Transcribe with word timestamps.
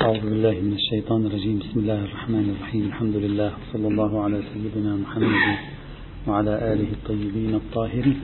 أعوذ 0.00 0.20
بالله 0.20 0.50
من 0.50 0.72
الشيطان 0.72 1.26
الرجيم. 1.26 1.58
بسم 1.58 1.80
الله 1.80 2.04
الرحمن 2.04 2.54
الرحيم. 2.56 2.86
الحمد 2.86 3.16
لله. 3.16 3.52
صلى 3.72 3.88
الله 3.88 4.24
على 4.24 4.42
سيدنا 4.52 4.96
محمد 4.96 5.56
وعلى 6.28 6.72
آله 6.72 6.88
الطيبين 6.92 7.54
الطاهرين. 7.54 8.20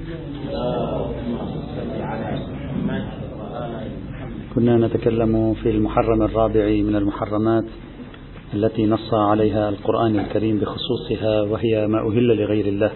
كنا 4.54 4.86
نتكلم 4.86 5.54
في 5.54 5.70
المحرم 5.70 6.22
الرابع 6.22 6.66
من 6.88 6.96
المحرمات 6.96 7.64
التي 8.54 8.86
نص 8.86 9.14
عليها 9.14 9.68
القرآن 9.68 10.18
الكريم 10.18 10.58
بخصوصها 10.58 11.42
وهي 11.42 11.86
ما 11.86 11.98
أهل 12.08 12.36
لغير 12.36 12.66
الله. 12.66 12.92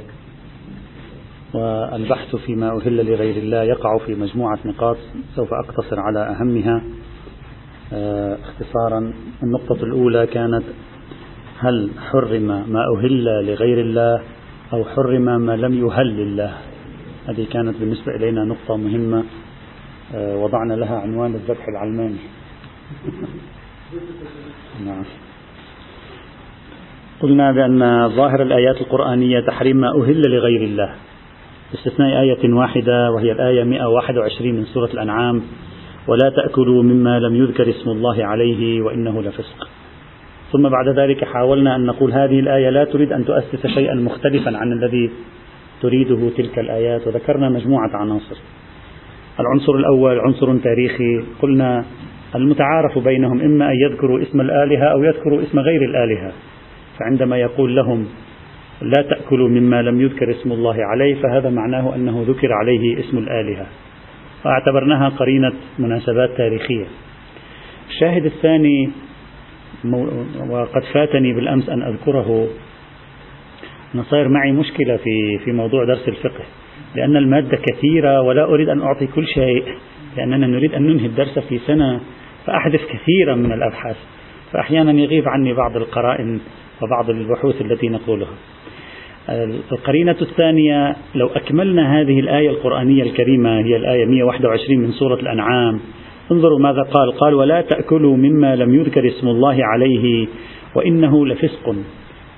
والبحث 1.54 2.36
فيما 2.36 2.68
أهل 2.76 2.96
لغير 3.06 3.36
الله 3.36 3.62
يقع 3.62 3.98
في 4.06 4.14
مجموعة 4.14 4.58
نقاط 4.64 4.96
سوف 5.36 5.48
أقتصر 5.52 6.00
على 6.00 6.20
أهمها. 6.20 6.82
اختصارا 7.92 9.12
النقطة 9.42 9.84
الأولى 9.84 10.26
كانت 10.26 10.62
هل 11.58 11.90
حرم 12.10 12.72
ما 12.72 12.84
أهل 12.96 13.46
لغير 13.46 13.80
الله 13.80 14.20
أو 14.72 14.84
حرم 14.84 15.40
ما 15.40 15.56
لم 15.56 15.86
يهل 15.86 16.06
لله 16.06 16.54
هذه 17.28 17.46
كانت 17.52 17.76
بالنسبة 17.76 18.16
إلينا 18.16 18.44
نقطة 18.44 18.76
مهمة 18.76 19.24
آه، 20.14 20.36
وضعنا 20.36 20.74
لها 20.74 21.00
عنوان 21.00 21.34
الذبح 21.34 21.68
العلماني. 21.68 22.16
نعم. 24.86 25.04
قلنا 27.20 27.52
بأن 27.52 28.08
ظاهر 28.08 28.42
الآيات 28.42 28.80
القرآنية 28.80 29.40
تحريم 29.40 29.76
ما 29.76 29.88
أهل 29.88 30.30
لغير 30.30 30.62
الله. 30.62 30.94
باستثناء 31.72 32.20
آية 32.20 32.54
واحدة 32.54 33.10
وهي 33.10 33.32
الآية 33.32 33.64
121 33.64 34.54
من 34.54 34.64
سورة 34.64 34.90
الأنعام 34.94 35.42
ولا 36.10 36.30
تأكلوا 36.30 36.82
مما 36.82 37.18
لم 37.18 37.36
يذكر 37.36 37.70
اسم 37.70 37.90
الله 37.90 38.24
عليه 38.24 38.82
وإنه 38.82 39.22
لفسق. 39.22 39.68
ثم 40.52 40.68
بعد 40.68 40.88
ذلك 40.88 41.24
حاولنا 41.24 41.76
أن 41.76 41.86
نقول 41.86 42.12
هذه 42.12 42.40
الآية 42.40 42.70
لا 42.70 42.84
تريد 42.84 43.12
أن 43.12 43.24
تؤسس 43.24 43.66
شيئا 43.66 43.94
مختلفا 43.94 44.56
عن 44.56 44.72
الذي 44.72 45.10
تريده 45.82 46.30
تلك 46.36 46.58
الآيات 46.58 47.06
وذكرنا 47.06 47.48
مجموعة 47.48 47.90
عناصر. 47.96 48.36
العنصر 49.40 49.74
الأول 49.74 50.18
عنصر 50.18 50.56
تاريخي 50.56 51.24
قلنا 51.42 51.84
المتعارف 52.34 52.98
بينهم 52.98 53.40
إما 53.40 53.70
أن 53.70 53.76
يذكروا 53.90 54.22
اسم 54.22 54.40
الآلهة 54.40 54.84
أو 54.84 55.04
يذكروا 55.04 55.42
اسم 55.42 55.58
غير 55.58 55.82
الآلهة. 55.82 56.32
فعندما 56.98 57.36
يقول 57.36 57.76
لهم 57.76 58.06
لا 58.82 59.02
تأكلوا 59.02 59.48
مما 59.48 59.82
لم 59.82 60.00
يذكر 60.00 60.30
اسم 60.30 60.52
الله 60.52 60.76
عليه 60.84 61.14
فهذا 61.22 61.50
معناه 61.50 61.94
أنه 61.94 62.24
ذكر 62.28 62.52
عليه 62.52 63.00
اسم 63.00 63.18
الآلهة. 63.18 63.66
واعتبرناها 64.44 65.08
قرينة 65.08 65.52
مناسبات 65.78 66.30
تاريخية. 66.36 66.86
الشاهد 67.90 68.24
الثاني 68.24 68.90
وقد 70.48 70.82
فاتني 70.94 71.32
بالأمس 71.32 71.68
أن 71.68 71.82
أذكره 71.82 72.48
أنا 73.94 74.02
صاير 74.02 74.28
معي 74.28 74.52
مشكلة 74.52 74.96
في 74.96 75.38
في 75.44 75.52
موضوع 75.52 75.84
درس 75.84 76.08
الفقه 76.08 76.44
لأن 76.96 77.16
المادة 77.16 77.56
كثيرة 77.56 78.20
ولا 78.20 78.44
أريد 78.44 78.68
أن 78.68 78.82
أعطي 78.82 79.06
كل 79.06 79.26
شيء 79.26 79.64
لأننا 80.16 80.46
نريد 80.46 80.74
أن 80.74 80.82
ننهي 80.82 81.06
الدرس 81.06 81.38
في 81.38 81.58
سنة 81.58 82.00
فأحذف 82.46 82.84
كثيرا 82.84 83.34
من 83.34 83.52
الأبحاث 83.52 83.96
فأحيانا 84.52 84.92
يغيب 84.92 85.28
عني 85.28 85.52
بعض 85.52 85.76
القرائن 85.76 86.40
وبعض 86.82 87.10
البحوث 87.10 87.60
التي 87.60 87.88
نقولها. 87.88 88.34
القرينة 89.72 90.16
الثانية 90.22 90.96
لو 91.14 91.26
أكملنا 91.26 92.00
هذه 92.00 92.20
الآية 92.20 92.50
القرآنية 92.50 93.02
الكريمة 93.02 93.58
هي 93.58 93.76
الآية 93.76 94.06
121 94.06 94.78
من 94.78 94.92
سورة 94.92 95.14
الأنعام. 95.14 95.80
انظروا 96.32 96.58
ماذا 96.58 96.82
قال. 96.82 97.12
قال 97.12 97.34
ولا 97.34 97.60
تأكلوا 97.60 98.16
مما 98.16 98.56
لم 98.56 98.74
يذكر 98.74 99.08
اسم 99.08 99.28
الله 99.28 99.56
عليه 99.64 100.26
وإنه 100.74 101.26
لفسق 101.26 101.74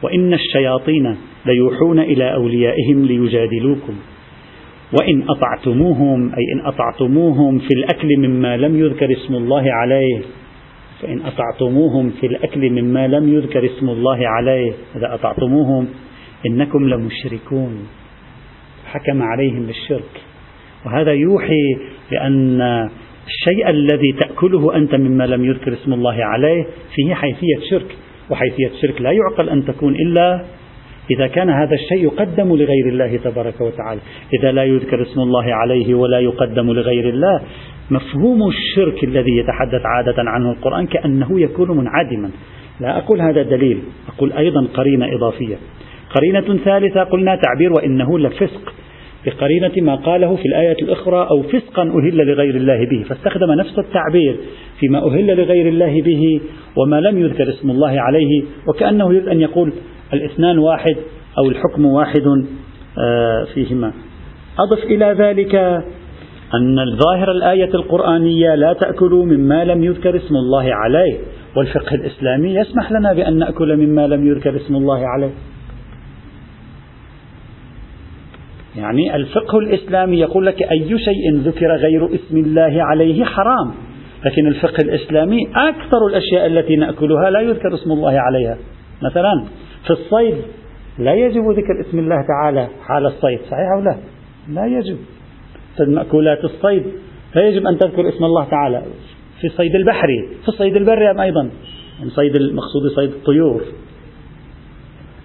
وإن 0.03 0.35
الشياطين 0.35 1.17
ليوحون 1.47 1.99
إلى 1.99 2.35
أوليائهم 2.35 3.05
ليجادلوكم. 3.05 3.95
وإن 5.01 5.25
أطعتموهم 5.29 6.29
أي 6.29 6.53
إن 6.55 6.67
أطعتموهم 6.67 7.59
في 7.59 7.75
الأكل 7.77 8.09
مما 8.19 8.57
لم 8.57 8.79
يذكر 8.79 9.13
اسم 9.13 9.35
الله 9.35 9.73
عليه. 9.73 10.21
فإن 11.03 11.21
أطعتموهم 11.21 12.11
في 12.21 12.27
الأكل 12.27 12.71
مما 12.71 13.09
لم 13.09 13.35
يذكر 13.35 13.65
اسم 13.65 13.89
الله 13.89 14.29
عليه 14.29 14.73
إذا 14.97 15.15
أطعتموهم 15.15 15.89
إنكم 16.47 16.89
لمشركون. 16.89 17.89
حكم 18.87 19.23
عليهم 19.23 19.67
بالشرك 19.67 20.21
وهذا 20.87 21.13
يوحي 21.13 21.77
بأن 22.11 22.61
الشيء 23.27 23.71
الذي 23.71 24.13
تأكله 24.21 24.77
أنت 24.77 24.95
مما 24.95 25.27
لم 25.27 25.45
يذكر 25.45 25.73
اسم 25.73 25.93
الله 25.93 26.25
عليه 26.25 26.67
فيه 26.95 27.15
حيثية 27.15 27.59
شرك. 27.71 27.97
وحيثية 28.31 28.67
الشرك 28.67 29.01
لا 29.01 29.13
يعقل 29.13 29.49
أن 29.49 29.65
تكون 29.65 29.95
إلا 29.95 30.45
إذا 31.11 31.27
كان 31.27 31.51
هذا 31.51 31.75
الشيء 31.75 32.05
يقدم 32.05 32.49
لغير 32.57 32.89
الله 32.89 33.17
تبارك 33.17 33.61
وتعالى. 33.61 34.01
إذا 34.41 34.53
لا 34.53 34.65
يذكر 34.65 35.03
اسم 35.03 35.21
الله 35.21 35.55
عليه 35.55 35.95
ولا 35.95 36.21
يقدم 36.21 36.73
لغير 36.73 37.09
الله. 37.09 37.41
مفهوم 37.91 38.49
الشرك 38.49 39.05
الذي 39.05 39.37
يتحدث 39.37 39.83
عادة 39.85 40.15
عنه 40.19 40.51
القرآن 40.51 40.87
كأنه 40.87 41.41
يكون 41.41 41.77
منعدما. 41.77 42.31
لا 42.81 42.99
أقول 42.99 43.21
هذا 43.21 43.43
دليل 43.43 43.79
أقول 44.09 44.33
أيضا 44.33 44.67
قرينة 44.75 45.15
إضافية. 45.15 45.57
قرينة 46.15 46.57
ثالثة 46.65 47.03
قلنا 47.03 47.37
تعبير 47.37 47.73
وإنه 47.73 48.19
لفسق. 48.19 48.75
بقرينة 49.27 49.73
ما 49.77 49.95
قاله 49.95 50.37
في 50.37 50.49
الآية 50.49 50.77
الأخرى 50.83 51.29
أو 51.31 51.43
فسقا 51.43 51.83
أهل 51.83 52.17
لغير 52.17 52.57
الله 52.57 52.87
به. 52.87 53.05
فاستخدم 53.09 53.53
نفس 53.53 53.79
التعبير 53.79 54.37
فيما 54.81 55.07
أهل 55.07 55.27
لغير 55.27 55.69
الله 55.69 56.03
به 56.03 56.41
وما 56.77 57.01
لم 57.01 57.19
يذكر 57.19 57.49
اسم 57.49 57.71
الله 57.71 58.01
عليه 58.01 58.43
وكأنه 58.69 59.15
يريد 59.15 59.29
أن 59.29 59.41
يقول 59.41 59.73
الاثنان 60.13 60.59
واحد 60.59 60.97
أو 61.39 61.49
الحكم 61.49 61.87
واحد 61.87 62.27
آه، 62.99 63.45
فيهما. 63.55 63.93
أضف 64.59 64.85
إلى 64.85 65.15
ذلك 65.19 65.55
أن 66.55 66.79
الظاهر 66.79 67.31
الآية 67.31 67.75
القرآنية 67.75 68.55
لا 68.55 68.73
تأكلوا 68.73 69.25
مما 69.25 69.65
لم 69.65 69.85
يذكر 69.85 70.17
اسم 70.17 70.37
الله 70.37 70.75
عليه 70.75 71.19
والفقه 71.57 71.95
الإسلامي 71.95 72.55
يسمح 72.55 72.93
لنا 72.93 73.13
بأن 73.13 73.39
نأكل 73.39 73.77
مما 73.77 74.07
لم 74.07 74.27
يذكر 74.27 74.57
اسم 74.57 74.77
الله 74.77 75.07
عليه. 75.07 75.31
يعني 78.77 79.17
الفقه 79.17 79.59
الإسلامي 79.59 80.19
يقول 80.19 80.47
لك 80.47 80.63
أي 80.63 80.99
شيء 80.99 81.37
ذكر 81.37 81.77
غير 81.77 82.15
اسم 82.15 82.37
الله 82.37 82.83
عليه 82.83 83.25
حرام. 83.25 83.75
لكن 84.27 84.47
الفقه 84.47 84.83
الإسلامي 84.83 85.39
أكثر 85.55 86.07
الأشياء 86.11 86.47
التي 86.47 86.77
نأكلها 86.77 87.31
لا 87.31 87.41
يذكر 87.41 87.75
اسم 87.75 87.93
الله 87.93 88.21
عليها. 88.21 88.59
مثلا 89.03 89.45
في 89.85 89.91
الصيد 89.91 90.35
لا 90.99 91.15
يجب 91.15 91.51
ذكر 91.51 91.81
اسم 91.81 91.99
الله 91.99 92.17
تعالى 92.29 92.69
حال 92.89 93.07
الصيد 93.07 93.39
صحيح 93.39 93.67
أو 93.77 93.81
لا؟ 93.81 93.97
لا 94.49 94.67
يجب. 94.67 94.97
في 95.77 95.85
مأكولات 95.85 96.45
الصيد 96.45 96.83
لا 97.35 97.49
يجب 97.49 97.67
أن 97.67 97.79
تذكر 97.79 98.09
اسم 98.09 98.25
الله 98.25 98.45
تعالى. 98.45 98.83
في 99.41 99.47
الصيد 99.47 99.75
البحري 99.75 100.29
في 100.43 100.49
الصيد 100.49 100.77
البري 100.77 101.23
أيضا 101.23 101.51
صيد 102.09 102.37
المقصود 102.37 102.83
صيد 102.97 103.11
الطيور. 103.11 103.63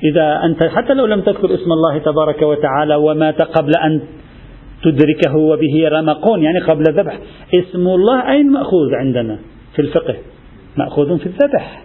إذا 0.03 0.39
أنت 0.43 0.63
حتى 0.63 0.93
لو 0.93 1.05
لم 1.05 1.21
تذكر 1.21 1.53
اسم 1.53 1.71
الله 1.71 1.97
تبارك 1.97 2.41
وتعالى 2.41 2.95
ومات 2.95 3.41
قبل 3.41 3.71
أن 3.85 4.01
تدركه 4.83 5.37
وبه 5.37 5.89
رمقون 5.89 6.43
يعني 6.43 6.59
قبل 6.59 6.83
الذبح 6.89 7.19
اسم 7.53 7.87
الله 7.87 8.31
أين 8.31 8.51
مأخوذ 8.51 8.93
عندنا؟ 8.93 9.39
في 9.75 9.81
الفقه. 9.81 10.15
مأخوذ 10.77 11.17
في 11.17 11.25
الذبح. 11.25 11.83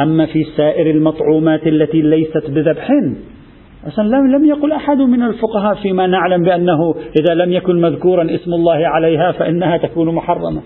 أما 0.00 0.26
في 0.26 0.44
سائر 0.56 0.90
المطعومات 0.90 1.66
التي 1.66 2.02
ليست 2.02 2.50
بذبح 2.50 2.88
أصلا 3.86 4.08
لم 4.08 4.36
لم 4.36 4.44
يقل 4.44 4.72
أحد 4.72 4.96
من 4.96 5.22
الفقهاء 5.22 5.74
فيما 5.74 6.06
نعلم 6.06 6.42
بأنه 6.42 6.94
إذا 7.20 7.34
لم 7.34 7.52
يكن 7.52 7.80
مذكورا 7.80 8.34
اسم 8.34 8.54
الله 8.54 8.88
عليها 8.88 9.32
فإنها 9.32 9.76
تكون 9.76 10.14
محرمة. 10.14 10.62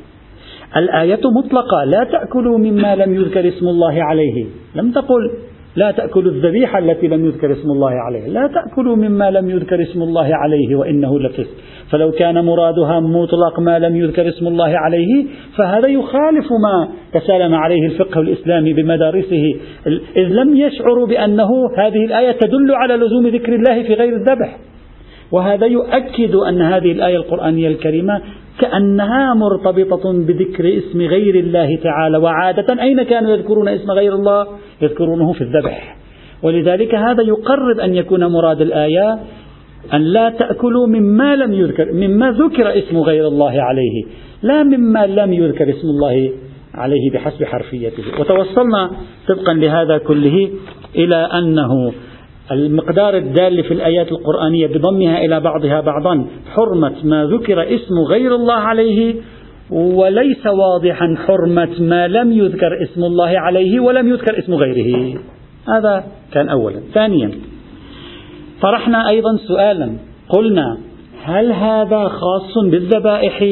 الآية 0.76 1.20
مطلقة. 1.38 1.84
لا 1.84 2.04
تأكلوا 2.04 2.58
مما 2.58 2.96
لم 2.96 3.14
يذكر 3.14 3.48
اسم 3.48 3.68
الله 3.68 4.04
عليه. 4.04 4.46
لم 4.74 4.92
تقل. 4.92 5.30
لا 5.76 5.90
تأكلوا 5.90 6.32
الذبيحة 6.32 6.78
التي 6.78 7.08
لم 7.08 7.24
يذكر 7.24 7.52
اسم 7.52 7.70
الله 7.70 7.90
عليها. 7.90 8.28
لا 8.28 8.50
تأكلوا 8.54 8.96
مما 8.96 9.30
لم 9.30 9.50
يذكر 9.50 9.82
اسم 9.82 10.02
الله 10.02 10.34
عليه 10.34 10.76
وإنه 10.76 11.20
لفسق 11.20 11.50
فلو 11.90 12.10
كان 12.10 12.44
مرادها 12.44 13.00
مطلق 13.00 13.60
ما 13.60 13.78
لم 13.78 13.96
يذكر 13.96 14.28
اسم 14.28 14.46
الله 14.46 14.78
عليه 14.78 15.26
فهذا 15.56 15.88
يخالف 15.88 16.46
ما 16.62 16.88
تسالم 17.20 17.54
عليه 17.54 17.86
الفقه 17.86 18.20
الإسلامي 18.20 18.72
بمدارسه. 18.72 19.54
إذ 20.16 20.28
لم 20.28 20.56
يشعروا 20.56 21.06
بأنه 21.06 21.50
هذه 21.78 22.04
الآية 22.04 22.32
تدل 22.32 22.74
على 22.74 22.96
لزوم 22.96 23.26
ذكر 23.26 23.54
الله 23.54 23.82
في 23.82 23.94
غير 23.94 24.16
الذبح. 24.16 24.58
وهذا 25.32 25.66
يؤكد 25.66 26.34
أن 26.34 26.62
هذه 26.62 26.92
الآية 26.92 27.16
القرآنية 27.16 27.68
الكريمة 27.68 28.20
كأنها 28.60 29.34
مرتبطة 29.34 30.12
بذكر 30.12 30.78
اسم 30.78 31.00
غير 31.00 31.34
الله 31.34 31.76
تعالى 31.82 32.18
وعادة 32.18 32.82
أين 32.82 33.02
كانوا 33.02 33.30
يذكرون 33.30 33.68
اسم 33.68 33.90
غير 33.90 34.14
الله؟ 34.14 34.46
يذكرونه 34.82 35.32
في 35.32 35.40
الذبح. 35.40 35.96
ولذلك 36.42 36.94
هذا 36.94 37.22
يقرب 37.22 37.80
أن 37.80 37.94
يكون 37.94 38.24
مراد 38.24 38.60
الآية 38.60 39.18
أن 39.94 40.00
لا 40.00 40.30
تأكلوا 40.30 40.86
مما 40.86 41.36
لم 41.36 41.52
يذكر 41.52 41.92
مما 41.92 42.30
ذكر 42.30 42.78
اسم 42.78 42.98
غير 42.98 43.28
الله 43.28 43.62
عليه. 43.62 44.04
لا 44.42 44.62
مما 44.62 45.06
لم 45.06 45.32
يذكر 45.32 45.70
اسم 45.70 45.88
الله 45.88 46.32
عليه 46.74 47.10
بحسب 47.10 47.44
حرفيته. 47.44 48.02
وتوصلنا 48.20 48.90
طبقا 49.28 49.54
لهذا 49.54 49.98
كله 49.98 50.50
إلى 50.96 51.16
أنه 51.16 51.92
المقدار 52.52 53.16
الدال 53.16 53.64
في 53.64 53.74
الآيات 53.74 54.12
القرآنية 54.12 54.66
بضمها 54.66 55.18
إلى 55.24 55.40
بعضها 55.40 55.80
بعضا. 55.80 56.26
حرمة 56.54 56.94
ما 57.04 57.24
ذكر 57.24 57.74
اسم 57.74 57.94
غير 58.08 58.34
الله 58.34 58.54
عليه 58.54 59.14
وليس 59.70 60.46
واضحا 60.46 61.16
حرمة 61.26 61.80
ما 61.80 62.08
لم 62.08 62.32
يذكر 62.32 62.82
اسم 62.82 63.04
الله 63.04 63.38
عليه 63.40 63.80
ولم 63.80 64.08
يذكر 64.08 64.38
اسم 64.38 64.54
غيره. 64.54 65.18
هذا 65.68 66.04
كان 66.32 66.48
أولا. 66.48 66.80
ثانيا 66.94 67.30
طرحنا 68.62 69.08
أيضا 69.08 69.36
سؤالا. 69.48 69.92
قلنا 70.28 70.78
هل 71.24 71.52
هذا 71.52 72.08
خاص 72.08 72.64
بالذبائح؟ 72.70 73.42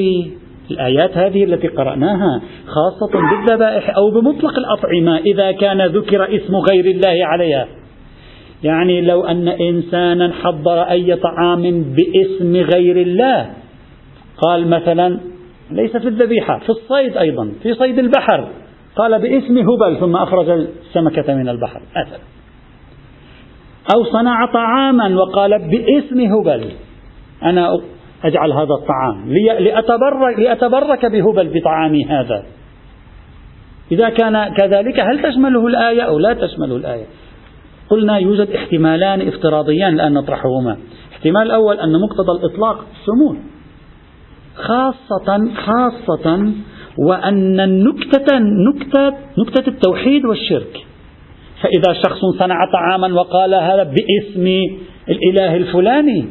الآيات 0.71 1.17
هذه 1.17 1.45
التي 1.45 1.69
قرأناها 1.69 2.43
خاصة 2.67 3.21
بالذبائح 3.31 3.97
أو 3.97 4.11
بمطلق 4.11 4.59
الأطعمة 4.59 5.19
إذا 5.19 5.53
كان 5.53 5.87
ذكر 5.87 6.37
اسم 6.37 6.57
غير 6.57 6.85
الله 6.85 7.27
عليها. 7.27 7.67
يعني 8.65 9.01
لو 9.01 9.25
أن 9.25 9.49
إنسانا 9.49 10.33
حضر 10.33 10.83
أي 10.83 11.17
طعام 11.17 11.63
باسم 11.83 12.57
غير 12.57 12.97
الله 12.97 13.51
قال 14.39 14.69
مثلا 14.69 15.21
ليس 15.71 15.97
في 15.97 16.09
الذبيحة 16.09 16.59
في 16.59 16.69
الصيد 16.69 17.17
أيضا 17.17 17.53
في 17.63 17.75
صيد 17.75 17.99
البحر 17.99 18.49
قال 18.97 19.23
باسم 19.23 19.59
هبل 19.59 19.97
ثم 20.01 20.17
أخرج 20.17 20.51
السمكة 20.51 21.35
من 21.35 21.49
البحر 21.49 21.81
مثلا 21.97 22.21
أو 23.95 24.05
صنع 24.05 24.47
طعاما 24.53 25.17
وقال 25.17 25.59
باسم 25.59 26.21
هبل 26.21 26.71
أنا 27.43 27.81
أجعل 28.25 28.53
هذا 28.53 28.75
الطعام 28.81 29.33
لأتبرك, 29.59 30.39
لأتبرك 30.39 31.07
بهبل 31.07 31.61
بطعامي 31.61 32.05
هذا. 32.05 32.45
إذا 33.93 34.09
كان 34.09 34.55
كذلك 34.55 35.01
هل 35.01 35.23
تشمله 35.23 35.67
الآية 35.67 36.03
أو 36.03 36.19
لا 36.19 36.35
تشمله 36.35 36.77
الآية؟ 36.77 37.05
قلنا 37.95 38.19
يوجد 38.19 38.51
احتمالان 38.51 39.29
افتراضيان 39.29 39.95
الآن 39.95 40.13
نطرحهما. 40.13 40.77
الاحتمال 41.09 41.43
الأول 41.43 41.81
أن 41.81 41.93
مقتضى 42.01 42.33
الإطلاق 42.39 42.85
الشمول 43.01 43.37
خاصة 44.55 45.55
خاصة 45.55 46.53
وأن 46.99 47.61
النكتة 47.61 48.39
نكتة 48.39 49.13
نكتة 49.39 49.69
التوحيد 49.69 50.25
والشرك. 50.25 50.87
فإذا 51.63 51.93
شخص 52.03 52.21
صنع 52.39 52.57
طعاما 52.73 53.15
وقال 53.15 53.55
هذا 53.55 53.83
باسم 53.83 54.47
الإله 55.09 55.57
الفلاني 55.57 56.29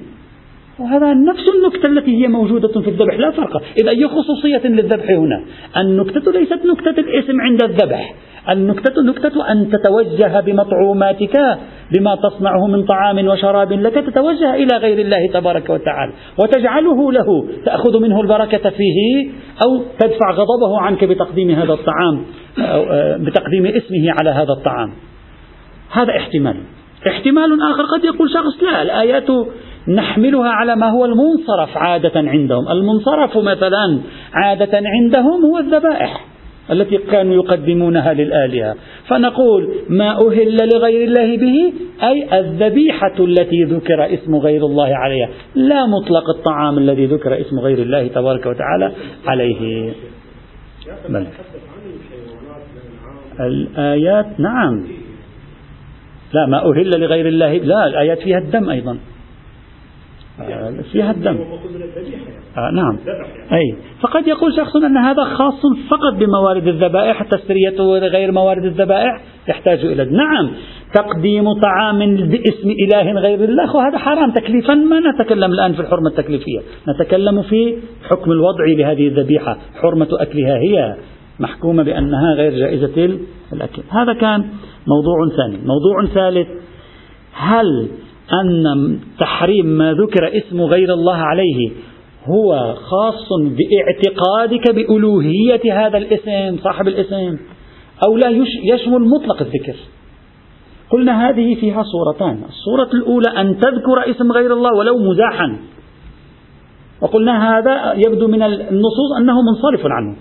وهذا 0.84 1.14
نفس 1.14 1.44
النكتة 1.56 1.88
التي 1.88 2.24
هي 2.24 2.28
موجودة 2.28 2.82
في 2.82 2.90
الذبح 2.90 3.20
لا 3.20 3.32
فرق. 3.32 3.62
إذا 3.82 3.90
أي 3.90 4.08
خصوصية 4.08 4.68
للذبح 4.68 5.10
هنا. 5.10 5.44
النكتة 5.78 6.32
ليست 6.32 6.66
نكتة 6.66 7.00
الاسم 7.00 7.42
عند 7.42 7.64
الذبح. 7.64 8.16
النكتة 8.50 9.02
نكتة 9.02 9.52
أن 9.52 9.70
تتوجه 9.70 10.40
بمطعوماتك 10.40 11.58
بما 11.92 12.16
تصنعه 12.16 12.68
من 12.68 12.84
طعام 12.84 13.28
وشراب 13.28 13.72
لك 13.72 13.94
تتوجه 13.94 14.56
إلى 14.56 14.78
غير 14.78 15.00
الله 15.00 15.28
تبارك 15.34 15.70
وتعالى. 15.70 16.14
وتجعله 16.44 17.12
له 17.12 17.48
تأخذ 17.66 18.00
منه 18.02 18.22
البركة 18.22 18.70
فيه 18.70 19.30
أو 19.66 19.84
تدفع 20.00 20.32
غضبه 20.32 20.82
عنك 20.82 21.04
بتقديم 21.04 21.50
هذا 21.50 21.74
الطعام 21.74 22.26
آه، 22.62 23.18
بتقديم 23.18 23.66
اسمه 23.66 24.12
على 24.20 24.30
هذا 24.30 24.54
الطعام. 24.60 24.94
هذا 25.92 26.18
احتمال. 26.18 26.58
احتمال 27.08 27.62
آخر 27.62 27.84
قد 27.84 28.04
يقول 28.04 28.30
شخص 28.30 28.64
لا 28.64 28.82
الآيات 28.82 29.28
نحملها 29.88 30.50
على 30.50 30.76
ما 30.76 30.90
هو 30.90 31.06
المنصرف 31.06 31.78
عادة 31.78 32.12
عندهم. 32.16 32.68
المنصرف 32.72 33.38
مثلا 33.38 34.00
عادة 34.34 34.82
عندهم 34.86 35.46
هو 35.46 35.58
الذبائح 35.58 36.26
التي 36.72 36.98
كانوا 36.98 37.34
يقدمونها 37.34 38.14
للآلهة. 38.14 38.76
فنقول 39.08 39.76
ما 39.90 40.12
أهل 40.12 40.58
لغير 40.76 41.08
الله 41.08 41.38
به 41.38 41.74
أي 42.04 42.40
الذبيحة 42.40 43.14
التي 43.20 43.64
ذكر 43.64 44.14
اسم 44.14 44.36
غير 44.36 44.66
الله 44.66 44.96
عليها. 44.96 45.30
لا 45.56 45.86
مطلق 45.86 46.30
الطعام 46.38 46.78
الذي 46.78 47.06
ذكر 47.06 47.42
اسم 47.42 47.60
غير 47.60 47.78
الله 47.78 48.08
تبارك 48.08 48.46
وتعالى 48.46 48.92
عليه. 49.26 49.92
بل. 51.10 51.28
الآيات 53.40 54.40
نعم. 54.40 54.88
لا 56.34 56.46
ما 56.46 56.58
أهل 56.58 57.02
لغير 57.02 57.28
الله 57.28 57.58
لا 57.58 57.88
الآيات 57.88 58.20
فيها 58.20 58.38
الدم 58.38 58.70
أيضا. 58.70 58.98
فيها 60.92 61.12
الدم. 61.12 61.38
آه 62.58 62.72
نعم. 62.72 62.98
أي. 63.52 63.76
فقد 64.02 64.28
يقول 64.28 64.54
شخص 64.58 64.76
أن 64.76 64.98
هذا 64.98 65.24
خاص 65.24 65.62
فقط 65.90 66.14
بموارد 66.20 66.68
الذبائح 66.68 67.24
تسريته 67.24 67.98
غير 67.98 68.32
موارد 68.32 68.66
الذبائح 68.66 69.22
يحتاج 69.48 69.86
إلى. 69.86 70.06
نعم. 70.06 70.52
تقديم 70.94 71.54
طعام 71.54 72.00
باسم 72.16 72.70
إله 72.70 73.12
غير 73.12 73.44
الله 73.44 73.76
وهذا 73.76 73.98
حرام. 73.98 74.32
تكليفا 74.32 74.74
ما 74.74 75.00
نتكلم 75.00 75.52
الآن 75.52 75.74
في 75.74 75.80
الحرمة 75.80 76.08
التكليفية. 76.08 76.60
نتكلم 76.90 77.42
في 77.42 77.78
حكم 78.10 78.32
الوضع 78.32 78.66
لهذه 78.66 79.08
الذبيحة. 79.08 79.58
حرمة 79.82 80.08
أكلها 80.12 80.58
هي 80.58 80.96
محكومة 81.40 81.84
بأنها 81.84 82.34
غير 82.34 82.52
جائزة 82.52 83.18
الأكل 83.54 83.82
هذا 83.90 84.14
كان 84.14 84.46
موضوع 84.88 85.36
ثاني. 85.38 85.58
موضوع 85.66 86.06
ثالث 86.14 86.48
هل 87.34 87.88
أن 88.32 89.00
تحريم 89.20 89.66
ما 89.66 89.94
ذكر 89.94 90.38
اسم 90.38 90.62
غير 90.62 90.94
الله 90.94 91.16
عليه 91.16 91.72
هو 92.26 92.76
خاص 92.76 93.28
باعتقادك 93.40 94.76
بألوهية 94.76 95.86
هذا 95.88 95.98
الاسم 95.98 96.58
صاحب 96.64 96.88
الاسم 96.88 97.38
أو 98.08 98.18
لا 98.18 98.30
يشمل 98.64 99.00
مطلق 99.00 99.42
الذكر. 99.42 99.76
قلنا 100.90 101.30
هذه 101.30 101.56
فيها 101.56 101.84
صورتان. 101.84 102.44
الصورة 102.50 102.90
الأولى 102.94 103.30
أن 103.42 103.60
تذكر 103.60 104.10
اسم 104.10 104.32
غير 104.32 104.54
الله 104.54 104.70
ولو 104.80 104.98
مزاحا. 104.98 105.58
وقلنا 107.02 107.58
هذا 107.58 107.94
يبدو 108.08 108.28
من 108.28 108.44
النصوص 108.44 109.12
أنه 109.20 109.42
منصرف 109.42 109.86
عنه. 109.86 110.16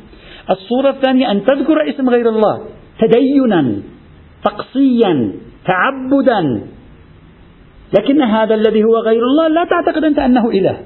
الصورة 0.50 0.90
الثانية 0.90 1.30
أن 1.30 1.44
تذكر 1.44 1.90
اسم 1.90 2.10
غير 2.10 2.28
الله 2.28 2.60
تدينا 3.00 3.82
تقصيا 4.44 5.32
تعبدا 5.66 6.66
لكن 7.98 8.22
هذا 8.22 8.54
الذي 8.54 8.84
هو 8.84 8.96
غير 8.96 9.22
الله 9.22 9.48
لا 9.48 9.64
تعتقد 9.64 10.04
أنت 10.04 10.18
أنه 10.18 10.50
إله. 10.50 10.78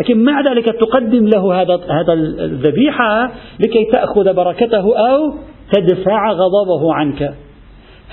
لكن 0.00 0.24
مع 0.24 0.40
ذلك 0.40 0.64
تقدم 0.64 1.26
له 1.26 1.62
هذا 1.62 1.74
هذا 1.74 2.12
الذبيحة 2.12 3.32
لكي 3.60 3.84
تأخذ 3.92 4.34
بركته 4.34 4.96
أو 4.96 5.34
تدفع 5.72 6.32
غضبه 6.32 6.94
عنك. 6.94 7.34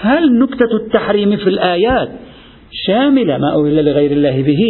هل 0.01 0.39
نكتة 0.39 0.75
التحريم 0.75 1.37
في 1.37 1.49
الآيات 1.49 2.09
شاملة 2.71 3.37
ما 3.37 3.55
أهل 3.55 3.85
لغير 3.85 4.11
الله 4.11 4.41
به 4.41 4.63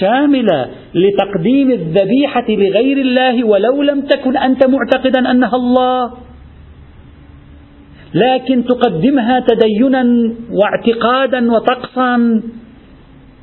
شاملة 0.00 0.68
لتقديم 0.94 1.70
الذبيحة 1.70 2.46
لغير 2.48 2.98
الله 2.98 3.44
ولو 3.44 3.82
لم 3.82 4.00
تكن 4.00 4.36
أنت 4.36 4.66
معتقدا 4.66 5.30
أنها 5.30 5.56
الله؟ 5.56 6.12
لكن 8.14 8.64
تقدمها 8.64 9.40
تدينا 9.40 10.34
واعتقادا 10.50 11.52
وطقسا 11.52 12.42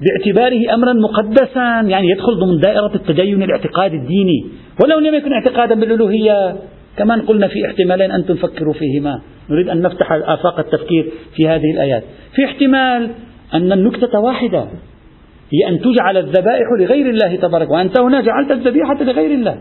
باعتباره 0.01 0.73
أمرا 0.73 0.93
مقدسا 0.93 1.81
يعني 1.89 2.09
يدخل 2.09 2.35
ضمن 2.39 2.59
دائرة 2.59 2.95
التدين 2.95 3.43
الاعتقادي 3.43 3.95
الديني. 3.95 4.45
ولو 4.83 4.99
لم 4.99 5.15
يكن 5.15 5.31
اعتقادا 5.33 5.75
بالألوهية 5.75 6.55
كمان 6.97 7.21
قلنا 7.21 7.47
في 7.47 7.65
احتمالين 7.65 8.11
أنتم 8.11 8.35
فكروا 8.35 8.73
فيهما. 8.73 9.21
نريد 9.49 9.69
أن 9.69 9.81
نفتح 9.81 10.11
آفاق 10.11 10.59
التفكير 10.59 11.11
في 11.35 11.47
هذه 11.47 11.71
الآيات. 11.73 12.03
في 12.35 12.45
احتمال 12.45 13.09
أن 13.53 13.71
النكتة 13.71 14.19
واحدة 14.19 14.65
هي 15.53 15.69
أن 15.69 15.79
تجعل 15.79 16.17
الذبائح 16.17 16.67
لغير 16.79 17.09
الله 17.09 17.35
تبارك 17.35 17.71
وأنت 17.71 17.99
هنا 17.99 18.21
جعلت 18.21 18.51
الذبيحة 18.51 19.03
لغير 19.03 19.31
الله. 19.31 19.57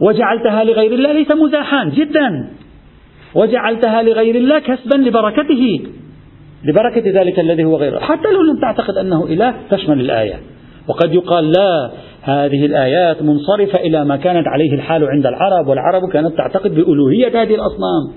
وجعلتها 0.00 0.64
لغير 0.64 0.92
الله 0.92 1.12
ليس 1.12 1.30
مزاحا 1.30 1.84
جدا. 1.84 2.50
وجعلتها 3.36 4.02
لغير 4.02 4.34
الله 4.34 4.58
كسبا 4.58 4.94
لبركته. 4.94 5.80
لبركة 6.64 7.20
ذلك 7.20 7.40
الذي 7.40 7.64
هو 7.64 7.76
غيره. 7.76 7.98
حتى 7.98 8.28
لو 8.28 8.42
لم 8.42 8.60
تعتقد 8.60 8.96
أنه 8.96 9.24
إله 9.24 9.54
تشمل 9.70 10.00
الآية. 10.00 10.34
وقد 10.88 11.14
يقال 11.14 11.50
لا 11.50 11.90
هذه 12.22 12.66
الآيات 12.66 13.22
منصرفة 13.22 13.78
إلى 13.78 14.04
ما 14.04 14.16
كانت 14.16 14.46
عليه 14.48 14.72
الحال 14.74 15.04
عند 15.04 15.26
العرب 15.26 15.66
والعرب 15.68 16.12
كانت 16.12 16.36
تعتقد 16.36 16.74
بألوهية 16.74 17.42
هذه 17.42 17.54
الأصنام. 17.54 18.12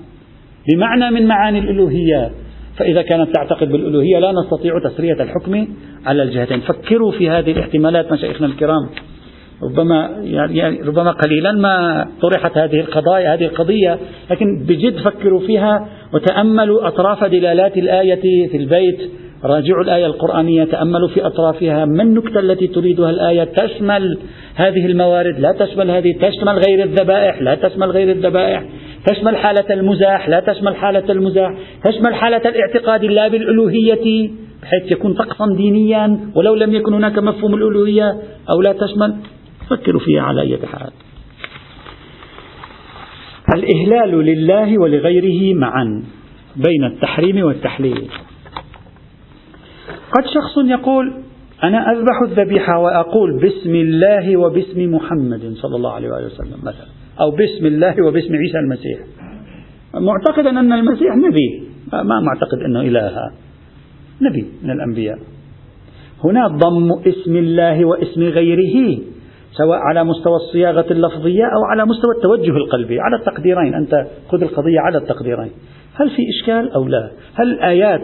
بمعنى 0.72 1.10
من 1.10 1.26
معاني 1.26 1.58
الألوهية. 1.58 2.30
فإذا 2.76 3.02
كانت 3.02 3.34
تعتقد 3.34 3.72
بالألوهية 3.72 4.18
لا 4.18 4.32
نستطيع 4.32 4.72
تسرية 4.84 5.22
الحكم 5.22 5.68
على 6.06 6.22
الجهتين 6.22 6.60
فكروا 6.60 7.12
في 7.12 7.30
هذه 7.30 7.52
الاحتمالات 7.52 8.12
مشايخنا 8.12 8.46
الكرام. 8.46 8.88
ربما 9.62 10.10
يعني 10.22 10.82
ربما 10.82 11.10
قليلا 11.10 11.52
ما 11.52 12.06
طرحت 12.22 12.58
هذه 12.58 12.80
القضايا 12.80 13.34
هذه 13.34 13.44
القضية 13.44 13.98
لكن 14.30 14.64
بجد 14.68 14.96
فكروا 14.96 15.40
فيها 15.40 15.88
وتأملوا 16.14 16.88
أطراف 16.88 17.24
دلالات 17.24 17.76
الآية 17.76 18.48
في 18.48 18.56
البيت. 18.56 19.10
راجعوا 19.44 19.82
الآية 19.84 20.06
القرآنية 20.06 20.64
تأملوا 20.64 21.08
في 21.08 21.26
أطرافها. 21.26 21.84
ما 21.84 22.02
النكتة 22.02 22.40
التي 22.40 22.66
تريدها 22.66 23.10
الآية؟ 23.10 23.44
تشمل 23.44 24.18
هذه 24.54 24.86
الموارد. 24.86 25.40
لا 25.40 25.52
تشمل 25.52 25.90
هذه 25.90 26.12
تشمل 26.12 26.58
غير 26.68 26.82
الذبائح. 26.84 27.42
لا 27.42 27.54
تشمل 27.54 27.90
غير 27.90 28.10
الذبائح. 28.10 28.64
تشمل 29.06 29.36
حالة 29.36 29.64
المزاح. 29.74 30.28
لا 30.28 30.40
تشمل 30.40 30.76
حالة 30.76 31.12
المزاح. 31.12 31.54
تشمل 31.84 32.14
حالة 32.14 32.42
الاعتقاد 32.48 33.04
لا 33.04 33.28
بالألوهية 33.28 34.30
بحيث 34.62 34.92
يكون 34.92 35.14
طقسا 35.14 35.46
دينيا 35.56 36.20
ولو 36.34 36.54
لم 36.54 36.74
يكن 36.74 36.94
هناك 36.94 37.18
مفهوم 37.18 37.54
الألوهية 37.54 38.16
أو 38.50 38.62
لا 38.62 38.72
تشمل. 38.72 39.14
فكروا 39.70 40.00
فيها 40.00 40.22
على 40.22 40.40
أي 40.42 40.66
حال. 40.66 40.92
الإهلال 43.54 44.24
لله 44.24 44.80
ولغيره 44.80 45.54
معا 45.58 46.04
بين 46.56 46.84
التحريم 46.84 47.44
والتحليل. 47.44 48.08
قد 50.12 50.24
شخص 50.24 50.58
يقول 50.64 51.22
أنا 51.64 51.92
أذبح 51.92 52.22
الذبيحة 52.28 52.78
وأقول 52.78 53.40
بسم 53.42 53.74
الله 53.74 54.36
وباسم 54.36 54.94
محمد 54.94 55.52
صلى 55.54 55.76
الله 55.76 55.92
عليه 55.92 56.08
وآله 56.08 56.26
وسلم 56.26 56.58
مثلا 56.62 56.86
أو 57.20 57.30
بسم 57.30 57.66
الله 57.66 57.94
وباسم 58.06 58.34
عيسى 58.34 58.58
المسيح. 58.58 58.98
معتقدا 59.94 60.50
أن 60.50 60.72
المسيح 60.72 61.16
نبي. 61.16 61.62
ما 61.92 62.20
معتقد 62.20 62.58
أنه 62.66 62.80
إله. 62.80 63.16
نبي 64.22 64.46
من 64.62 64.70
الأنبياء. 64.70 65.18
هنا 66.24 66.48
ضم 66.48 66.92
اسم 67.06 67.36
الله 67.36 67.84
واسم 67.84 68.22
غيره. 68.22 68.98
سواء 69.52 69.78
على 69.78 70.04
مستوى 70.04 70.36
الصياغة 70.36 70.92
اللفظية 70.92 71.44
أو 71.44 71.64
على 71.70 71.84
مستوى 71.86 72.10
التوجه 72.16 72.56
القلبي 72.56 73.00
على 73.00 73.16
التقديرين 73.16 73.74
أنت 73.74 74.06
خذ 74.28 74.42
القضية 74.42 74.80
على 74.80 74.98
التقديرين. 74.98 75.50
هل 75.94 76.10
في 76.10 76.22
إشكال 76.28 76.72
أو 76.72 76.84
لا؟ 76.84 77.10
هل 77.34 77.52
الآيات 77.52 78.02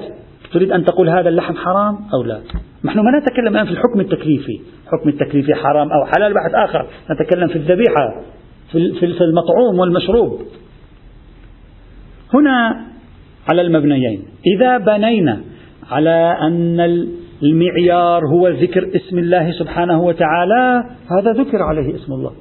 تريد 0.53 0.73
أن 0.73 0.85
تقول 0.85 1.09
هذا 1.09 1.29
اللحم 1.29 1.55
حرام 1.55 1.99
أو 2.15 2.23
لا؟ 2.23 2.41
نحن 2.85 2.99
ما 2.99 3.19
نتكلم 3.19 3.49
الآن 3.49 3.67
في 3.67 3.73
الحكم 3.73 4.01
التكليفي. 4.01 4.61
الحكم 4.85 5.09
التكليفي 5.09 5.55
حرام 5.55 5.89
أو 5.93 6.05
حلال 6.05 6.35
بحث 6.35 6.55
آخر. 6.55 6.87
نتكلم 7.11 7.49
في 7.49 7.57
الذبيحة 7.57 8.23
في 8.73 9.25
المطعوم 9.25 9.79
والمشروب. 9.79 10.41
هنا 12.35 12.85
على 13.49 13.63
المبنيين. 13.63 14.25
إذا 14.57 14.79
بنينا 14.79 15.41
على 15.91 16.37
أن 16.43 16.81
المعيار 17.43 18.23
هو 18.27 18.49
ذكر 18.49 18.91
اسم 18.97 19.19
الله 19.19 19.53
سبحانه 19.53 20.03
وتعالى. 20.03 20.85
هذا 21.19 21.33
ذكر 21.33 21.63
عليه 21.63 21.95
اسم 21.95 22.13
الله. 22.13 22.33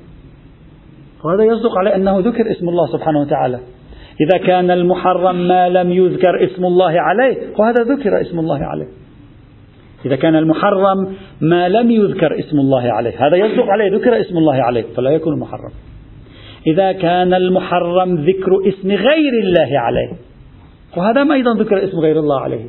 وهذا 1.25 1.43
يصدق 1.43 1.77
على 1.77 1.95
أنه 1.95 2.19
ذكر 2.19 2.51
اسم 2.51 2.69
الله 2.69 2.87
سبحانه 2.87 3.21
وتعالى. 3.21 3.59
إذا 4.21 4.45
كان 4.45 4.71
المحرم 4.71 5.47
ما 5.47 5.69
لم 5.69 5.91
يذكر 5.91 6.43
اسم 6.43 6.65
الله 6.65 7.01
عليه 7.01 7.37
وهذا 7.59 7.83
ذكر 7.83 8.21
اسم 8.21 8.39
الله 8.39 8.65
عليه. 8.65 8.87
إذا 10.05 10.15
كان 10.15 10.35
المحرم 10.35 11.13
ما 11.41 11.69
لم 11.69 11.91
يذكر 11.91 12.39
اسم 12.39 12.59
الله 12.59 12.93
عليه 12.93 13.27
هذا 13.27 13.37
يصدق 13.37 13.65
عليه 13.65 13.97
ذكر 13.97 14.21
اسم 14.21 14.37
الله 14.37 14.63
عليه 14.63 14.85
فلا 14.97 15.09
يكون 15.09 15.39
محرم. 15.39 15.71
إذا 16.67 16.91
كان 16.91 17.33
المحرم 17.33 18.15
ذكر 18.15 18.51
اسم 18.67 18.91
غير 18.91 19.33
الله 19.43 19.79
عليه 19.79 20.09
وهذا 20.97 21.23
ما 21.23 21.35
أيضا 21.35 21.53
ذكر 21.53 21.83
اسم 21.83 21.99
غير 21.99 22.19
الله 22.19 22.41
عليه. 22.41 22.65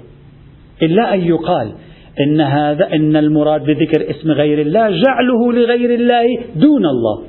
إلا 0.83 1.14
أن 1.14 1.21
يقال 1.21 1.73
إن 2.20 2.40
هذا 2.40 2.92
إن 2.92 3.16
المراد 3.16 3.64
بذكر 3.64 4.11
اسم 4.11 4.30
غير 4.30 4.61
الله 4.61 4.88
جعله 4.88 5.52
لغير 5.52 5.94
الله 5.94 6.26
دون 6.56 6.87
الله. 6.87 7.23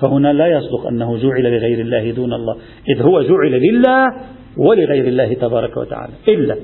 فهنا 0.00 0.32
لا 0.32 0.46
يصدق 0.46 0.86
أنه 0.86 1.16
جعل 1.16 1.42
لغير 1.42 1.80
الله 1.80 2.10
دون 2.10 2.32
الله 2.32 2.56
إذ 2.88 3.02
هو 3.02 3.22
جعل 3.22 3.52
لله 3.52 4.06
ولغير 4.56 5.04
الله 5.04 5.34
تبارك 5.34 5.76
وتعالى. 5.76 6.12
إلا 6.28 6.56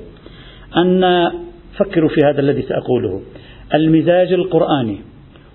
أن 0.77 1.31
فكروا 1.77 2.09
في 2.09 2.21
هذا 2.25 2.39
الذي 2.39 2.61
سأقوله 2.61 3.21
المزاج 3.73 4.33
القرآني 4.33 4.97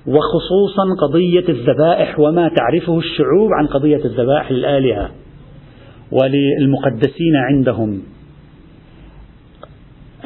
وخصوصا 0.06 0.84
قضية 1.00 1.48
الذبائح 1.48 2.18
وما 2.18 2.48
تعرفه 2.48 2.98
الشعوب 2.98 3.50
عن 3.58 3.66
قضية 3.66 4.04
الذبائح 4.04 4.52
للآلهة 4.52 5.10
وللمقدسين 6.12 7.36
عندهم. 7.36 8.02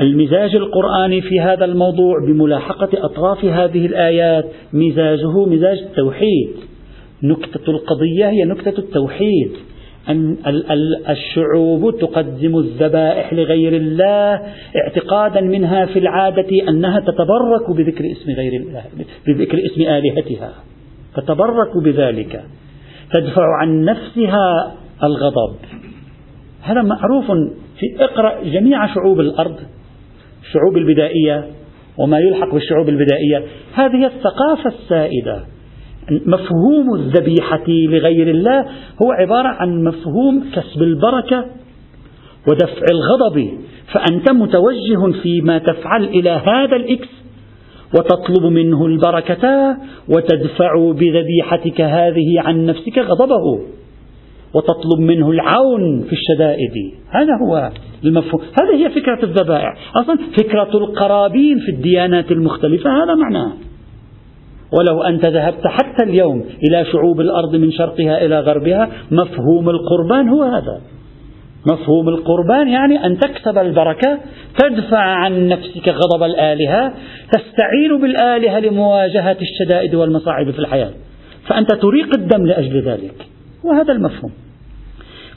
المزاج 0.00 0.57
القرآني 0.57 1.21
في 1.21 1.41
هذا 1.41 1.65
الموضوع 1.65 2.15
بملاحقة 2.26 2.88
أطراف 2.95 3.45
هذه 3.45 3.87
الآيات 3.87 4.45
مزاجه 4.73 5.47
مزاج 5.47 5.79
التوحيد. 5.79 6.50
نكتة 7.23 7.71
القضية 7.71 8.29
هي 8.29 8.45
نكتة 8.45 8.79
التوحيد. 8.79 9.53
أن 10.09 10.37
الشعوب 11.09 11.99
تقدم 11.99 12.59
الذبائح 12.59 13.33
لغير 13.33 13.76
الله 13.76 14.43
اعتقادا 14.76 15.41
منها 15.41 15.87
في 15.87 15.99
العادة 15.99 16.69
أنها 16.69 17.00
تتبرك 17.00 17.71
بذكر 17.71 18.05
اسم 18.12 18.33
غير 18.33 18.53
الله 18.53 18.85
بذكر 19.26 19.59
اسم 19.59 19.83
آلهتها. 19.83 20.53
تتبرك 21.17 21.76
بذلك. 21.85 22.45
تدفع 23.15 23.57
عن 23.61 23.85
نفسها 23.85 24.75
الغضب. 25.05 25.57
هذا 26.62 26.83
معروف 26.83 27.26
في 27.79 28.05
اقرأ 28.05 28.45
جميع 28.45 28.95
شعوب 28.95 29.21
الأرض. 29.21 29.57
الشعوب 30.47 30.76
البدائية 30.76 31.45
وما 31.99 32.19
يلحق 32.19 32.55
بالشعوب 32.55 32.88
البدائية. 32.88 33.45
هذه 33.75 34.07
الثقافة 34.07 34.71
السائدة. 34.71 35.45
مفهوم 36.11 36.95
الذبيحة 36.95 37.65
لغير 37.69 38.31
الله 38.31 38.61
هو 39.03 39.12
عبارة 39.21 39.49
عن 39.49 39.85
مفهوم 39.85 40.45
كسب 40.55 40.83
البركة 40.83 41.45
ودفع 42.49 42.85
الغضب. 42.91 43.49
فأنت 43.93 44.31
متوجه 44.31 45.21
فيما 45.23 45.59
تفعل 45.59 46.05
إلى 46.05 46.31
هذا 46.31 46.76
الإكس 46.76 47.09
وتطلب 47.99 48.53
منه 48.53 48.87
البركة 48.87 49.76
وتدفع 50.09 50.93
بذبيحتك 50.93 51.81
هذه 51.81 52.41
عن 52.41 52.67
نفسك 52.67 52.99
غضبه. 52.99 53.61
وتطلب 54.55 55.00
منه 55.00 55.31
العون 55.31 56.03
في 56.03 56.12
الشدائد. 56.12 56.95
هذا 57.11 57.33
هو 57.43 57.71
المفهوم 58.05 58.43
هذه 58.43 58.87
هي 58.87 58.91
فكرة 58.91 59.25
الذبائح. 59.25 59.75
أصلا 59.97 60.19
فكرة 60.38 60.71
القرابين 60.75 61.59
في 61.59 61.73
الديانات 61.73 62.31
المختلفة 62.31 62.91
هذا 62.91 63.15
معناه 63.15 63.53
ولو 64.73 65.03
أنت 65.03 65.26
ذهبت 65.26 65.67
حتى 65.67 66.03
اليوم 66.03 66.45
إلى 66.69 66.85
شعوب 66.93 67.21
الأرض 67.21 67.57
من 67.57 67.73
شرقها 67.73 68.25
إلى 68.25 68.41
غربها 68.41 68.88
مفهوم 69.11 69.71
القربان 69.71 70.29
هو 70.29 70.43
هذا. 70.43 70.81
مفهوم 71.73 72.09
القربان 72.09 72.69
يعني 72.69 73.07
أن 73.07 73.19
تكسب 73.19 73.59
البركة 73.59 74.19
تدفع 74.59 75.00
عن 75.00 75.49
نفسك 75.49 75.88
غضب 75.88 76.23
الآلهة 76.23 76.93
تستعين 77.33 78.00
بالآلهة 78.00 78.59
لمواجهة 78.59 79.37
الشدائد 79.41 79.95
والمصاعب 79.95 80.50
في 80.50 80.59
الحياة. 80.59 80.91
فأنت 81.49 81.75
تريق 81.75 82.09
الدم 82.19 82.47
لأجل 82.47 82.83
ذلك. 82.83 83.26
وهذا 83.65 83.93
المفهوم. 83.93 84.46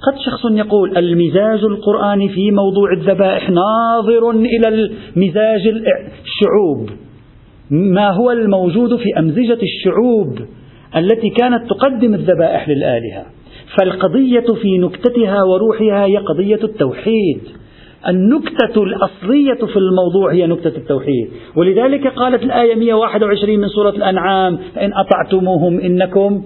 قد 0.01 0.19
شخص 0.25 0.45
يقول 0.51 0.97
المزاج 0.97 1.63
القرآني 1.63 2.29
في 2.29 2.51
موضوع 2.51 2.93
الذبائح 2.93 3.49
ناظر 3.49 4.31
إلى 4.31 4.67
المزاج 4.67 5.67
الشعوب. 5.67 6.89
ما 7.71 8.09
هو 8.09 8.31
الموجود 8.31 8.95
في 8.95 9.19
أمزجة 9.19 9.57
الشعوب 9.63 10.39
التي 10.95 11.29
كانت 11.29 11.69
تقدم 11.69 12.13
الذبائح 12.13 12.69
للآلهة؟ 12.69 13.25
فالقضية 13.77 14.53
في 14.61 14.77
نكتتها 14.77 15.43
وروحها 15.43 16.05
هي 16.05 16.17
قضية 16.17 16.63
التوحيد. 16.63 17.41
النكتة 18.07 18.83
الأصلية 18.83 19.65
في 19.73 19.77
الموضوع 19.77 20.33
هي 20.33 20.47
نكتة 20.47 20.77
التوحيد. 20.77 21.29
ولذلك 21.55 22.07
قالت 22.07 22.43
الآية 22.43 22.75
121 22.75 23.59
من 23.59 23.67
سورة 23.67 23.89
الأنعام 23.89 24.59
إن 24.81 24.91
أطعتموهم 24.93 25.79
إنكم 25.79 26.43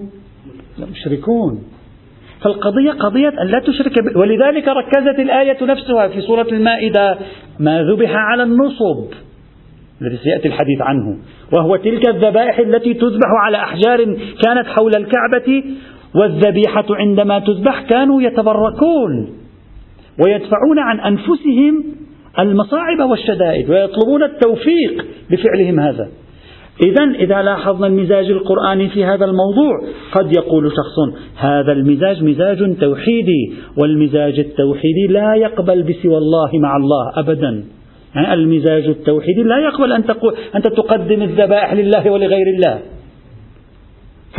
لمشركون. 0.78 1.73
فالقضية 2.44 2.90
قضية 2.90 3.28
أن 3.28 3.46
لا 3.46 3.58
تشرك 3.58 4.16
ولذلك 4.16 4.68
ركزت 4.68 5.18
الآية 5.18 5.64
نفسها 5.64 6.08
في 6.08 6.20
سورة 6.20 6.46
المائدة 6.52 7.18
ما 7.58 7.82
ذبح 7.82 8.10
على 8.14 8.42
النصب 8.42 9.12
الذي 10.02 10.16
سيأتي 10.16 10.48
الحديث 10.48 10.80
عنه. 10.80 11.18
وهو 11.56 11.76
تلك 11.76 12.08
الذبائح 12.08 12.58
التي 12.58 12.94
تذبح 12.94 13.28
على 13.44 13.56
أحجار 13.56 14.04
كانت 14.44 14.66
حول 14.66 14.92
الكعبة 14.96 15.64
والذبيحة 16.14 16.86
عندما 16.90 17.38
تذبح 17.38 17.82
كانوا 17.82 18.22
يتبركون 18.22 19.38
ويدفعون 20.24 20.78
عن 20.78 21.00
أنفسهم 21.00 21.84
المصاعب 22.38 23.10
والشدائد 23.10 23.70
ويطلبون 23.70 24.22
التوفيق 24.22 25.06
بفعلهم 25.30 25.80
هذا. 25.80 26.08
إذا 26.82 27.04
إذا 27.04 27.42
لاحظنا 27.42 27.86
المزاج 27.86 28.30
القرآني 28.30 28.88
في 28.88 29.04
هذا 29.04 29.24
الموضوع 29.24 29.80
قد 30.12 30.36
يقول 30.36 30.70
شخص 30.70 31.24
هذا 31.36 31.72
المزاج 31.72 32.22
مزاج 32.22 32.76
توحيدي 32.80 33.52
والمزاج 33.82 34.38
التوحيدي 34.38 35.06
لا 35.10 35.34
يقبل 35.34 35.82
بسوى 35.82 36.18
الله 36.18 36.50
مع 36.62 36.76
الله 36.76 37.12
أبدا. 37.16 37.64
يعني 38.14 38.34
المزاج 38.34 38.88
التوحيدي 38.88 39.42
لا 39.42 39.58
يقبل 39.58 39.92
أن 39.92 40.04
تقول 40.04 40.34
أنت 40.56 40.66
تقدم 40.66 41.22
الذبائح 41.22 41.72
لله 41.72 42.10
ولغير 42.10 42.46
الله. 42.46 42.78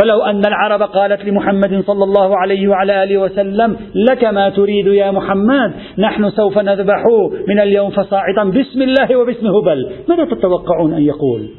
فلو 0.01 0.21
أن 0.21 0.41
العرب 0.45 0.81
قالت 0.81 1.25
لمحمد 1.25 1.83
صلى 1.87 2.03
الله 2.03 2.37
عليه 2.37 2.67
وعلى 2.67 3.03
آله 3.03 3.17
وسلم 3.17 3.75
لك 3.95 4.23
ما 4.23 4.49
تريد 4.49 4.87
يا 4.87 5.11
محمد 5.11 5.73
نحن 5.97 6.29
سوف 6.29 6.57
نذبح 6.57 7.03
من 7.47 7.59
اليوم 7.59 7.89
فصاعدا 7.89 8.49
بسم 8.49 8.81
الله 8.81 9.15
وباسم 9.15 9.47
هبل. 9.47 9.91
ماذا 10.09 10.25
تتوقعون 10.25 10.93
أن 10.93 11.01
يقول؟ 11.01 11.49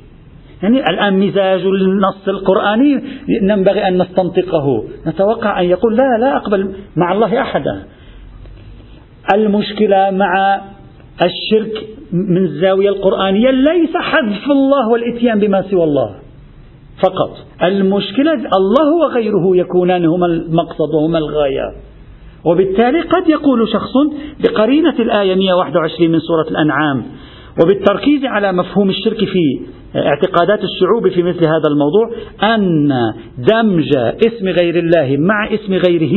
يعني 0.63 0.81
الآن 0.91 1.19
مزاج 1.19 1.61
النص 1.61 2.29
القرآني 2.29 3.03
ينبغي 3.43 3.89
أن 3.89 4.03
نستنطقه. 4.03 4.85
نتوقع 5.07 5.61
أن 5.61 5.65
يقول 5.65 5.97
لا 5.97 6.19
لا 6.21 6.37
أقبل 6.37 6.73
مع 6.97 7.13
الله 7.13 7.41
أحدا. 7.41 7.83
المشكلة 9.35 10.11
مع 10.11 10.61
الشرك 11.23 11.87
من 12.13 12.37
الزاوية 12.37 12.89
القرآنية 12.89 13.51
ليس 13.51 13.97
حذف 13.97 14.51
الله 14.51 14.89
والإتيان 14.89 15.41
بما 15.41 15.63
سوى 15.63 15.85
الله 15.85 16.15
فقط. 17.03 17.31
المشكلة 17.63 18.33
الله 18.33 18.95
وغيره 19.01 19.57
يكونان 19.57 20.05
هما 20.05 20.27
المقصد 20.27 20.95
وهما 20.95 21.19
الغاية. 21.19 21.73
وبالتالي 22.45 23.01
قد 23.01 23.29
يقول 23.29 23.69
شخص 23.69 23.93
بقرينة 24.41 24.95
الآية 24.99 25.35
121 25.35 26.11
من 26.11 26.19
سورة 26.19 26.51
الأنعام 26.51 27.05
وبالتركيز 27.63 28.25
على 28.25 28.53
مفهوم 28.53 28.91
الشرك 28.91 29.19
في 29.19 29.61
اعتقادات 29.97 30.61
الشعوب 30.65 31.09
في 31.09 31.23
مثل 31.23 31.45
هذا 31.45 31.69
الموضوع 31.71 32.11
أن 32.55 32.93
دمج 33.39 33.97
اسم 34.27 34.49
غير 34.49 34.79
الله 34.79 35.17
مع 35.17 35.55
اسم 35.55 35.75
غيره 35.75 36.17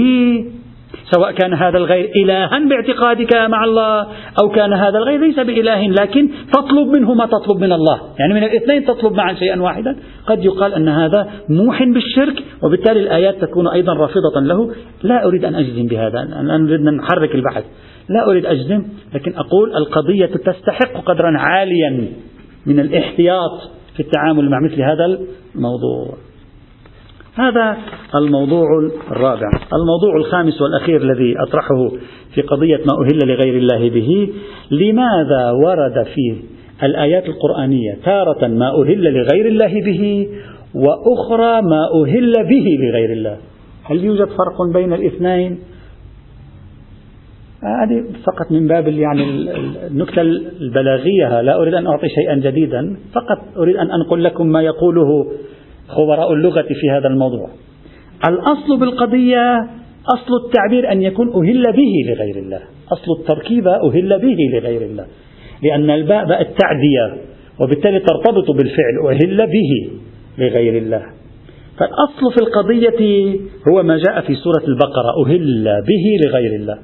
سواء 1.12 1.32
كان 1.32 1.54
هذا 1.54 1.78
الغير 1.78 2.12
إلها 2.16 2.60
باعتقادك 2.60 3.34
مع 3.34 3.64
الله 3.64 4.08
أو 4.44 4.50
كان 4.50 4.74
هذا 4.74 4.98
الغير 4.98 5.20
ليس 5.20 5.40
بإله 5.40 5.88
لكن 5.88 6.30
تطلب 6.54 6.88
منه 6.88 7.14
ما 7.14 7.26
تطلب 7.26 7.58
من 7.58 7.72
الله. 7.72 8.00
يعني 8.20 8.34
من 8.34 8.44
الاثنين 8.44 8.86
تطلب 8.86 9.14
معا 9.14 9.34
شيئا 9.34 9.62
واحدا. 9.62 9.96
قد 10.28 10.46
يقال 10.46 10.74
أن 10.74 10.88
هذا 10.88 11.32
موح 11.50 11.84
بالشرك 11.84 12.44
وبالتالي 12.64 13.00
الآيات 13.00 13.42
تكون 13.42 13.68
أيضا 13.68 13.94
رافضة 13.94 14.40
له. 14.42 14.72
لا 15.04 15.26
أريد 15.26 15.46
أن 15.46 15.56
أجزم 15.56 15.88
بهذا 15.88 16.20
أنا 16.20 16.56
أريد 16.56 16.88
أن 16.88 16.96
نحرك 16.96 17.36
البحث. 17.36 17.64
لا 18.10 18.30
أريد 18.30 18.46
أجزم 18.46 18.84
لكن 19.14 19.34
أقول 19.36 19.76
القضية 19.76 20.26
تستحق 20.26 21.04
قدرا 21.06 21.38
عاليا 21.38 22.08
من 22.66 22.80
الاحتياط 22.80 23.62
في 23.94 24.00
التعامل 24.00 24.50
مع 24.50 24.60
مثل 24.60 24.82
هذا 24.82 25.06
الموضوع. 25.06 26.18
هذا 27.36 27.78
الموضوع 28.16 28.68
الرابع. 29.12 29.50
الموضوع 29.74 30.18
الخامس 30.18 30.62
والأخير 30.62 31.02
الذي 31.02 31.36
أطرحه 31.40 31.90
في 32.36 32.42
قضية 32.42 32.78
ما 32.78 33.06
أهل 33.06 33.28
لغير 33.28 33.58
الله 33.58 33.90
به 33.90 34.34
لماذا 34.72 35.52
ورد 35.52 36.04
في 36.16 36.36
الآيات 36.84 37.26
القرآنية 37.26 37.98
تارة 38.06 38.48
ما 38.48 38.70
أهل 38.82 39.04
لغير 39.04 39.46
الله 39.46 39.82
به 39.86 40.28
وأخرى 40.76 41.62
ما 41.62 41.84
أهل 42.04 42.34
به 42.34 42.66
لغير 42.80 43.14
الله؟ 43.14 43.38
هل 43.84 44.04
يوجد 44.04 44.28
فرق 44.28 44.74
بين 44.74 44.94
الاثنين؟ 44.94 45.60
هذه 47.64 48.04
فقط 48.26 48.52
من 48.52 48.68
باب 48.68 48.88
يعني 48.88 49.24
النكتة 49.88 50.22
البلاغية. 50.62 51.42
لا 51.42 51.62
أريد 51.62 51.74
أن 51.74 51.88
أعطي 51.88 52.10
شيئا 52.10 52.36
جديدا 52.36 52.98
فقط 53.14 53.58
أريد 53.58 53.76
أن 53.76 53.92
أنقل 53.92 54.24
لكم 54.24 54.48
ما 54.48 54.62
يقوله 54.62 55.32
خبراء 55.88 56.34
اللغة 56.34 56.62
في 56.62 56.90
هذا 56.92 57.08
الموضوع. 57.08 57.50
الأصل 58.30 58.80
بالقضية 58.80 59.60
أصل 60.14 60.46
التعبير 60.46 60.92
أن 60.92 61.02
يكون 61.02 61.28
أهل 61.28 61.72
به 61.72 62.12
لغير 62.14 62.36
الله. 62.36 62.60
أصل 62.92 63.12
التركيبة 63.20 63.72
أهل 63.72 64.20
به 64.20 64.38
لغير 64.54 64.82
الله. 64.82 65.06
لأن 65.64 65.90
الباء 65.90 66.26
باء 66.26 66.42
التعدية 66.42 67.24
وبالتالي 67.60 68.00
ترتبط 68.00 68.52
بالفعل 68.52 68.96
أهل 69.10 69.48
به 69.48 69.92
لغير 70.38 70.78
الله. 70.78 71.02
فالأصل 71.78 72.32
في 72.38 72.42
القضية 72.42 73.40
هو 73.68 73.84
ما 73.84 73.98
جاء 73.98 74.22
في 74.22 74.36
سورة 74.36 74.64
البقرة 74.68 75.26
أهل 75.26 75.64
به 75.88 76.28
لغير 76.28 76.56
الله. 76.56 76.78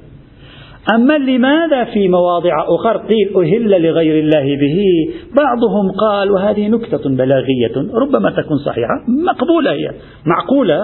أما 0.94 1.18
لماذا 1.18 1.84
في 1.84 2.08
مواضع 2.08 2.64
أخرى 2.68 2.98
قيل 3.08 3.36
أهل 3.36 3.82
لغير 3.82 4.24
الله 4.24 4.56
به؟ 4.56 4.78
بعضهم 5.36 5.90
قال 6.00 6.30
وهذه 6.30 6.68
نكتة 6.68 7.08
بلاغية 7.10 7.76
ربما 7.94 8.30
تكون 8.30 8.56
صحيحة 8.66 9.04
مقبولة 9.08 9.72
هي 9.72 9.90
معقولة 10.26 10.78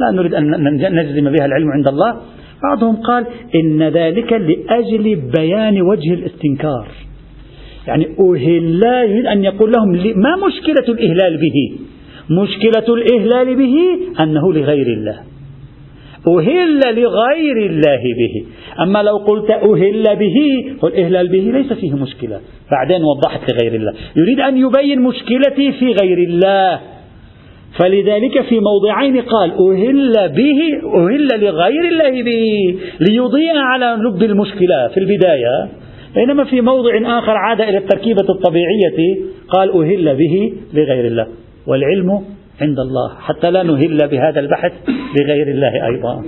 لا 0.00 0.10
نريد 0.10 0.34
أن 0.34 0.64
نجزم 0.94 1.30
بها 1.30 1.46
العلم 1.46 1.70
عند 1.70 1.88
الله. 1.88 2.16
بعضهم 2.62 2.96
قال 2.96 3.26
إن 3.54 3.82
ذلك 3.82 4.32
لأجل 4.32 5.22
بيان 5.38 5.82
وجه 5.82 6.14
الاستنكار. 6.14 6.88
يعني 7.86 8.06
أهل 8.20 8.82
يريد 8.82 9.26
أن 9.26 9.44
يقول 9.44 9.72
لهم 9.72 9.88
ما 10.20 10.36
مشكلة 10.46 10.94
الإهلال 10.94 11.36
به؟ 11.36 11.78
مشكلة 12.30 12.94
الإهلال 12.94 13.56
به 13.56 13.76
أنه 14.22 14.52
لغير 14.52 14.86
الله. 14.86 15.18
أهل 16.36 16.80
لغير 16.80 17.56
الله 17.56 18.02
به. 18.20 18.44
أما 18.82 19.02
لو 19.02 19.16
قلت 19.16 19.50
أهل 19.50 20.16
به 20.16 20.36
والإهلال 20.82 21.28
به 21.28 21.58
ليس 21.58 21.72
فيه 21.72 21.92
مشكلة. 21.92 22.40
بعدين 22.70 23.02
وضحت 23.02 23.52
لغير 23.52 23.74
الله. 23.74 23.92
يريد 24.16 24.40
أن 24.40 24.56
يبين 24.56 25.00
مشكلتي 25.00 25.72
في 25.72 25.92
غير 26.02 26.18
الله. 26.18 26.80
فلذلك 27.78 28.40
في 28.40 28.60
موضعين 28.60 29.20
قال 29.20 29.50
أهل 29.50 30.28
به 30.28 30.60
أهل 30.94 31.44
لغير 31.44 31.84
الله 31.88 32.22
به 32.22 32.78
ليضيء 33.00 33.56
على 33.56 33.96
لب 34.02 34.22
المشكلة. 34.22 34.88
في 34.94 35.00
البداية 35.00 35.68
بينما 36.14 36.44
في 36.44 36.60
موضع 36.60 37.18
آخر 37.18 37.32
عاد 37.36 37.60
إلى 37.60 37.78
التركيبة 37.78 38.26
الطبيعية 38.28 39.16
قال 39.48 39.70
أهل 39.70 40.16
به 40.16 40.52
لغير 40.74 41.06
الله. 41.06 41.26
والعلم 41.66 42.37
عند 42.60 42.78
الله 42.78 43.14
حتى 43.20 43.50
لا 43.50 43.62
نهل 43.62 44.08
بهذا 44.08 44.40
البحث 44.40 44.72
بغير 45.18 45.46
الله 45.48 45.86
أيضا. 45.86 46.24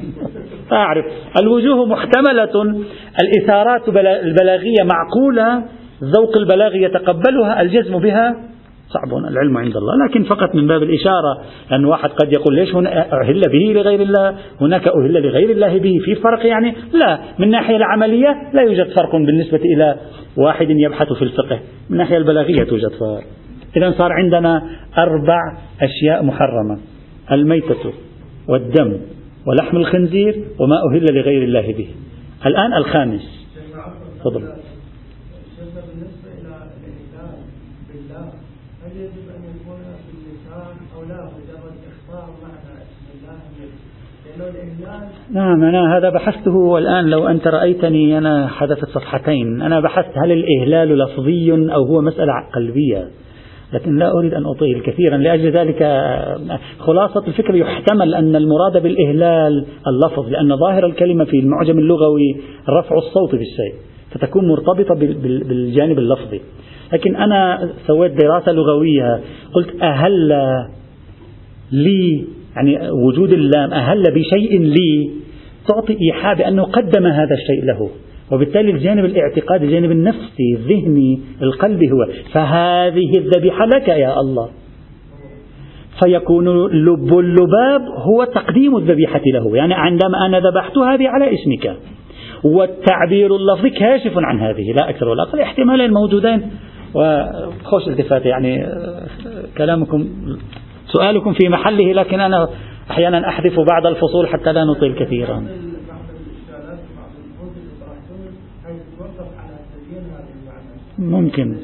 أعرف. 0.73 1.05
الوجوه 1.43 1.87
محتملة 1.87 2.83
الإثارات 3.23 3.89
البلاغية 4.25 4.83
معقولة 4.85 5.63
الذوق 6.03 6.37
البلاغي 6.37 6.83
يتقبلها 6.83 7.63
الجزم 7.63 7.99
بها 7.99 8.37
صعب. 8.89 9.19
العلم 9.31 9.57
عند 9.57 9.77
الله. 9.77 10.07
لكن 10.09 10.23
فقط 10.23 10.55
من 10.55 10.67
باب 10.67 10.83
الإشارة 10.83 11.43
أن 11.73 11.85
واحد 11.85 12.11
قد 12.11 12.33
يقول 12.33 12.55
ليش 12.55 12.75
هنا 12.75 13.21
أهل 13.23 13.41
به 13.41 13.81
لغير 13.81 14.01
الله 14.03 14.35
هناك 14.61 14.89
أهل 14.89 15.13
لغير 15.13 15.51
الله 15.51 15.79
به 15.79 15.99
في 16.05 16.15
فرق 16.15 16.47
يعني؟ 16.47 16.75
لا. 16.93 17.19
من 17.39 17.45
الناحية 17.45 17.77
العملية 17.77 18.51
لا 18.53 18.63
يوجد 18.63 18.87
فرق 18.87 19.13
بالنسبة 19.13 19.61
إلى 19.75 19.97
واحد 20.37 20.71
يبحث 20.71 21.13
في 21.13 21.23
الفقه. 21.23 21.57
من 21.91 21.93
الناحية 21.93 22.17
البلاغية 22.17 22.65
توجد 22.65 22.91
فرق. 23.01 23.25
إذا 23.77 23.91
صار 23.99 24.13
عندنا 24.13 24.63
أربع 24.99 25.59
أشياء 25.83 26.25
محرمة 26.25 26.79
الميتة 27.33 27.93
والدم 28.49 28.97
ولحم 29.47 29.77
الخنزير 29.77 30.45
وما 30.59 30.77
أهل 30.91 31.05
لغير 31.15 31.43
الله 31.43 31.73
به. 31.73 31.89
الآن 32.47 32.75
الخامس. 32.75 33.47
تفضل. 34.21 34.53
نعم 45.33 45.65
أنا 45.65 45.97
هذا 45.97 46.11
بحثته 46.11 46.57
والآن 46.57 47.05
لو 47.05 47.29
أنت 47.29 47.47
رأيتني 47.47 48.19
أنا 48.19 48.49
حدثت 48.49 48.89
صفحتين. 48.89 49.63
أنا 49.63 49.81
بحثت 49.81 50.19
هل 50.25 50.33
الإهلال 50.33 50.99
لفظي 50.99 51.53
أو 51.53 51.85
هو 51.85 52.01
مسألة 52.01 52.33
قلبية؟ 52.55 53.20
لكن 53.73 53.97
لا 53.97 54.13
أريد 54.13 54.35
أن 54.35 54.47
أطيل 54.47 54.83
كثيرا 54.83 55.17
لأجل 55.17 55.51
ذلك 55.51 55.83
خلاصة 56.79 57.27
الفكر 57.29 57.55
يحتمل 57.55 58.15
أن 58.15 58.37
المراد 58.37 58.83
بالإهلال 58.83 59.65
اللفظ 59.87 60.29
لأن 60.29 60.57
ظاهر 60.57 60.87
الكلمة 60.87 61.25
في 61.25 61.39
المعجم 61.39 61.79
اللغوي 61.79 62.37
رفع 62.69 62.97
الصوت 62.97 63.31
بالشيء 63.31 63.75
فتكون 64.11 64.49
مرتبطة 64.49 64.95
بالجانب 65.49 65.99
اللفظي. 65.99 66.41
لكن 66.93 67.17
أنا 67.17 67.71
سويت 67.87 68.13
دراسة 68.13 68.53
لغوية 68.53 69.21
قلت 69.53 69.83
أهل 69.83 70.33
لي 71.73 72.25
يعني 72.57 72.91
وجود 72.91 73.33
اللام 73.33 73.73
أهل 73.73 74.03
بشيء 74.03 74.61
لي 74.61 75.11
تعطي 75.69 75.97
إيحاء 76.03 76.35
بأنه 76.35 76.63
قدم 76.63 77.07
هذا 77.07 77.35
الشيء 77.35 77.65
له. 77.65 77.91
وبالتالي 78.33 78.71
الجانب 78.71 79.05
الاعتقادي 79.05 79.65
الجانب 79.65 79.91
النفسي 79.91 80.55
الذهني 80.57 81.21
القلبي 81.43 81.93
هو. 81.93 82.07
فهذه 82.33 83.19
الذبيحة 83.19 83.67
لك 83.67 83.89
يا 83.89 84.21
الله. 84.21 84.49
فيكون 86.05 86.67
لب 86.67 87.19
اللباب 87.19 87.83
هو 87.97 88.25
تقديم 88.25 88.77
الذبيحة 88.77 89.23
له. 89.35 89.57
يعني 89.57 89.75
عندما 89.75 90.27
أنا 90.27 90.41
ذبحت 90.41 90.79
هذه 90.79 91.09
على 91.09 91.35
اسمك. 91.35 91.77
والتعبير 92.45 93.37
اللفظي 93.37 93.71
كاشف 93.71 94.13
عن 94.17 94.41
هذه. 94.41 94.73
لا 94.73 94.91
أكثر 94.91 95.09
ولا 95.09 95.23
أقل. 95.23 95.41
احتمالين 95.41 95.91
موجودين 95.91 96.43
وخوش 96.95 97.89
التفات 97.89 98.27
يعني 98.27 98.67
كلامكم 99.59 100.09
سؤالكم 100.87 101.33
في 101.33 101.49
محله 101.49 101.93
لكن 101.93 102.21
أنا 102.21 102.49
أحيانا 102.91 103.29
أحذف 103.29 103.61
بعض 103.61 103.87
الفصول 103.87 104.29
حتى 104.29 104.53
لا 104.53 104.65
نطيل 104.65 104.95
كثيرا. 104.95 105.45
ممكن. 111.01 111.57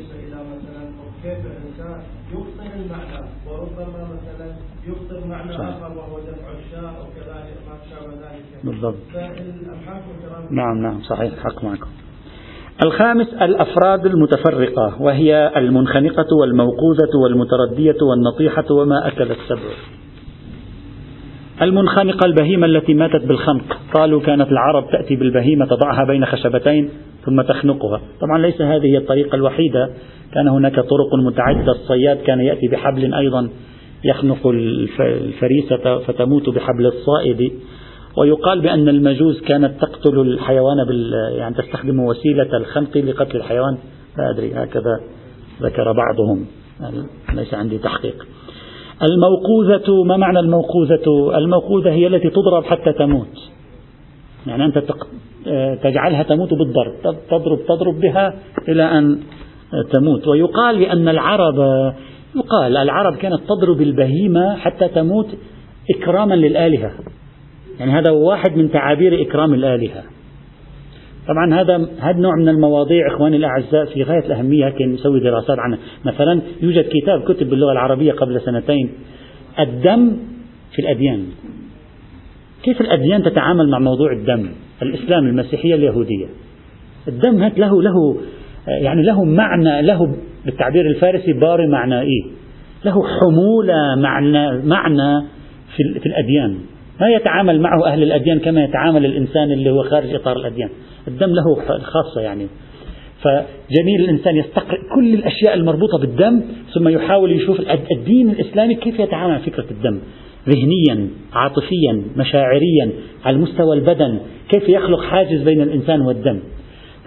وهو 5.97 6.19
دفع 6.19 6.49
الشاء 6.59 6.95
وكذلك 7.03 7.57
ما 7.69 7.77
شابه 7.91 8.13
ذلك 8.13 8.65
بالضبط. 8.65 8.97
نعم 10.51 10.83
نعم 10.83 11.03
صحيح 11.03 11.33
حق 11.45 11.65
معكم. 11.65 11.87
الخامس 12.85 13.27
الأفراد 13.35 14.07
المتفرقة 14.07 15.03
وهي 15.03 15.53
المنخنقة 15.57 16.27
والموقوذة 16.41 17.11
والمتردية 17.23 17.97
والنطيحة 18.03 18.65
وما 18.71 19.09
أكل 19.09 19.23
السبع. 19.23 19.73
المنخنقة 21.63 22.27
البهيمة 22.27 22.67
التي 22.67 22.95
ماتت 22.95 23.25
بالخنق. 23.25 23.79
قالوا 23.95 24.21
كانت 24.21 24.49
العرب 24.49 24.91
تأتي 24.91 25.17
بالبهيمة 25.17 25.67
تضعها 25.67 26.05
بين 26.05 26.25
خشبتين. 26.27 26.91
ثم 27.27 27.43
تخنقها. 27.43 28.01
طبعا 28.21 28.39
ليس 28.39 28.63
هذه 28.63 28.87
هي 28.87 28.99
الطريقة 28.99 29.35
الوحيدة. 29.35 29.91
كان 30.35 30.49
هناك 30.49 30.75
طرق 30.75 31.15
متعددة. 31.27 31.73
الصياد 31.73 32.17
كان 32.17 32.41
يأتي 32.41 32.69
بحبل 32.69 33.15
أيضا 33.15 33.49
يخنق 34.05 34.47
الفريسة 34.47 35.99
فتموت 35.99 36.49
بحبل 36.49 36.87
الصائد. 36.87 37.53
ويقال 38.19 38.61
بأن 38.61 38.89
المجوس 38.89 39.41
كانت 39.41 39.81
تقتل 39.81 40.21
الحيوان 40.21 40.85
بال 40.89 41.13
يعني 41.39 41.55
تستخدم 41.55 42.01
وسيلة 42.01 42.57
الخنق 42.57 42.97
لقتل 42.97 43.37
الحيوان. 43.37 43.79
لا 44.19 44.31
أدري 44.31 44.55
هكذا 44.55 45.01
ذكر 45.63 45.93
بعضهم. 45.93 46.47
ليس 47.35 47.55
عندي 47.55 47.79
تحقيق. 47.79 48.27
الموقوذة 49.03 50.05
ما 50.05 50.17
معنى 50.17 50.41
الموقوذة؟ 50.41 51.39
الموقوذة 51.39 51.91
هي 51.91 52.07
التي 52.07 52.31
تضرب 52.31 52.65
حتى 52.65 52.93
تموت. 52.93 53.56
يعني 54.47 54.65
أنت 54.65 54.83
تجعلها 55.83 56.23
تموت 56.23 56.49
بالضرب. 56.55 56.95
تضرب 57.31 57.59
تضرب 57.69 58.01
بها 58.01 58.35
إلى 58.69 58.99
أن 58.99 59.19
تموت. 59.93 60.29
ويقال 60.29 60.79
بأن 60.79 61.09
العرب 61.09 61.59
يقال 62.37 62.77
العرب 62.77 63.17
كانت 63.17 63.41
تضرب 63.49 63.83
البهيمة 63.83 64.57
حتى 64.57 64.89
تموت 64.89 65.27
إكراما 65.97 66.35
للآلهة. 66.35 66.91
يعني 67.81 67.93
هذا 67.93 68.11
واحد 68.11 68.57
من 68.57 68.71
تعابير 68.71 69.23
إكرام 69.23 69.55
الآلهة. 69.55 70.03
طبعا 71.29 71.61
هذا 71.61 71.89
هذا 71.99 72.19
نوع 72.19 72.33
من 72.37 72.49
المواضيع 72.49 73.15
إخواني 73.15 73.37
الأعزاء 73.37 73.85
في 73.85 74.03
غاية 74.03 74.27
الأهمية 74.27 74.69
كان 74.69 74.93
نسوي 74.93 75.21
دراسات 75.21 75.59
عنها، 75.59 75.79
مثلا 76.05 76.41
يوجد 76.63 76.85
كتاب 76.85 77.23
كتب 77.23 77.51
باللغة 77.51 77.73
العربية 77.73 78.13
قبل 78.13 78.41
سنتين 78.41 78.93
الدم 79.61 80.17
في 80.73 80.83
الأديان. 80.83 81.25
كيف 82.67 82.81
الأديان 82.81 83.23
تتعامل 83.23 83.71
مع 83.71 83.79
موضوع 83.79 84.13
الدم؟ 84.13 84.51
الإسلام، 84.83 85.27
المسيحية، 85.27 85.75
اليهودية. 85.75 86.27
الدم 87.09 87.51
له 87.57 87.83
له 87.83 88.17
يعني 88.67 89.03
له 89.03 89.25
معنى 89.25 89.83
له 89.83 90.17
بالتعبير 90.45 90.87
الفارسي 90.87 91.33
باري 91.33 91.67
معنى 91.67 92.01
إيه؟ 92.01 92.23
له 92.85 92.93
حمولة 92.93 93.95
معنى 94.03 94.63
معنى 94.65 95.27
في, 95.77 96.01
في 96.01 96.07
الأديان. 96.07 96.59
ما 97.01 97.09
يتعامل 97.09 97.61
معه 97.61 97.87
أهل 97.87 98.03
الأديان 98.03 98.39
كما 98.39 98.65
يتعامل 98.65 99.07
الإنسان 99.07 99.53
اللي 99.53 99.71
هو 99.71 99.83
خارج 99.83 100.15
إطار 100.15 100.37
الأديان 100.37 100.69
الدم 101.09 101.31
له 101.31 101.55
خاصة 101.83 102.21
يعني 102.21 102.47
فجميل 103.23 104.01
الإنسان 104.01 104.37
يستقرئ 104.37 104.79
كل 104.95 105.15
الأشياء 105.15 105.55
المربوطة 105.55 105.99
بالدم 105.99 106.43
ثم 106.75 106.89
يحاول 106.89 107.33
يشوف 107.33 107.61
الدين 107.91 108.31
الإسلامي 108.31 108.75
كيف 108.75 109.01
يتعامل 109.01 109.33
مع 109.33 109.39
فكرة 109.39 109.67
الدم 109.71 110.01
ذهنيا 110.49 111.09
عاطفيا 111.33 112.03
مشاعريا 112.17 112.91
على 113.25 113.39
مستوى 113.39 113.77
البدن. 113.77 114.19
كيف 114.49 114.69
يخلق 114.69 115.03
حاجز 115.03 115.43
بين 115.43 115.61
الإنسان 115.61 116.01
والدم؟ 116.01 116.39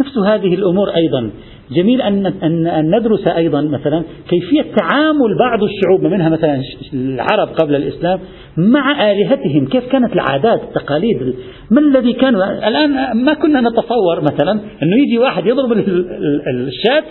نفس 0.02 0.18
هذه 0.18 0.54
الأمور 0.54 0.96
أيضا. 0.96 1.32
جميل 1.72 2.02
أن 2.02 2.26
أن 2.68 2.96
ندرس 2.96 3.28
أيضا 3.28 3.62
مثلا 3.62 4.04
كيفية 4.30 4.62
تعامل 4.62 5.38
بعض 5.40 5.64
الشعوب 5.64 6.14
منها 6.14 6.30
مثلا 6.30 6.62
العرب 6.94 7.48
قبل 7.48 7.76
الإسلام 7.76 8.20
مع 8.58 9.12
آلهتهم. 9.12 9.68
كيف 9.68 9.92
كانت 9.92 10.14
العادات 10.14 10.64
التقاليد؟ 10.64 11.36
ما 11.72 11.80
الذي 11.82 12.14
كانوا؟ 12.14 12.68
الآن 12.68 13.24
ما 13.26 13.34
كنا 13.34 13.62
نتصور 13.62 14.22
مثلا 14.22 14.52
أنه 14.52 14.98
يجي 15.08 15.18
واحد 15.18 15.46
يضرب 15.46 15.72
الشاة 15.72 17.04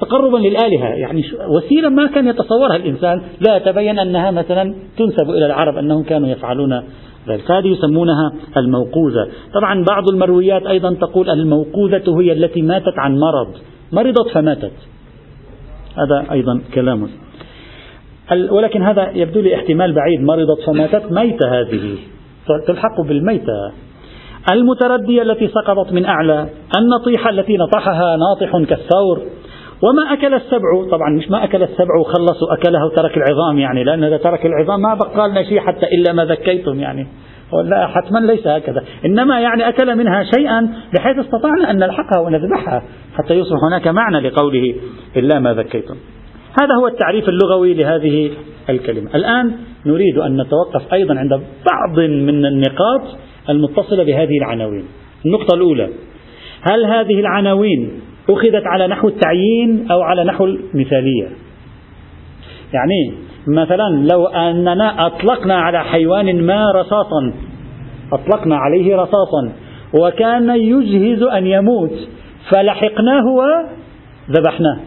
تقربا 0.00 0.36
للآلهة. 0.36 0.88
يعني 0.88 1.22
وسيلة 1.48 1.88
ما 1.88 2.06
كان 2.06 2.28
يتصورها 2.28 2.76
الإنسان. 2.76 3.22
لا 3.48 3.58
تبين 3.58 3.98
أنها 3.98 4.30
مثلا 4.30 4.74
تنسب 4.98 5.30
إلى 5.30 5.46
العرب 5.46 5.76
أنهم 5.76 6.02
كانوا 6.02 6.28
يفعلون 6.28 6.82
ذلك. 7.28 7.50
هذه 7.50 7.68
يسمونها 7.68 8.32
الموقوذة. 8.56 9.28
طبعا 9.54 9.84
بعض 9.84 10.08
المرويات 10.08 10.66
أيضا 10.66 10.94
تقول 10.94 11.30
الموقوذة 11.30 12.20
هي 12.20 12.32
التي 12.32 12.62
ماتت 12.62 12.98
عن 12.98 13.18
مرض. 13.18 13.54
مرضت 13.92 14.28
فماتت. 14.34 14.72
هذا 15.96 16.32
أيضا 16.32 16.60
كلام. 16.74 17.08
ولكن 18.50 18.82
هذا 18.82 19.10
يبدو 19.10 19.40
لي 19.40 19.54
احتمال 19.54 19.92
بعيد. 19.92 20.20
مرضت 20.20 20.60
فماتت 20.66 21.12
ميتة 21.12 21.60
هذه. 21.60 21.96
تلحق 22.66 23.00
بالميتة. 23.00 23.72
المتردية 24.52 25.22
التي 25.22 25.48
سقطت 25.48 25.92
من 25.92 26.04
أعلى 26.04 26.48
النطيحة 26.78 27.30
التي 27.30 27.56
نطحها 27.56 28.16
ناطح 28.16 28.68
كالثور. 28.68 29.22
وما 29.82 30.12
أكل 30.12 30.34
السبع 30.34 30.90
طبعا 30.90 31.10
مش 31.10 31.30
ما 31.30 31.44
أكل 31.44 31.62
السبع 31.62 32.00
وخلص 32.00 32.42
وأكلها 32.42 32.84
وترك 32.84 33.16
العظام 33.16 33.58
يعني 33.58 33.84
لأن 33.84 34.04
إذا 34.04 34.16
ترك 34.16 34.46
العظام 34.46 34.80
ما 34.80 34.94
بقى 34.94 35.28
لنا 35.28 35.42
شيء 35.42 35.60
حتى 35.60 35.86
إلا 35.86 36.12
ما 36.12 36.24
ذكيتم 36.24 36.80
يعني. 36.80 37.06
لا 37.64 37.86
حتما 37.86 38.18
ليس 38.18 38.46
هكذا. 38.46 38.84
إنما 39.04 39.40
يعني 39.40 39.68
أكل 39.68 39.96
منها 39.96 40.24
شيئا 40.36 40.68
بحيث 40.94 41.18
استطعنا 41.18 41.70
أن 41.70 41.76
نلحقها 41.76 42.20
ونذبحها. 42.20 42.82
حتى 43.14 43.34
يصبح 43.34 43.58
هناك 43.68 43.88
معنى 43.88 44.28
لقوله 44.28 44.74
إلا 45.16 45.38
ما 45.38 45.54
ذكيتم. 45.54 45.94
هذا 46.62 46.74
هو 46.80 46.86
التعريف 46.86 47.28
اللغوي 47.28 47.74
لهذه 47.74 48.30
الكلمة. 48.70 49.10
الآن 49.14 49.52
نريد 49.86 50.18
أن 50.18 50.40
نتوقف 50.40 50.92
أيضا 50.92 51.14
عند 51.14 51.30
بعض 51.72 51.98
من 52.00 52.46
النقاط. 52.46 53.02
المتصلة 53.48 54.04
بهذه 54.04 54.38
العناوين. 54.38 54.84
النقطة 55.26 55.54
الأولى 55.54 55.88
هل 56.62 56.84
هذه 56.84 57.20
العناوين 57.20 58.00
أخذت 58.30 58.66
على 58.66 58.86
نحو 58.86 59.08
التعيين 59.08 59.90
أو 59.90 60.02
على 60.02 60.24
نحو 60.24 60.44
المثالية؟ 60.44 61.28
يعني 62.72 63.12
مثلا 63.46 64.06
لو 64.12 64.26
أننا 64.26 65.06
أطلقنا 65.06 65.54
على 65.54 65.84
حيوان 65.84 66.46
ما 66.46 66.64
رصاصا 66.72 67.32
أطلقنا 68.12 68.56
عليه 68.56 68.96
رصاصا 68.96 69.52
وكان 70.00 70.50
يجهز 70.50 71.22
أن 71.22 71.46
يموت 71.46 71.92
فلحقناه 72.50 73.24
وذبحناه. 73.26 74.80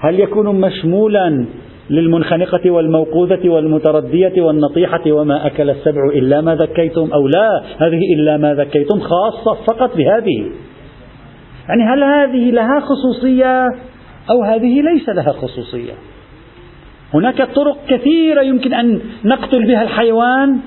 هل 0.00 0.20
يكون 0.20 0.60
مشمولا 0.60 1.46
للمنخنقة 1.90 2.70
والموقوذة 2.70 3.48
والمتردية 3.48 4.42
والنطيحة 4.42 5.12
وما 5.12 5.46
أكل 5.46 5.70
السبع 5.70 6.04
إلا 6.14 6.40
ما 6.40 6.54
ذكيتم 6.54 7.10
أو 7.12 7.28
لا 7.28 7.62
هذه 7.78 8.14
إلا 8.14 8.36
ما 8.36 8.54
ذكيتم 8.54 9.00
خاصة 9.00 9.62
فقط 9.66 9.96
بهذه. 9.96 10.50
يعني 11.68 11.84
هل 11.84 12.04
هذه 12.04 12.50
لها 12.50 12.80
خصوصية 12.80 13.66
أو 14.30 14.42
هذه 14.42 14.82
ليس 14.82 15.08
لها 15.08 15.32
خصوصية؟ 15.32 15.92
هناك 17.14 17.42
طرق 17.42 17.78
كثيرة 17.88 18.42
يمكن 18.42 18.74
أن 18.74 19.00
نقتل 19.24 19.66
بها 19.66 19.82
الحيوان 19.82 20.58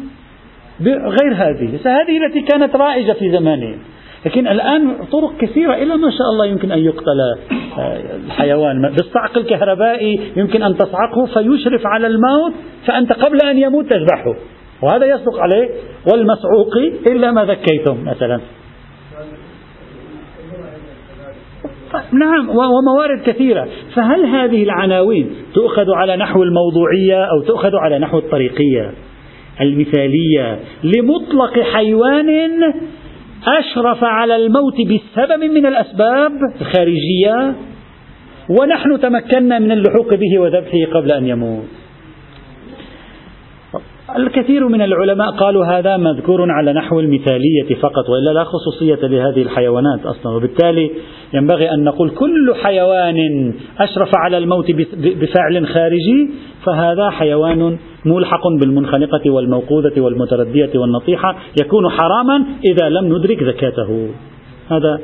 غير 0.89 1.33
هذه. 1.33 1.79
هذه 1.85 2.25
التي 2.25 2.41
كانت 2.41 2.75
رائجة 2.75 3.11
في 3.11 3.31
زمانهم. 3.31 3.77
لكن 4.25 4.47
الآن 4.47 5.05
طرق 5.11 5.37
كثيرة 5.37 5.73
إلى 5.73 5.97
ما 5.97 6.11
شاء 6.11 6.29
الله 6.33 6.45
يمكن 6.45 6.71
أن 6.71 6.79
يقتل 6.79 7.19
آه، 7.77 7.97
الحيوان. 8.25 8.81
بالصعق 8.95 9.37
الكهربائي 9.37 10.19
يمكن 10.35 10.63
أن 10.63 10.77
تصعقه 10.77 11.25
فيشرف 11.25 11.85
على 11.85 12.07
الموت 12.07 12.53
فأنت 12.87 13.13
قبل 13.13 13.37
أن 13.41 13.57
يموت 13.57 13.85
تذبحه 13.85 14.35
وهذا 14.81 15.05
يصدق 15.05 15.39
عليه. 15.39 15.69
والمصعوق 16.11 16.77
إلا 17.07 17.31
ما 17.31 17.45
ذكيتم 17.45 17.97
مثلا. 18.05 18.39
نعم 22.11 22.49
وموارد 22.49 23.21
كثيرة. 23.25 23.67
فهل 23.95 24.25
هذه 24.25 24.63
العناوين 24.63 25.35
تؤخذ 25.53 25.85
على 25.95 26.15
نحو 26.15 26.43
الموضوعية 26.43 27.23
أو 27.23 27.41
تؤخذ 27.41 27.75
على 27.75 27.99
نحو 27.99 28.17
الطريقية 28.17 28.91
المثالية 29.61 30.59
لمطلق 30.83 31.59
حيوان 31.59 32.27
أشرف 33.47 34.03
على 34.03 34.35
الموت 34.35 34.75
بسبب 34.81 35.43
من 35.43 35.65
الأسباب 35.65 36.31
الخارجية 36.61 37.55
ونحن 38.49 38.99
تمكنا 38.99 39.59
من 39.59 39.71
اللحوق 39.71 40.13
به 40.15 40.39
وذبحه 40.39 40.93
قبل 40.93 41.11
أن 41.11 41.27
يموت. 41.27 41.82
الكثير 44.17 44.67
من 44.67 44.81
العلماء 44.81 45.31
قالوا 45.31 45.65
هذا 45.65 45.97
مذكور 45.97 46.51
على 46.51 46.73
نحو 46.73 46.99
المثالية 46.99 47.75
فقط 47.81 48.09
وإلا 48.09 48.33
لا 48.33 48.43
خصوصية 48.43 49.07
لهذه 49.07 49.41
الحيوانات 49.41 50.05
أصلا. 50.05 50.35
وبالتالي 50.35 50.91
ينبغي 51.33 51.71
أن 51.71 51.83
نقول 51.83 52.09
كل 52.09 52.55
حيوان 52.63 53.53
أشرف 53.79 54.09
على 54.15 54.37
الموت 54.37 54.71
بفعل 54.93 55.67
خارجي 55.67 56.29
فهذا 56.65 57.09
حيوان 57.09 57.77
ملحق 58.05 58.47
بالمنخنقة 58.61 59.31
والموقوذة 59.31 60.01
والمتردية 60.01 60.79
والنطيحة 60.79 61.35
يكون 61.61 61.89
حراما 61.89 62.45
إذا 62.65 62.89
لم 62.89 63.17
ندرك 63.17 63.43
زكاته. 63.43 64.09
هذا 64.69 64.99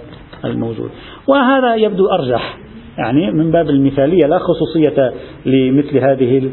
الموجود 0.45 0.89
وهذا 1.27 1.75
يبدو 1.75 2.07
أرجح 2.07 2.57
يعني 2.97 3.31
من 3.31 3.51
باب 3.51 3.69
المثالية 3.69 4.27
لا 4.27 4.37
خصوصية 4.37 5.13
لمثل 5.45 5.97
هذه 5.97 6.49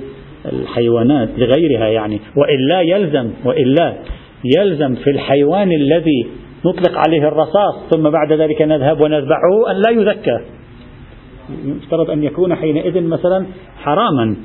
الحيوانات 0.52 1.28
لغيرها 1.38 1.88
يعني. 1.88 2.20
وإلا 2.36 2.80
يلزم 2.80 3.30
وإلا 3.44 3.94
يلزم 4.58 4.94
في 4.94 5.10
الحيوان 5.10 5.72
الذي 5.72 6.26
نطلق 6.66 6.98
عليه 6.98 7.28
الرصاص 7.28 7.90
ثم 7.90 8.10
بعد 8.10 8.32
ذلك 8.32 8.62
نذهب 8.62 9.00
ونذبحه 9.00 9.70
أن 9.70 9.76
لا 9.76 9.90
يذكى. 9.90 10.40
يفترض 11.64 12.10
أن 12.10 12.24
يكون 12.24 12.54
حينئذ 12.54 13.02
مثلا 13.02 13.46
حراما 13.76 14.36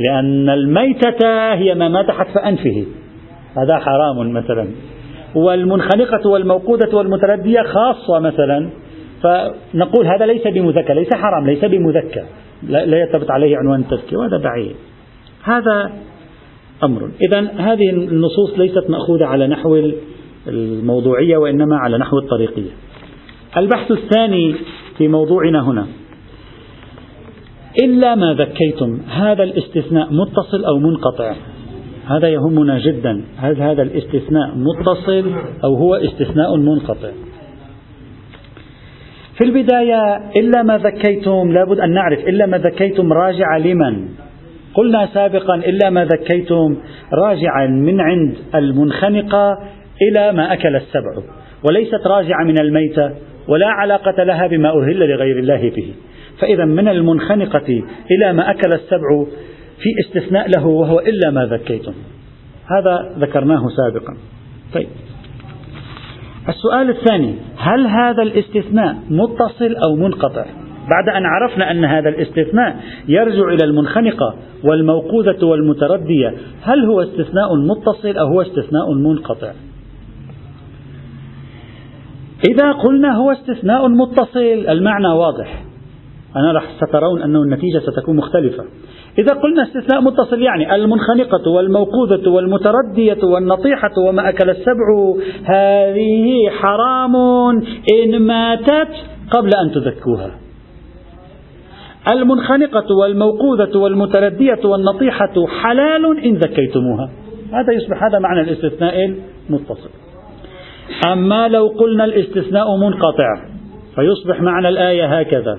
لأن 0.00 0.48
الميتة 0.48 1.54
هي 1.54 1.74
ما 1.74 1.88
مات 1.88 2.10
حتف 2.10 2.38
أنفه 2.38 2.86
هذا 3.56 3.78
حرام 3.78 4.32
مثلا. 4.32 4.68
والمنخنقة 5.34 6.28
والموقودة 6.28 6.96
والمتردية 6.96 7.62
خاصة 7.62 8.18
مثلا. 8.18 8.70
فنقول 9.22 10.06
هذا 10.06 10.26
ليس 10.26 10.46
بمذكى 10.46 10.94
ليس 10.94 11.14
حرام 11.14 11.46
ليس 11.46 11.64
بمذكى. 11.64 12.22
لا 12.62 12.98
يرتبط 12.98 13.30
عليه 13.30 13.56
عنوان 13.56 13.80
التذكية 13.80 14.16
وهذا 14.16 14.38
بعيد. 14.38 14.76
هذا 15.44 15.92
أمر. 16.84 17.10
إذا 17.28 17.40
هذه 17.40 17.90
النصوص 17.90 18.58
ليست 18.58 18.90
مأخوذة 18.90 19.26
على 19.26 19.48
نحو 19.48 19.92
الموضوعية 20.48 21.36
وإنما 21.36 21.76
على 21.76 21.98
نحو 21.98 22.18
الطريقية. 22.18 22.70
البحث 23.56 23.90
الثاني 23.90 24.54
في 24.98 25.08
موضوعنا 25.08 25.68
هنا. 25.68 25.86
إلا 27.84 28.14
ما 28.14 28.34
ذكيتم 28.34 29.00
هذا 29.08 29.42
الاستثناء 29.42 30.12
متصل 30.12 30.64
أو 30.64 30.78
منقطع؟ 30.78 31.34
هذا 32.06 32.28
يهمنا 32.28 32.78
جدا. 32.78 33.24
هل 33.36 33.62
هذا 33.62 33.82
الاستثناء 33.82 34.54
متصل 34.56 35.32
أو 35.64 35.74
هو 35.74 35.94
استثناء 35.94 36.56
منقطع؟ 36.56 37.10
في 39.38 39.44
البداية 39.44 40.30
إلا 40.36 40.62
ما 40.62 40.78
ذكيتم 40.78 41.52
لابد 41.52 41.80
أن 41.80 41.90
نعرف 41.90 42.28
إلا 42.28 42.46
ما 42.46 42.58
ذكيتم 42.58 43.12
راجع 43.12 43.56
لمن؟ 43.56 44.08
قلنا 44.74 45.08
سابقا 45.14 45.54
إلا 45.54 45.90
ما 45.90 46.04
ذكيتم 46.04 46.76
راجعا 47.12 47.66
من 47.66 48.00
عند 48.00 48.34
المنخنقة 48.54 49.58
إلى 50.02 50.32
ما 50.32 50.52
أكل 50.52 50.76
السبع 50.76 51.22
وليست 51.68 52.06
راجعة 52.06 52.44
من 52.44 52.60
الميتة 52.60 53.10
ولا 53.48 53.66
علاقة 53.66 54.24
لها 54.24 54.46
بما 54.46 54.68
أهل 54.68 54.98
لغير 54.98 55.38
الله 55.38 55.70
به. 55.70 55.94
فإذا 56.40 56.64
من 56.64 56.88
المنخنقة 56.88 57.82
إلى 58.10 58.32
ما 58.32 58.50
أكل 58.50 58.72
السبع 58.72 59.24
في 59.78 60.06
استثناء 60.06 60.48
له 60.48 60.66
وهو 60.66 61.00
إلا 61.00 61.30
ما 61.30 61.46
ذكيتم. 61.46 61.92
هذا 62.66 63.14
ذكرناه 63.18 63.62
سابقا. 63.76 64.16
طيب. 64.74 64.88
السؤال 66.48 66.90
الثاني 66.90 67.34
هل 67.58 67.86
هذا 67.86 68.22
الاستثناء 68.22 68.96
متصل 69.10 69.76
أو 69.86 69.96
منقطع؟ 69.96 70.44
بعد 70.88 71.08
أن 71.16 71.26
عرفنا 71.26 71.70
أن 71.70 71.84
هذا 71.84 72.08
الاستثناء 72.08 72.76
يرجع 73.08 73.48
إلى 73.48 73.64
المنخنقة 73.64 74.34
والموقوذة 74.64 75.44
والمتردية. 75.44 76.34
هل 76.62 76.84
هو 76.84 77.02
استثناء 77.02 77.56
متصل 77.56 78.16
أو 78.18 78.26
هو 78.26 78.42
استثناء 78.42 78.94
منقطع؟ 78.94 79.52
إذا 82.50 82.72
قلنا 82.72 83.16
هو 83.16 83.30
استثناء 83.30 83.88
متصل 83.88 84.66
المعنى 84.68 85.08
واضح. 85.08 85.62
أنا 86.36 86.52
راح 86.52 86.64
سترون 86.76 87.22
أن 87.22 87.36
النتيجة 87.36 87.78
ستكون 87.78 88.16
مختلفة. 88.16 88.64
إذا 89.18 89.34
قلنا 89.34 89.62
استثناء 89.62 90.00
متصل 90.00 90.42
يعني 90.42 90.74
المنخنقة 90.74 91.50
والموقوذة 91.50 92.28
والمتردية 92.28 93.24
والنطيحة 93.24 93.90
وما 94.08 94.28
أكل 94.28 94.50
السبع 94.50 95.14
هذه 95.44 96.50
حرام 96.50 97.16
إن 98.04 98.22
ماتت 98.22 98.88
قبل 99.30 99.50
أن 99.64 99.72
تذكوها 99.74 100.30
المنخنقة 102.12 102.94
والموقوذة 102.94 103.78
والمتردية 103.78 104.58
والنطيحة 104.64 105.46
حلال 105.62 106.24
إن 106.24 106.34
ذكيتموها. 106.34 107.10
هذا 107.52 107.72
يصبح 107.72 108.04
هذا 108.04 108.18
معنى 108.18 108.40
الاستثناء 108.40 109.14
المتصل. 109.48 109.90
أما 111.12 111.48
لو 111.48 111.66
قلنا 111.66 112.04
الاستثناء 112.04 112.76
منقطع 112.76 113.42
فيصبح 113.94 114.42
معنى 114.42 114.68
الآية 114.68 115.18
هكذا. 115.20 115.58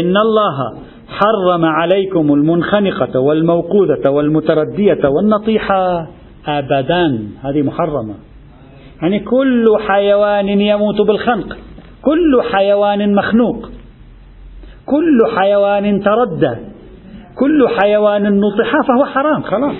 إن 0.00 0.16
الله 0.16 0.78
حرم 1.08 1.64
عليكم 1.64 2.34
المنخنقة 2.34 3.20
والموقوذة 3.20 4.08
والمتردية 4.08 5.08
والنطيحة 5.08 6.06
أبدا. 6.46 7.28
هذه 7.42 7.62
محرمة. 7.62 8.14
يعني 9.02 9.20
كل 9.20 9.64
حيوان 9.88 10.48
يموت 10.48 11.00
بالخنق 11.00 11.56
كل 12.02 12.42
حيوان 12.52 13.14
مخنوق. 13.14 13.68
كل 14.90 15.36
حيوان 15.36 16.00
تردى 16.00 16.56
كل 17.38 17.68
حيوان 17.80 18.40
نطح 18.40 18.72
فهو 18.88 19.04
حرام 19.04 19.42
خلاص. 19.42 19.76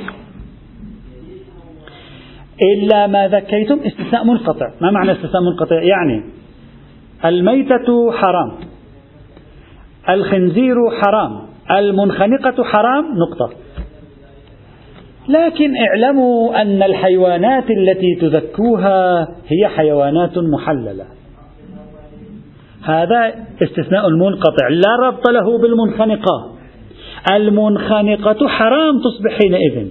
إلا 2.63 3.07
ما 3.07 3.29
ذكيتم 3.29 3.81
استثناء 3.87 4.25
منقطع. 4.25 4.67
ما 4.81 4.91
معنى 4.91 5.13
استثناء 5.13 5.43
منقطع؟ 5.43 5.83
يعني 5.83 6.23
الميتة 7.25 8.13
حرام 8.13 8.53
الخنزير 10.09 10.77
حرام 11.03 11.41
المنخنقة 11.71 12.65
حرام 12.65 13.05
نقطة. 13.19 13.51
لكن 15.29 15.71
اعلموا 15.77 16.63
أن 16.63 16.83
الحيوانات 16.83 17.65
التي 17.71 18.15
تذكوها 18.21 19.29
هي 19.49 19.69
حيوانات 19.69 20.39
محللة. 20.39 21.05
هذا 22.89 23.35
استثناء 23.63 24.11
منقطع 24.11 24.69
لا 24.71 25.07
ربط 25.07 25.31
له 25.31 25.59
بالمنخنقة. 25.59 26.55
المنخنقة 27.33 28.49
حرام 28.49 28.95
تصبح 28.99 29.39
حينئذ. 29.39 29.89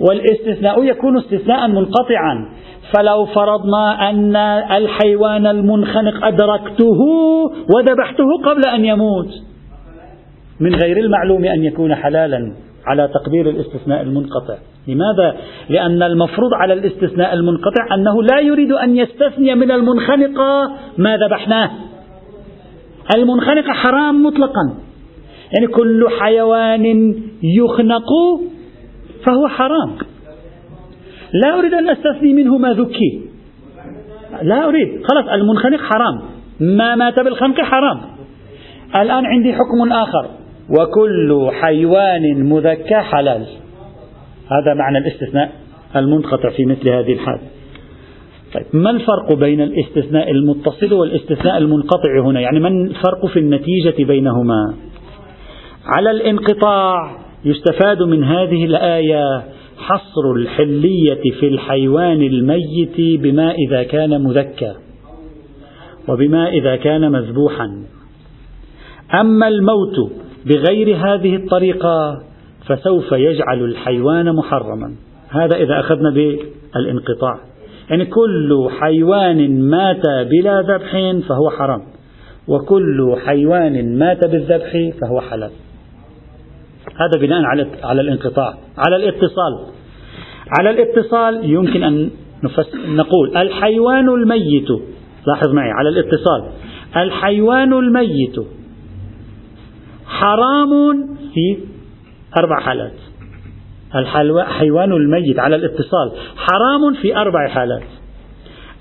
والاستثناء 0.00 0.84
يكون 0.84 1.18
استثناء 1.18 1.68
منقطعا. 1.68 2.48
فلو 2.94 3.26
فرضنا 3.26 4.10
أن 4.10 4.36
الحيوان 4.76 5.46
المنخنق 5.46 6.24
أدركته 6.24 7.00
وذبحته 7.74 8.42
قبل 8.44 8.68
أن 8.74 8.84
يموت 8.84 9.28
من 10.60 10.74
غير 10.74 10.96
المعلوم 10.96 11.44
أن 11.44 11.64
يكون 11.64 11.94
حلالا 11.94 12.52
على 12.86 13.08
تقدير 13.14 13.50
الاستثناء 13.50 14.02
المنقطع. 14.02 14.56
لماذا؟ 14.88 15.36
لأن 15.68 16.02
المفروض 16.02 16.54
على 16.54 16.72
الاستثناء 16.72 17.34
المنقطع 17.34 17.94
أنه 17.94 18.22
لا 18.22 18.40
يريد 18.40 18.72
أن 18.72 18.96
يستثني 18.96 19.54
من 19.54 19.70
المنخنقة 19.70 20.76
ما 20.98 21.16
ذبحناه. 21.16 21.70
المنخنقة 23.16 23.72
حرام 23.72 24.22
مطلقا. 24.22 24.74
يعني 25.52 25.66
كل 25.66 26.06
حيوان 26.20 27.14
يخنق 27.42 28.08
فهو 29.26 29.48
حرام. 29.48 29.90
لا 31.44 31.58
أريد 31.58 31.74
أن 31.74 31.88
أستثني 31.88 32.32
منه 32.32 32.58
ما 32.58 32.72
ذكي. 32.72 33.20
لا 34.42 34.68
أريد. 34.68 34.88
خلاص 34.88 35.28
المنخنق 35.28 35.80
حرام. 35.80 36.20
ما 36.60 36.94
مات 36.94 37.20
بالخنق 37.20 37.60
حرام. 37.60 38.00
الآن 38.94 39.26
عندي 39.26 39.52
حكم 39.52 39.92
آخر. 39.92 40.26
وكل 40.70 41.50
حيوان 41.52 42.48
مذكى 42.52 42.94
حلال. 42.94 43.46
هذا 44.48 44.74
معنى 44.74 44.98
الاستثناء 44.98 45.52
المنقطع 45.96 46.50
في 46.50 46.64
مثل 46.64 46.88
هذه 46.88 47.12
الحال. 47.12 47.40
طيب 48.54 48.66
ما 48.72 48.90
الفرق 48.90 49.32
بين 49.32 49.60
الاستثناء 49.60 50.30
المتصل 50.30 50.92
والاستثناء 50.94 51.58
المنقطع 51.58 52.20
هنا؟ 52.24 52.40
يعني 52.40 52.60
ما 52.60 52.68
الفرق 52.68 53.26
في 53.26 53.38
النتيجة 53.38 54.04
بينهما؟ 54.04 54.74
على 55.96 56.10
الانقطاع 56.10 57.16
يستفاد 57.44 58.02
من 58.02 58.24
هذه 58.24 58.64
الآية 58.64 59.42
حصر 59.78 60.32
الحلية 60.36 61.32
في 61.40 61.48
الحيوان 61.48 62.22
الميت 62.22 63.20
بما 63.22 63.54
إذا 63.68 63.82
كان 63.82 64.22
مذكى 64.22 64.74
وبما 66.08 66.48
إذا 66.48 66.76
كان 66.76 67.12
مذبوحا. 67.12 67.84
أما 69.20 69.48
الموت 69.48 70.12
بغير 70.46 70.96
هذه 70.96 71.36
الطريقة 71.36 72.25
فسوف 72.66 73.12
يجعل 73.12 73.64
الحيوان 73.64 74.36
محرما. 74.36 74.94
هذا 75.28 75.56
إذا 75.56 75.80
أخذنا 75.80 76.10
بالانقطاع. 76.10 77.38
يعني 77.90 78.04
كل 78.04 78.68
حيوان 78.80 79.68
مات 79.70 80.02
بلا 80.30 80.62
ذبح 80.62 81.20
فهو 81.28 81.50
حرام. 81.50 81.82
وكل 82.48 83.16
حيوان 83.26 83.98
مات 83.98 84.24
بالذبح 84.24 84.98
فهو 85.00 85.20
حلال. 85.20 85.50
هذا 86.96 87.20
بناء 87.20 87.42
على 87.42 87.66
على 87.82 88.00
الانقطاع. 88.00 88.54
على 88.78 88.96
الاتصال. 88.96 89.66
على 90.58 90.70
الاتصال 90.70 91.50
يمكن 91.50 91.82
أن 91.82 92.10
نقول 92.86 93.36
الحيوان 93.36 94.08
الميت. 94.08 94.68
لاحظ 95.26 95.48
معي 95.52 95.70
على 95.70 95.88
الاتصال. 95.88 96.44
الحيوان 96.96 97.72
الميت. 97.72 98.36
حرام 100.06 101.06
في 101.34 101.58
أربع 102.38 102.60
حالات. 102.60 102.92
الحيوان 103.94 104.92
الميت 104.92 105.38
على 105.38 105.56
الاتصال. 105.56 106.12
حرام 106.36 106.94
في 107.02 107.16
أربع 107.16 107.48
حالات. 107.48 107.82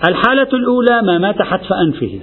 الحالة 0.09 0.47
الأولى 0.53 1.01
ما 1.01 1.17
مات 1.17 1.41
حتف 1.41 1.73
أنفه. 1.73 2.19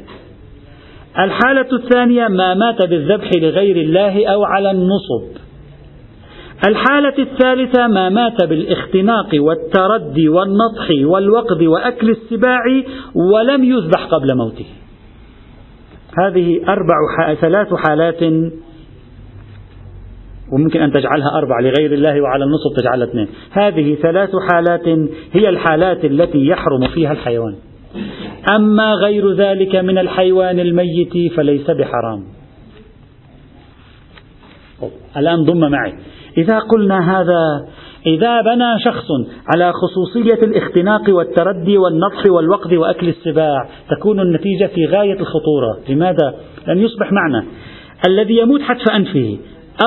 الحالة 1.18 1.68
الثانية 1.72 2.28
ما 2.28 2.54
مات 2.54 2.86
بالذبح 2.86 3.30
لغير 3.36 3.76
الله 3.76 4.26
أو 4.26 4.44
على 4.44 4.70
النصب. 4.70 5.42
الحالة 6.68 7.14
الثالثة 7.18 7.86
ما 7.86 8.08
مات 8.08 8.44
بالاختناق 8.44 9.28
والتردي 9.34 10.28
والنطح 10.28 10.90
والوقد 11.02 11.62
وأكل 11.62 12.10
السباع 12.10 12.62
ولم 13.14 13.64
يذبح 13.64 14.04
قبل 14.04 14.36
موته. 14.36 14.66
هذه 16.18 16.60
أربع 16.68 17.34
ثلاث 17.34 17.74
حالات 17.74 18.22
وممكن 20.52 20.80
أن 20.80 20.92
تجعلها 20.92 21.38
أربعة 21.38 21.60
لغير 21.60 21.92
الله 21.92 22.20
وعلى 22.20 22.44
النصب 22.44 22.76
تجعلها 22.76 23.06
اثنين. 23.06 23.28
هذه 23.50 23.94
ثلاث 23.94 24.30
حالات 24.50 24.88
هي 25.32 25.48
الحالات 25.48 26.04
التي 26.04 26.46
يحرم 26.46 26.88
فيها 26.94 27.12
الحيوان. 27.12 27.54
أما 28.56 28.92
غير 28.92 29.32
ذلك 29.32 29.76
من 29.76 29.98
الحيوان 29.98 30.60
الميت 30.60 31.32
فليس 31.36 31.70
بحرام. 31.70 32.24
الآن 35.16 35.44
ضم 35.44 35.70
معي. 35.70 35.92
إذا 36.38 36.58
قلنا 36.58 37.20
هذا 37.20 37.66
إذا 38.06 38.40
بنى 38.40 38.80
شخص 38.84 39.06
على 39.54 39.72
خصوصية 39.72 40.44
الاختناق 40.44 41.02
والتردي 41.08 41.78
والنطح 41.78 42.30
والوقذ 42.30 42.76
وأكل 42.76 43.08
السباع 43.08 43.68
تكون 43.90 44.20
النتيجة 44.20 44.66
في 44.66 44.86
غاية 44.86 45.20
الخطورة. 45.20 45.78
لماذا؟ 45.88 46.34
لأن 46.66 46.78
يصبح 46.78 47.12
معنى 47.12 47.46
الذي 48.06 48.38
يموت 48.38 48.60
حتف 48.62 48.90
أنفه. 48.90 49.38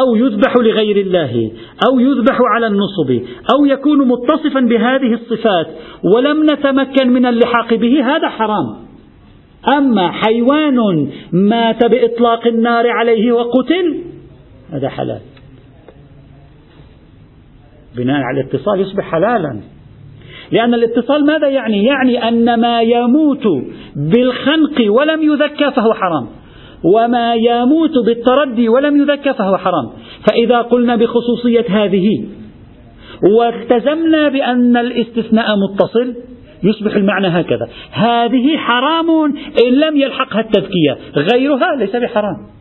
أو 0.01 0.15
يذبح 0.15 0.58
لغير 0.58 0.97
الله 0.97 1.51
أو 1.89 1.99
يذبح 1.99 2.38
على 2.41 2.67
النصب 2.67 3.25
أو 3.55 3.65
يكون 3.65 4.08
متصفا 4.08 4.60
بهذه 4.60 5.13
الصفات 5.13 5.67
ولم 6.15 6.43
نتمكن 6.43 7.10
من 7.10 7.25
اللحاق 7.25 7.73
به 7.73 8.15
هذا 8.15 8.29
حرام. 8.29 8.75
أما 9.77 10.12
حيوان 10.12 11.10
مات 11.31 11.86
بإطلاق 11.86 12.47
النار 12.47 12.89
عليه 12.89 13.31
وقتل 13.31 14.03
هذا 14.71 14.89
حلال. 14.89 15.21
بناء 17.97 18.21
على 18.21 18.41
الاتصال 18.41 18.79
يصبح 18.79 19.12
حلالا. 19.12 19.60
لأن 20.51 20.73
الاتصال 20.73 21.25
ماذا 21.25 21.47
يعني؟ 21.47 21.86
يعني 21.86 22.27
أن 22.27 22.60
ما 22.60 22.81
يموت 22.81 23.47
بالخنق 23.95 24.93
ولم 24.93 25.23
يذكى 25.23 25.71
فهو 25.71 25.93
حرام. 25.93 26.27
وما 26.93 27.35
يموت 27.35 27.91
بالتردي 28.05 28.69
ولم 28.69 29.01
يذكى 29.01 29.33
فهو 29.33 29.57
حرام. 29.57 29.89
فإذا 30.29 30.61
قلنا 30.61 30.95
بخصوصية 30.95 31.65
هذه 31.69 32.25
والتزمنا 33.39 34.29
بأن 34.29 34.77
الاستثناء 34.77 35.45
متصل 35.57 36.15
يصبح 36.63 36.95
المعنى 36.95 37.27
هكذا. 37.27 37.69
هذه 37.91 38.57
حرام 38.57 39.09
إن 39.65 39.73
لم 39.73 39.97
يلحقها 39.97 40.39
التذكية. 40.39 40.97
غيرها 41.15 41.75
ليس 41.79 41.95
بحرام. 41.95 42.54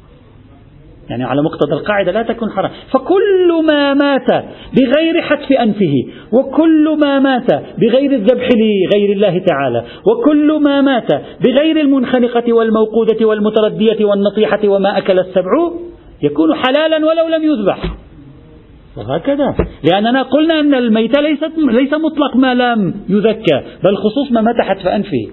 يعني 1.10 1.24
على 1.24 1.42
مقتضى 1.42 1.72
القاعدة 1.72 2.12
لا 2.12 2.22
تكون 2.22 2.50
حرام. 2.50 2.70
فكل 2.92 3.64
ما 3.66 3.94
مات 3.94 4.44
بغير 4.76 5.22
حتف 5.22 5.52
أنفه 5.52 5.94
وكل 6.32 6.98
ما 7.00 7.18
مات 7.18 7.50
بغير 7.78 8.12
الذبح 8.12 8.48
لغير 8.56 9.12
الله 9.12 9.38
تعالى 9.38 9.84
وكل 10.06 10.60
ما 10.62 10.80
مات 10.80 11.08
بغير 11.46 11.80
المنخنقة 11.80 12.52
والموقودة 12.52 13.26
والمتردية 13.26 14.04
والنطيحة 14.04 14.60
وما 14.64 14.98
أكل 14.98 15.18
السبع 15.18 15.70
يكون 16.22 16.54
حلالا 16.54 16.96
ولو 16.96 17.28
لم 17.36 17.42
يذبح. 17.42 17.94
وهكذا. 18.96 19.54
لأننا 19.92 20.22
قلنا 20.22 20.60
أن 20.60 20.74
الميت 20.74 21.18
ليست 21.18 21.52
ليس 21.58 21.92
مطلق 21.94 22.36
ما 22.36 22.54
لم 22.54 22.94
يذكى 23.08 23.62
بل 23.84 23.96
خصوص 23.96 24.32
ما 24.32 24.40
مات 24.40 24.60
حتف 24.60 24.86
أنفه. 24.86 25.28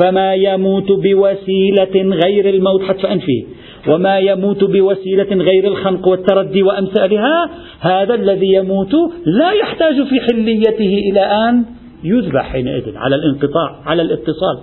فما 0.00 0.34
يموت 0.34 0.92
بوسيلة 0.92 2.16
غير 2.26 2.48
الموت 2.54 2.82
حتف 2.82 3.06
أنفه. 3.06 3.44
وما 3.88 4.18
يموت 4.18 4.64
بوسيلة 4.64 5.44
غير 5.44 5.68
الخنق 5.68 6.08
والتردي 6.08 6.62
وأمثالها. 6.62 7.50
هذا 7.80 8.14
الذي 8.14 8.52
يموت 8.52 8.92
لا 9.26 9.52
يحتاج 9.52 9.94
في 9.94 10.20
حليته 10.20 11.10
إلى 11.10 11.20
أن 11.20 11.64
يذبح 12.04 12.52
حينئذ 12.52 12.96
على 12.96 13.16
الانقطاع 13.16 13.80
على 13.86 14.02
الاتصال. 14.02 14.58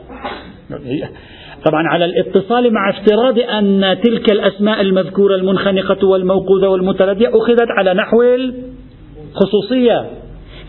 طبعا 1.65 1.87
على 1.87 2.05
الاتصال 2.05 2.73
مع 2.73 2.89
افتراض 2.89 3.39
أن 3.39 3.97
تلك 4.03 4.31
الأسماء 4.31 4.81
المذكورة 4.81 5.35
المنخنقة 5.35 6.07
والموقوذة 6.07 6.67
والمتردية 6.67 7.27
أخذت 7.27 7.67
على 7.77 7.93
نحو 7.93 8.23
الخصوصية. 9.31 10.20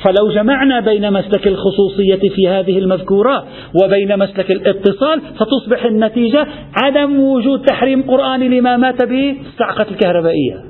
فلو 0.04 0.30
جمعنا 0.34 0.80
بين 0.80 1.12
مسلك 1.12 1.46
الخصوصية 1.46 2.28
في 2.28 2.48
هذه 2.48 2.78
المذكورة 2.78 3.44
وبين 3.82 4.18
مسلك 4.18 4.50
الاتصال 4.50 5.20
فتصبح 5.20 5.84
النتيجة 5.84 6.46
عدم 6.82 7.20
وجود 7.20 7.62
تحريم 7.62 8.02
قرآني 8.02 8.48
لما 8.48 8.76
مات 8.76 9.02
به 9.04 9.36
الصعقة 9.46 9.86
الكهربائية. 9.90 10.64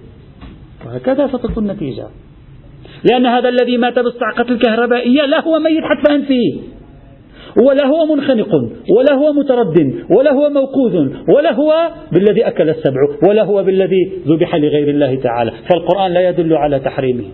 وهكذا 0.87 1.27
ستكون 1.27 1.71
النتيجة. 1.71 2.07
لأن 3.11 3.27
هذا 3.27 3.49
الذي 3.49 3.77
مات 3.77 3.99
بالصعقة 3.99 4.47
الكهربائية 4.51 5.27
لا 5.27 5.41
هو 5.41 5.59
ميت 5.59 5.85
حتى 5.85 6.15
أنفه 6.15 6.61
ولا 7.57 7.87
هو 7.87 8.15
منخنق 8.15 8.55
ولا 8.97 9.15
هو 9.15 9.33
مترد 9.33 9.95
ولا 10.11 10.33
هو 10.33 10.51
موقوذ 10.51 11.09
ولا 11.37 11.53
هو 11.53 11.91
بالذي 12.13 12.47
أكل 12.47 12.69
السبع 12.69 13.29
ولا 13.29 13.43
هو 13.43 13.63
بالذي 13.65 14.13
ذبح 14.29 14.55
لغير 14.55 14.89
الله 14.89 15.15
تعالى. 15.15 15.53
فالقرآن 15.71 16.13
لا 16.13 16.29
يدل 16.29 16.55
على 16.57 16.81
تحريمه. 16.81 17.25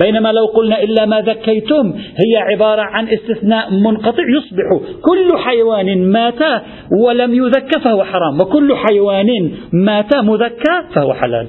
بينما 0.00 0.32
لو 0.32 0.46
قلنا 0.46 0.82
إلا 0.82 1.06
ما 1.06 1.20
ذكيتم 1.20 1.92
هي 1.94 2.36
عبارة 2.36 2.82
عن 2.82 3.08
استثناء 3.08 3.70
منقطع 3.70 4.22
يصبح. 4.38 4.88
كل 5.02 5.38
حيوان 5.38 6.10
مات 6.10 6.62
ولم 7.04 7.34
يذك 7.34 7.78
فهو 7.84 8.04
حرام 8.04 8.40
وكل 8.40 8.76
حيوان 8.76 9.50
مات 9.72 10.16
مذكى 10.16 10.94
فهو 10.94 11.14
حلال. 11.14 11.46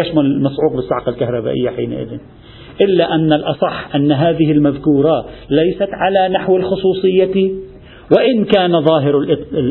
يشمل 0.00 0.24
المصعوق 0.24 0.72
بالصعقة 0.76 1.10
الكهربائية 1.10 1.70
حينئذ. 1.70 2.18
إلا 2.80 3.14
أن 3.14 3.32
الأصح 3.32 3.94
أن 3.94 4.12
هذه 4.12 4.52
المذكورة 4.52 5.26
ليست 5.50 5.88
على 5.92 6.28
نحو 6.28 6.56
الخصوصية. 6.56 7.50
وإن 8.16 8.44
كان 8.44 8.80
ظاهر 8.80 9.18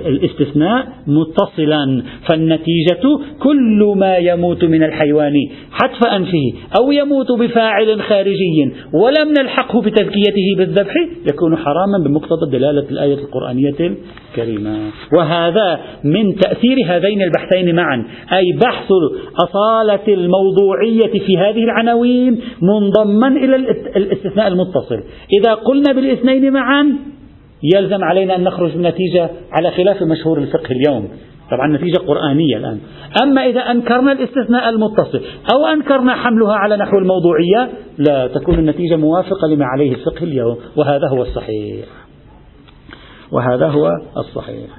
الاستثناء 0.08 0.88
متصلا 1.08 2.04
فالنتيجة 2.30 3.20
كل 3.40 3.94
ما 3.98 4.18
يموت 4.18 4.66
من 4.66 4.84
الحيوان 4.84 5.34
حتف 5.72 6.08
أنفه 6.08 6.54
أو 6.80 6.92
يموت 6.92 7.32
بفاعل 7.32 8.02
خارجي 8.02 8.72
ولم 8.94 9.34
نلحقه 9.40 9.82
بتذكيته 9.82 10.56
بالذبح 10.58 10.94
يكون 11.34 11.56
حراما 11.56 11.98
بمقتضى 12.06 12.52
دلالة 12.52 12.90
الآية 12.92 13.14
القرآنية 13.14 13.98
الكريمة. 14.30 14.80
وهذا 15.18 15.80
من 16.04 16.36
تأثير 16.36 16.78
هذين 16.86 17.22
البحثين 17.22 17.76
معا 17.76 18.06
أي 18.34 18.60
بحث 18.66 18.88
أصالة 19.44 20.14
الموضوعية 20.14 21.20
في 21.20 21.38
هذه 21.38 21.64
العناوين 21.64 22.42
منضما 22.62 23.28
إلى 23.28 23.56
الاستثناء 23.96 24.48
المتصل. 24.48 25.04
إذا 25.40 25.54
قلنا 25.54 25.94
بالإثنين 25.94 26.54
معا 26.54 26.96
يلزم 27.64 28.04
علينا 28.04 28.36
أن 28.36 28.44
نخرج 28.44 28.72
بنتيجة 28.78 29.30
على 29.52 29.72
خلاف 29.72 30.04
مشهور 30.04 30.38
الفقه 30.38 30.72
اليوم. 30.72 31.10
طبعا 31.52 31.78
نتيجة 31.78 31.98
قرآنية 31.98 32.58
الآن. 32.58 32.80
أما 33.24 33.46
إذا 33.46 33.60
أنكرنا 33.60 34.12
الاستثناء 34.12 34.70
المتصل 34.70 35.22
أو 35.54 35.66
أنكرنا 35.66 36.14
حملها 36.14 36.54
على 36.54 36.78
نحو 36.78 36.98
الموضوعية 36.98 37.70
لا 37.98 38.28
تكون 38.28 38.60
النتيجة 38.60 38.96
موافقة 38.96 39.48
لما 39.48 39.66
عليه 39.66 39.92
الفقه 39.92 40.24
اليوم 40.24 40.58
وهذا 40.76 41.08
هو 41.08 41.22
الصحيح. 41.22 41.86
وهذا 43.32 43.68
هو 43.68 43.90
الصحيح. 44.18 44.70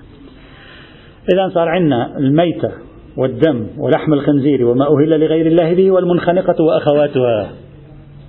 إذا 1.35 1.49
صار 1.55 1.69
عندنا 1.69 2.19
الميتة 2.19 2.71
والدم 3.17 3.67
ولحم 3.79 4.13
الخنزير 4.13 4.65
وما 4.67 4.85
أهل 4.85 5.21
لغير 5.21 5.47
الله 5.47 5.75
به 5.75 5.91
والمنخنقة 5.91 6.65
وأخواتها. 6.65 7.51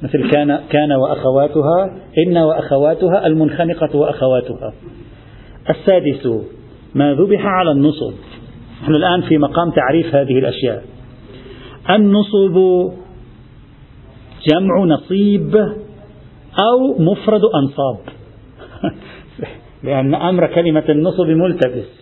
مثل 0.02 0.32
كان 0.32 0.60
كان 0.70 0.92
وأخواتها 0.92 1.98
إن 2.28 2.38
وأخواتها 2.38 3.28
المنخنقة 3.28 3.98
وأخواتها. 3.98 4.74
السادس 5.70 6.28
ما 6.96 7.14
ذبح 7.14 7.46
على 7.46 7.72
النصب. 7.72 8.14
نحن 8.84 8.96
الآن 8.96 9.22
في 9.22 9.38
مقام 9.38 9.72
تعريف 9.72 10.16
هذه 10.16 10.40
الأشياء. 10.40 10.84
النصب 11.90 12.56
جمع 14.50 14.84
نصيب 14.84 15.56
أو 16.60 16.96
مفرد 17.00 17.42
أنصاب. 17.56 18.00
لأن 19.84 20.16
أمر 20.16 20.48
كلمة 20.48 20.84
النصب 20.90 21.28
ملتبس. 21.28 22.02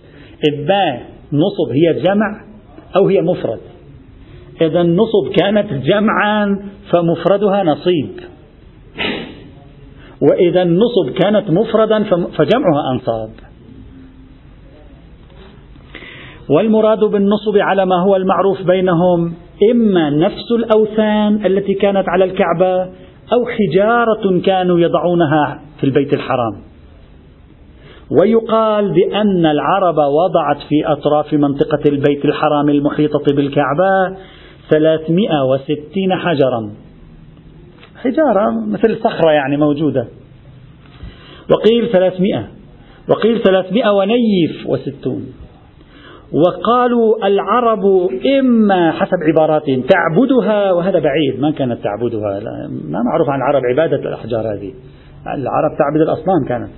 إما 0.50 1.00
نصب 1.34 1.72
هي 1.72 2.02
جمع 2.02 2.46
أو 2.96 3.08
هي 3.08 3.22
مفرد. 3.22 3.60
إذا 4.62 4.81
النصب 4.81 5.31
كانت 5.36 5.73
جمعا 5.73 6.60
فمفردها 6.92 7.63
نصيب. 7.63 8.19
وإذا 10.21 10.62
النصب 10.62 11.10
كانت 11.21 11.52
مفردا 11.52 12.04
فجمعها 12.38 12.92
أنصاب. 12.94 13.29
والمراد 16.50 17.00
بالنصب 17.00 17.58
على 17.58 17.86
ما 17.86 18.04
هو 18.04 18.15
المعروف 18.15 18.62
بينهم 18.62 19.34
إما 19.71 20.10
نفس 20.10 20.52
الأوثان 20.52 21.46
التي 21.46 21.73
كانت 21.73 22.10
على 22.10 22.23
الكعبة 22.25 22.81
أو 23.34 23.46
حجارة 23.46 24.40
كانوا 24.46 24.79
يضعونها 24.79 25.62
في 25.79 25.84
البيت 25.84 26.13
الحرام. 26.13 26.62
ويقال 28.21 28.94
بأن 28.94 29.46
العرب 29.46 29.98
وضعت 29.98 30.58
في 30.69 30.86
أطراف 30.86 31.34
منطقة 31.34 31.79
البيت 31.90 32.25
الحرام 32.25 32.69
المحيطة 32.69 33.36
بالكعبة 33.36 34.17
ثلاثمائة 34.70 35.44
وستين 35.52 36.15
حجرا. 36.15 36.72
حجارة 37.96 38.65
مثل 38.67 38.98
صخرة 38.98 39.32
يعني 39.32 39.58
موجودة. 39.58 40.08
وقيل 41.52 41.92
ثلاثمائة. 41.92 42.48
وقيل 43.10 43.44
ثلاثمائة 43.44 43.90
ونيف 43.90 44.67
وستون. 44.67 45.26
وقالوا 46.32 47.28
العرب 47.28 47.86
إما 48.40 48.92
حسب 48.92 49.17
عباراتهم 49.28 49.82
تعبدها 49.82 50.72
وهذا 50.72 51.00
بعيد 51.00 51.40
ما 51.40 51.52
كانت 51.52 51.84
تعبدها. 51.84 52.40
ما 52.70 53.00
معروف 53.12 53.30
عن 53.30 53.40
العرب 53.40 53.62
عبادة 53.65 54.10
الأحجار 54.10 54.54
هذه. 54.54 54.74
العرب 55.28 55.78
تعبد 55.78 56.02
الأصنام 56.02 56.46
كانت. 56.48 56.70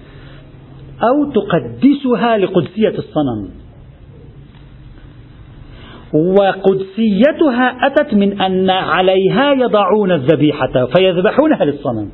أو 1.03 1.31
تقدسها 1.31 2.37
لقدسية 2.37 2.99
الصنم. 2.99 3.60
وقدسيتها 6.13 7.87
أتت 7.87 8.13
من 8.13 8.41
أن 8.41 8.69
عليها 8.69 9.53
يضعون 9.53 10.11
الذبيحة 10.11 10.85
فيذبحونها 10.85 11.65
للصنم. 11.65 12.09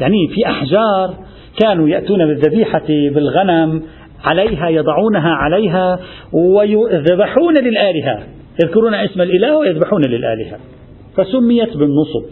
يعني 0.00 0.28
في 0.28 0.46
أحجار 0.46 1.14
كانوا 1.62 1.88
يأتون 1.88 2.26
بالذبيحة 2.26 2.86
بالغنم 2.88 3.82
عليها 4.24 4.68
يضعونها 4.68 5.30
عليها 5.30 5.98
ويذبحون 6.32 7.54
للآلهة. 7.54 8.22
يذكرون 8.64 8.94
اسم 8.94 9.20
الإله 9.20 9.56
ويذبحون 9.56 10.04
للآلهة. 10.04 10.58
فسميت 11.16 11.76
بالنصب. 11.76 12.24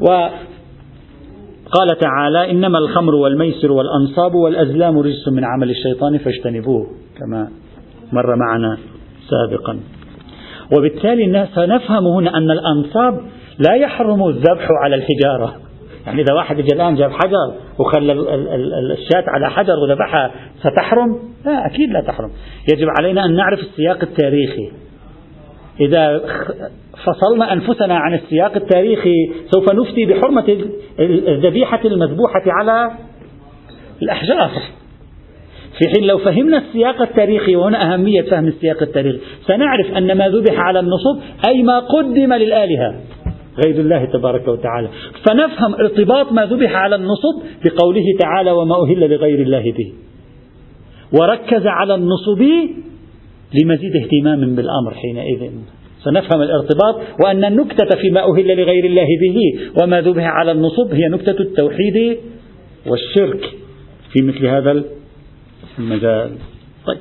وقال 0.00 1.98
تعالى 2.00 2.50
إنما 2.50 2.78
الخمر 2.78 3.14
والميسر 3.14 3.72
والأنصاب 3.72 4.34
والأزلام 4.34 4.98
رجس 4.98 5.28
من 5.28 5.44
عمل 5.44 5.70
الشيطان 5.70 6.18
فاجتنبوه 6.18 6.86
كما 7.18 7.48
مر 8.12 8.36
معنا 8.36 8.78
سابقا. 9.30 9.80
وبالتالي 10.78 11.48
سنفهم 11.54 12.06
هنا 12.06 12.36
أن 12.36 12.50
الأنصاب 12.50 13.20
لا 13.58 13.74
يحرم 13.74 14.28
الذبح 14.28 14.68
على 14.84 14.96
الحجارة. 14.96 15.56
يعني 16.06 16.22
إذا 16.22 16.34
واحد 16.34 16.56
جاء 16.56 16.74
الآن 16.74 16.94
جاب 16.94 17.10
حجر 17.10 17.54
وخلى 17.78 18.12
الشاة 18.92 19.24
على 19.28 19.50
حجر 19.50 19.74
وذبحها 19.78 20.30
ستحرم؟ 20.58 21.18
لا 21.44 21.66
أكيد 21.66 21.90
لا 21.90 22.00
تحرم. 22.00 22.30
يجب 22.72 22.88
علينا 23.00 23.24
أن 23.24 23.36
نعرف 23.36 23.60
السياق 23.60 23.98
التاريخي. 24.02 24.70
إذا 25.80 26.20
فصلنا 27.06 27.52
أنفسنا 27.52 27.98
عن 27.98 28.14
السياق 28.14 28.56
التاريخي 28.56 29.32
سوف 29.50 29.74
نفتي 29.74 30.06
بحرمة 30.06 30.56
الذبيحة 31.28 31.80
المذبوحة 31.84 32.42
على 32.46 32.90
الأحجار. 34.02 34.50
في 35.78 35.88
حين 35.88 36.06
لو 36.06 36.18
فهمنا 36.18 36.58
السياق 36.58 37.02
التاريخي 37.02 37.56
وهنا 37.56 37.94
أهمية 37.94 38.22
فهم 38.22 38.46
السياق 38.46 38.82
التاريخي 38.82 39.18
سنعرف 39.46 39.96
أن 39.96 40.18
ما 40.18 40.28
ذبح 40.28 40.58
على 40.58 40.80
النصب 40.80 41.20
أي 41.48 41.62
ما 41.62 41.78
قدم 41.78 42.32
للآلهة 42.32 43.00
غير 43.64 43.80
الله 43.80 44.04
تبارك 44.04 44.48
وتعالى. 44.48 44.88
فنفهم 45.28 45.74
ارتباط 45.74 46.32
ما 46.32 46.46
ذبح 46.46 46.72
على 46.72 46.96
النصب 46.96 47.42
بقوله 47.64 48.04
تعالى 48.20 48.50
وما 48.50 48.82
أهل 48.82 49.10
لغير 49.10 49.40
الله 49.40 49.72
به 49.78 49.92
وركز 51.20 51.66
على 51.66 51.94
النصب 51.94 52.42
لمزيد 53.62 53.96
اهتمام 53.96 54.54
بالأمر 54.54 54.94
حينئذ. 54.94 55.50
سنفهم 56.04 56.42
الارتباط 56.42 57.00
وأن 57.24 57.44
النكتة 57.44 57.96
فيما 57.96 58.20
أهل 58.20 58.60
لغير 58.60 58.84
الله 58.84 59.06
به 59.22 59.38
وما 59.82 60.00
ذبح 60.00 60.24
على 60.24 60.52
النصب 60.52 60.94
هي 60.94 61.08
نكتة 61.08 61.40
التوحيد 61.40 62.18
والشرك. 62.86 63.40
في 64.12 64.22
مثل 64.22 64.46
هذا 64.46 64.84
المجال 65.78 66.38
طيب. 66.86 66.98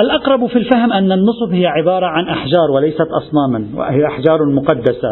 الأقرب 0.00 0.46
في 0.46 0.56
الفهم 0.56 0.92
أن 0.92 1.12
النصب 1.12 1.52
هي 1.52 1.66
عبارة 1.66 2.06
عن 2.06 2.28
أحجار 2.28 2.70
وليست 2.74 3.08
أصناما 3.10 3.68
وهي 3.74 4.06
أحجار 4.06 4.44
مقدسة. 4.44 5.10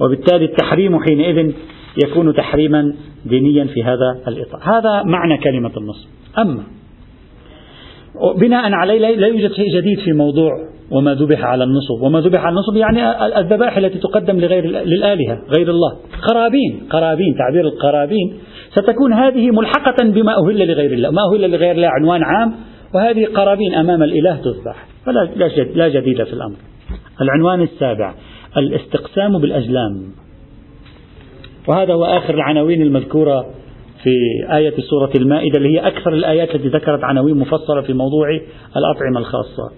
وبالتالي 0.00 0.44
التحريم 0.44 1.00
حينئذ 1.04 1.52
يكون 2.04 2.34
تحريما 2.34 2.94
دينيا 3.24 3.64
في 3.64 3.84
هذا 3.84 4.22
الإطار. 4.28 4.60
هذا 4.62 5.02
معنى 5.02 5.38
كلمة 5.38 5.72
النصب. 5.76 6.08
أما 6.38 6.62
بناء 8.40 8.72
عليه 8.72 9.16
لا 9.16 9.26
يوجد 9.26 9.52
شيء 9.52 9.76
جديد 9.76 9.98
في 10.04 10.12
موضوع 10.12 10.50
وما 10.90 11.14
ذبح 11.14 11.44
على 11.44 11.64
النصب. 11.64 12.02
وما 12.02 12.20
ذبح 12.20 12.40
على 12.40 12.52
النصب 12.52 12.76
يعني 12.76 13.00
الذبائح 13.38 13.76
التي 13.76 13.98
تقدم 13.98 14.40
لغير 14.40 14.66
للآلهة 14.66 15.38
غير 15.56 15.70
الله. 15.70 15.96
قرابين 16.28 16.80
قرابين 16.90 17.34
تعبير 17.38 17.64
القرابين. 17.64 18.34
ستكون 18.70 19.12
هذه 19.12 19.50
ملحقة 19.50 20.04
بما 20.04 20.32
أهل 20.38 20.68
لغير 20.68 20.92
الله 20.92 21.10
ما 21.10 21.22
أهل 21.34 21.50
لغير 21.50 21.74
الله 21.74 21.88
عنوان 21.88 22.22
عام 22.22 22.54
وهذه 22.94 23.26
قرابين 23.34 23.74
أمام 23.74 24.02
الإله 24.02 24.36
تذبح. 24.36 24.86
فلا 25.06 25.28
لا 25.74 25.88
جديد 25.88 26.24
في 26.24 26.32
الأمر. 26.32 26.56
العنوان 27.20 27.62
السابع 27.62 28.14
الاستقسام 28.56 29.38
بالأزلام 29.38 30.02
وهذا 31.68 31.94
هو 31.94 32.04
آخر 32.04 32.34
العناوين 32.34 32.82
المذكورة 32.82 33.46
في 34.04 34.10
آية 34.56 34.74
سورة 34.90 35.10
المائدة 35.16 35.58
اللي 35.58 35.68
هي 35.68 35.86
أكثر 35.86 36.12
الآيات 36.12 36.54
التي 36.54 36.68
ذكرت 36.68 37.04
عناوين 37.04 37.38
مفصلة 37.38 37.82
في 37.82 37.92
موضوع 37.92 38.28
الأطعمة 38.76 39.18
الخاصة. 39.18 39.70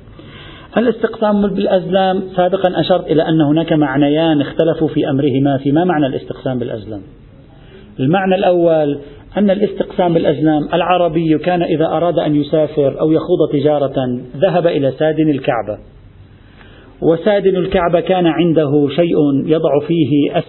الاستقسام 0.76 1.46
بالأزلام 1.46 2.22
سابقا 2.36 2.80
أشرت 2.80 3.06
إلى 3.06 3.22
أن 3.28 3.40
هناك 3.40 3.72
معنيان 3.72 4.40
اختلفوا 4.40 4.88
في 4.88 5.10
أمرهما 5.10 5.58
في 5.58 5.72
ما 5.72 5.84
معنى 5.84 6.06
الاستقسام 6.06 6.58
بالأزلام. 6.58 7.00
المعنى 8.00 8.34
الأول 8.34 8.98
أن 9.36 9.50
الاستقسام 9.50 10.14
بالأزلام 10.14 10.68
العربي 10.74 11.38
كان 11.38 11.62
إذا 11.62 11.86
أراد 11.86 12.18
أن 12.18 12.36
يسافر 12.36 13.00
أو 13.00 13.12
يخوض 13.12 13.52
تجارة 13.52 14.20
ذهب 14.36 14.66
إلى 14.66 14.92
سادن 14.98 15.30
الكعبة. 15.30 15.78
وسادن 17.02 17.56
الكعبة 17.56 18.00
كان 18.00 18.26
عنده 18.26 18.88
شيء 18.96 19.16
يضع 19.46 19.70
فيه 19.86 20.40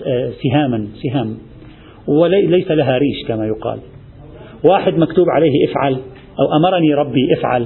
سهاما 0.44 0.88
سهام. 1.04 1.38
وليس 2.08 2.72
لها 2.72 2.98
ريش 2.98 3.28
كما 3.28 3.48
يقال. 3.48 3.80
واحد 4.64 4.94
مكتوب 4.98 5.26
عليه 5.30 5.70
افعل 5.70 5.94
أو 6.40 6.58
أمرني 6.60 6.94
ربي 6.94 7.34
افعل. 7.34 7.66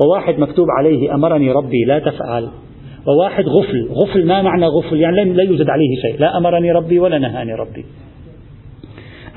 وواحد 0.00 0.38
مكتوب 0.38 0.66
عليه 0.78 1.14
أمرني 1.14 1.52
ربي 1.52 1.84
لا 1.86 1.98
تفعل. 1.98 2.48
وواحد 3.06 3.44
غفل 3.44 3.88
غفل 3.90 4.26
ما 4.26 4.42
معنى 4.42 4.66
غفل؟ 4.66 4.96
يعني 4.96 5.32
لا 5.32 5.42
يوجد 5.42 5.70
عليه 5.70 5.96
شيء. 6.02 6.20
لا 6.20 6.36
أمرني 6.36 6.72
ربي 6.72 6.98
ولا 6.98 7.18
نهاني 7.18 7.54
ربي. 7.54 7.84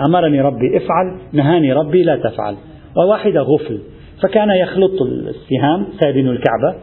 أمرني 0.05 0.41
ربي 0.41 0.77
افعل 0.77 1.19
نهاني 1.33 1.73
ربي 1.73 2.03
لا 2.03 2.15
تفعل. 2.15 2.55
وواحدة 2.97 3.41
غفل 3.41 3.79
فكان 4.23 4.49
يخلط 4.49 5.01
السهام 5.01 5.87
سادن 5.99 6.27
الكعبة 6.27 6.75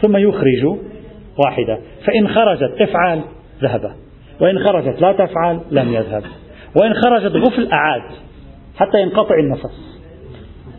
ثم 0.00 0.16
يخرج 0.16 0.78
واحدة. 1.44 1.78
فإن 2.06 2.28
خرجت 2.28 2.80
افعل 2.80 3.20
ذهب. 3.62 3.90
وإن 4.40 4.58
خرجت 4.58 5.00
لا 5.00 5.12
تفعل 5.12 5.60
لم 5.70 5.92
يذهب. 5.94 6.22
وإن 6.80 6.94
خرجت 6.94 7.36
غفل 7.36 7.68
أعاد 7.72 8.02
حتى 8.76 9.00
ينقطع 9.02 9.34
النفس 9.38 9.98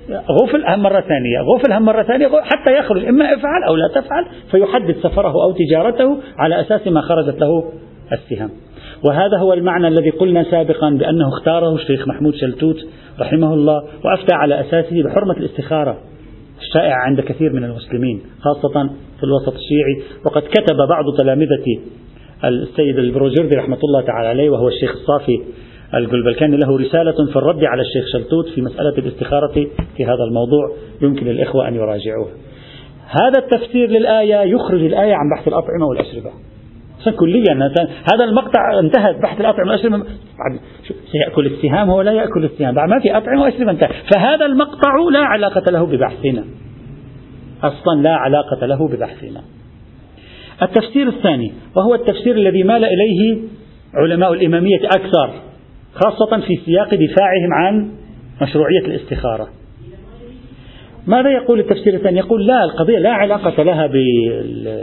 غفل 0.09 0.65
هم 0.65 0.79
مرة 0.83 1.01
ثانية 1.01 1.39
غفل 1.41 1.73
هم 1.73 1.85
مرة 1.85 2.03
ثانية 2.03 2.27
حتى 2.27 2.79
يخرج 2.79 3.05
إما 3.05 3.25
افعل 3.25 3.63
أو 3.67 3.75
لا 3.75 3.87
تفعل 3.87 4.25
فيحدد 4.51 4.95
سفره 5.03 5.33
أو 5.43 5.51
تجارته 5.51 6.17
على 6.37 6.61
أساس 6.61 6.87
ما 6.87 7.01
خرجت 7.01 7.39
له 7.39 7.71
السهام 8.11 8.49
وهذا 9.05 9.37
هو 9.37 9.53
المعنى 9.53 9.87
الذي 9.87 10.09
قلنا 10.09 10.43
سابقا 10.51 10.89
بأنه 10.89 11.27
اختاره 11.27 11.75
الشيخ 11.75 12.07
محمود 12.07 12.35
شلتوت 12.35 12.87
رحمه 13.19 13.53
الله 13.53 13.83
وأفتى 14.05 14.35
على 14.35 14.61
أساسه 14.61 15.03
بحرمة 15.03 15.33
الاستخارة 15.33 15.97
الشائعة 16.61 16.97
عند 17.05 17.21
كثير 17.21 17.53
من 17.53 17.63
المسلمين 17.63 18.21
خاصة 18.41 18.89
في 19.17 19.23
الوسط 19.23 19.53
الشيعي. 19.53 20.03
وقد 20.25 20.41
كتب 20.41 20.77
بعض 20.89 21.03
تلامذة 21.17 21.79
السيد 22.43 22.97
البروجردي 22.97 23.55
رحمة 23.55 23.79
الله 23.83 24.01
تعالى 24.01 24.27
عليه 24.27 24.49
وهو 24.49 24.67
الشيخ 24.67 24.91
الصافي 24.91 25.41
الجلبلكاني 25.93 26.57
له 26.57 26.77
رسالة 26.77 27.25
في 27.31 27.35
الرد 27.35 27.63
على 27.63 27.81
الشيخ 27.81 28.05
شلتوت 28.13 28.49
في 28.55 28.61
مسألة 28.61 28.97
الاستخارة 28.97 29.67
في 29.97 30.05
هذا 30.05 30.23
الموضوع 30.27 30.71
يمكن 31.01 31.27
الإخوة 31.27 31.67
أن 31.67 31.75
يراجعوه. 31.75 32.29
هذا 33.05 33.39
التفسير 33.39 33.89
للآية 33.89 34.35
يخرج 34.35 34.83
الآية 34.83 35.13
عن 35.13 35.29
بحث 35.35 35.47
الأطعمة 35.47 35.85
والأشربة. 35.89 36.31
كليا 37.19 37.71
هذا 38.13 38.25
المقطع 38.29 38.79
انتهى 38.79 39.13
بحث 39.13 39.41
الأطعمة 39.41 39.71
والأشربة 39.71 40.03
سيأكل 41.11 41.45
السهام 41.45 41.89
هو 41.89 42.01
لا 42.01 42.11
يأكل 42.11 42.45
السهام 42.45 42.75
بعد 42.75 42.89
ما 42.89 42.99
في 42.99 43.17
أطعمة 43.17 43.41
وأشربة 43.41 43.71
انتهى. 43.71 43.89
فهذا 44.15 44.45
المقطع 44.45 44.95
لا 45.11 45.19
علاقة 45.19 45.71
له 45.71 45.85
ببحثنا. 45.85 46.43
أصلا 47.63 48.01
لا 48.01 48.15
علاقة 48.15 48.65
له 48.65 48.87
ببحثنا. 48.87 49.41
التفسير 50.61 51.07
الثاني 51.07 51.53
وهو 51.75 51.95
التفسير 51.95 52.35
الذي 52.35 52.63
مال 52.63 52.85
إليه 52.85 53.37
علماء 53.93 54.33
الإمامية 54.33 54.85
أكثر. 54.85 55.48
خاصة 55.93 56.41
في 56.47 56.57
سياق 56.65 56.95
دفاعهم 56.95 57.53
عن 57.53 57.91
مشروعية 58.41 58.85
الاستخارة. 58.85 59.49
ماذا 61.07 61.29
يقول 61.29 61.59
التفسير 61.59 61.93
الثاني؟ 61.93 62.17
يقول 62.17 62.47
لا 62.47 62.63
القضية 62.63 62.99
لا 62.99 63.09
علاقة 63.09 63.63
لها 63.63 63.87
بسادن 63.87 64.77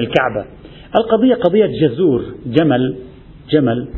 الكعبة. 0.00 0.44
القضية 0.96 1.34
قضية 1.34 1.66
جزور 1.66 2.24
جمل 2.46 2.96
جمل. 3.50 3.88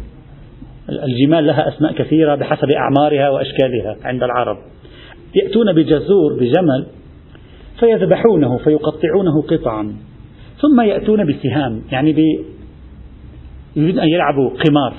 الجمال 0.88 1.46
لها 1.46 1.68
أسماء 1.68 1.92
كثيرة 1.92 2.34
بحسب 2.34 2.70
أعمارها 2.70 3.30
وأشكالها 3.30 3.96
عند 4.04 4.22
العرب. 4.22 4.56
يأتون 5.34 5.72
بجزور 5.72 6.34
بجمل 6.40 6.86
فيذبحونه 7.80 8.58
فيقطعونه 8.58 9.42
قطعا. 9.42 9.96
ثم 10.60 10.80
يأتون 10.80 11.26
بسهام 11.26 11.82
يعني. 11.92 12.14
يريد 13.76 13.98
أن 13.98 14.08
يلعبوا 14.08 14.50
قمار. 14.50 14.94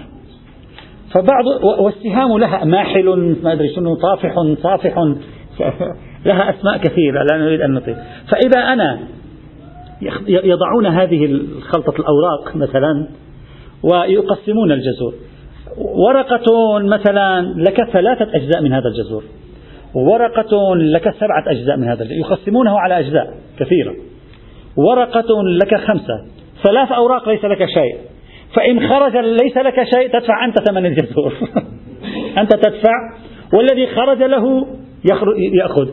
فبعض 1.15 1.45
والسهام 1.79 2.37
لها. 2.37 2.65
ماحل 2.65 3.35
ما 3.43 3.53
أدري 3.53 3.75
شنو 3.75 3.95
طافح 3.95 4.35
صافح. 4.63 4.95
لها 6.25 6.49
أسماء 6.49 6.77
كثيرة 6.77 7.23
لا 7.23 7.37
نريد 7.37 7.61
أن 7.61 7.73
نطيل. 7.73 7.95
فإذا 8.31 8.59
أنا 8.73 8.99
يضعون 10.27 10.85
هذه 10.85 11.25
الخلطة 11.25 11.93
الأوراق 11.99 12.55
مثلا 12.55 13.07
ويقسمون 13.83 14.71
الجزور. 14.71 15.13
ورقة 15.77 16.79
مثلا 16.79 17.41
لك 17.41 17.89
ثلاثة 17.91 18.35
أجزاء 18.35 18.61
من 18.61 18.73
هذا 18.73 18.87
الجزور. 18.87 19.23
ورقة 19.93 20.75
لك 20.75 21.13
سبعة 21.13 21.43
أجزاء 21.47 21.77
من 21.77 21.87
هذا 21.87 22.03
الجزور. 22.03 22.19
يقسمونه 22.19 22.79
على 22.79 22.99
أجزاء 22.99 23.33
كثيرة. 23.59 23.95
ورقة 24.77 25.43
لك 25.61 25.75
خمسة. 25.75 26.25
ثلاث 26.63 26.91
أوراق 26.91 27.29
ليس 27.29 27.45
لك 27.45 27.65
شيء. 27.65 28.14
فإن 28.55 28.89
خرج 28.89 29.17
ليس 29.17 29.57
لك 29.57 29.83
شيء 29.95 30.07
تدفع 30.19 30.45
أنت 30.45 30.69
ثمن 30.69 30.85
الجزور. 30.85 31.33
أنت 32.41 32.55
تدفع 32.55 32.93
والذي 33.53 33.87
خرج 33.87 34.23
له 34.23 34.67
يأخذ. 35.53 35.87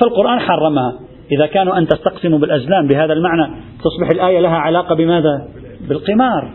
فالقرآن 0.00 0.40
حرمها. 0.40 0.92
إذا 1.32 1.46
كانوا 1.46 1.78
أن 1.78 1.86
تستقسموا 1.86 2.38
بالأزلام 2.38 2.86
بهذا 2.86 3.12
المعنى 3.12 3.54
تصبح 3.84 4.10
الآية 4.10 4.40
لها 4.40 4.56
علاقة 4.56 4.94
بماذا؟ 4.94 5.48
بالقمار. 5.88 6.52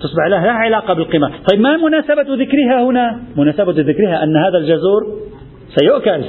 تصبح 0.00 0.26
لها 0.30 0.50
علاقة 0.50 0.94
بالقمار. 0.94 1.32
طيب 1.52 1.60
ما 1.60 1.76
مناسبة 1.76 2.22
ذكرها 2.22 2.82
هنا؟ 2.82 3.20
مناسبة 3.36 3.72
ذكرها 3.72 4.22
أن 4.22 4.36
هذا 4.36 4.58
الجزور 4.58 5.02
سيؤكل. 5.78 6.24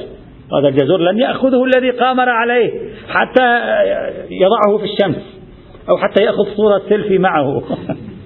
هذا 0.58 0.68
الجزور 0.68 1.00
لن 1.00 1.18
يأخذه 1.18 1.64
الذي 1.64 1.90
قامر 1.90 2.28
عليه 2.28 2.70
حتى 3.08 3.58
يضعه 4.30 4.78
في 4.78 4.84
الشمس. 4.84 5.41
أو 5.88 5.96
حتى 5.96 6.22
يأخذ 6.22 6.56
صورة 6.56 6.82
سيلفي 6.88 7.18
معه. 7.18 7.62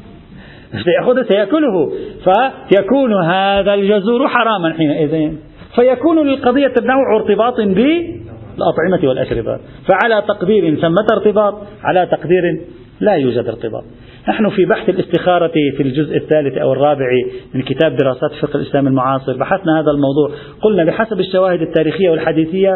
سيأخذه 0.84 1.22
سيأكله. 1.22 1.92
فيكون 2.24 3.24
هذا 3.24 3.74
الجزور 3.74 4.28
حراما 4.28 4.72
حينئذ. 4.72 5.32
فيكون 5.74 6.26
للقضية 6.26 6.72
نوع 6.82 7.16
ارتباط 7.16 7.56
بالأطعمة 7.56 9.08
والأشربة 9.08 9.58
فعلى 9.88 10.22
تقدير 10.28 10.74
ثمة 10.74 11.06
ارتباط 11.12 11.54
على 11.82 12.06
تقدير 12.06 12.42
لا 13.00 13.14
يوجد 13.14 13.48
ارتباط. 13.48 13.84
نحن 14.28 14.48
في 14.48 14.64
بحث 14.64 14.88
الاستخارة 14.88 15.52
في 15.76 15.82
الجزء 15.82 16.16
الثالث 16.16 16.58
أو 16.58 16.72
الرابع 16.72 17.06
من 17.54 17.62
كتاب 17.62 17.96
دراسات 17.96 18.30
فقه 18.42 18.56
الإسلام 18.56 18.86
المعاصر. 18.86 19.36
بحثنا 19.36 19.80
هذا 19.80 19.90
الموضوع. 19.90 20.30
قلنا 20.62 20.84
بحسب 20.84 21.20
الشواهد 21.20 21.60
التاريخية 21.60 22.10
والحديثية 22.10 22.70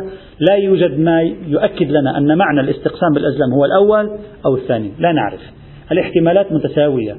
لا 0.50 0.56
يوجد 0.56 0.98
ما 0.98 1.22
يؤكد 1.46 1.90
لنا 1.90 2.18
أن 2.18 2.38
معنى 2.38 2.60
الاستقسام 2.60 3.12
بالأزلام 3.14 3.52
هو 3.52 3.64
الأول 3.64 4.10
أو 4.46 4.56
الثاني. 4.56 4.90
لا 4.98 5.12
نعرف. 5.12 5.40
الاحتمالات 5.92 6.52
متساوية. 6.52 7.16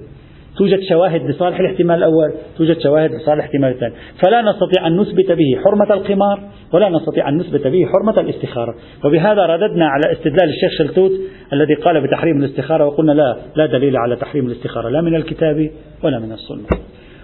توجد 0.57 0.79
شواهد 0.89 1.29
لصالح 1.29 1.59
الاحتمال 1.59 1.97
الأول 1.97 2.33
توجد 2.57 2.79
شواهد 2.79 3.11
لصالح 3.11 3.33
الاحتمال 3.33 3.71
الثاني. 3.71 3.93
فلا 4.25 4.41
نستطيع 4.41 4.87
أن 4.87 4.97
نثبت 4.97 5.31
به 5.31 5.61
حرمة 5.63 5.93
القمار 5.93 6.39
ولا 6.73 6.89
نستطيع 6.89 7.29
أن 7.29 7.37
نثبت 7.37 7.67
به 7.67 7.85
حرمة 7.85 8.19
الاستخارة. 8.19 8.75
وبهذا 9.05 9.45
رددنا 9.45 9.87
على 9.87 10.11
استدلال 10.11 10.49
الشيخ 10.49 10.71
شلتوت 10.77 11.11
الذي 11.53 11.73
قال 11.73 12.07
بتحريم 12.07 12.37
الاستخارة 12.43 12.85
وقلنا 12.85 13.11
لا 13.11 13.35
لا 13.55 13.65
دليل 13.65 13.97
على 13.97 14.15
تحريم 14.15 14.45
الاستخارة 14.45 14.89
لا 14.89 15.01
من 15.01 15.15
الكتاب 15.15 15.69
ولا 16.03 16.19
من 16.19 16.31
السنة. 16.31 16.79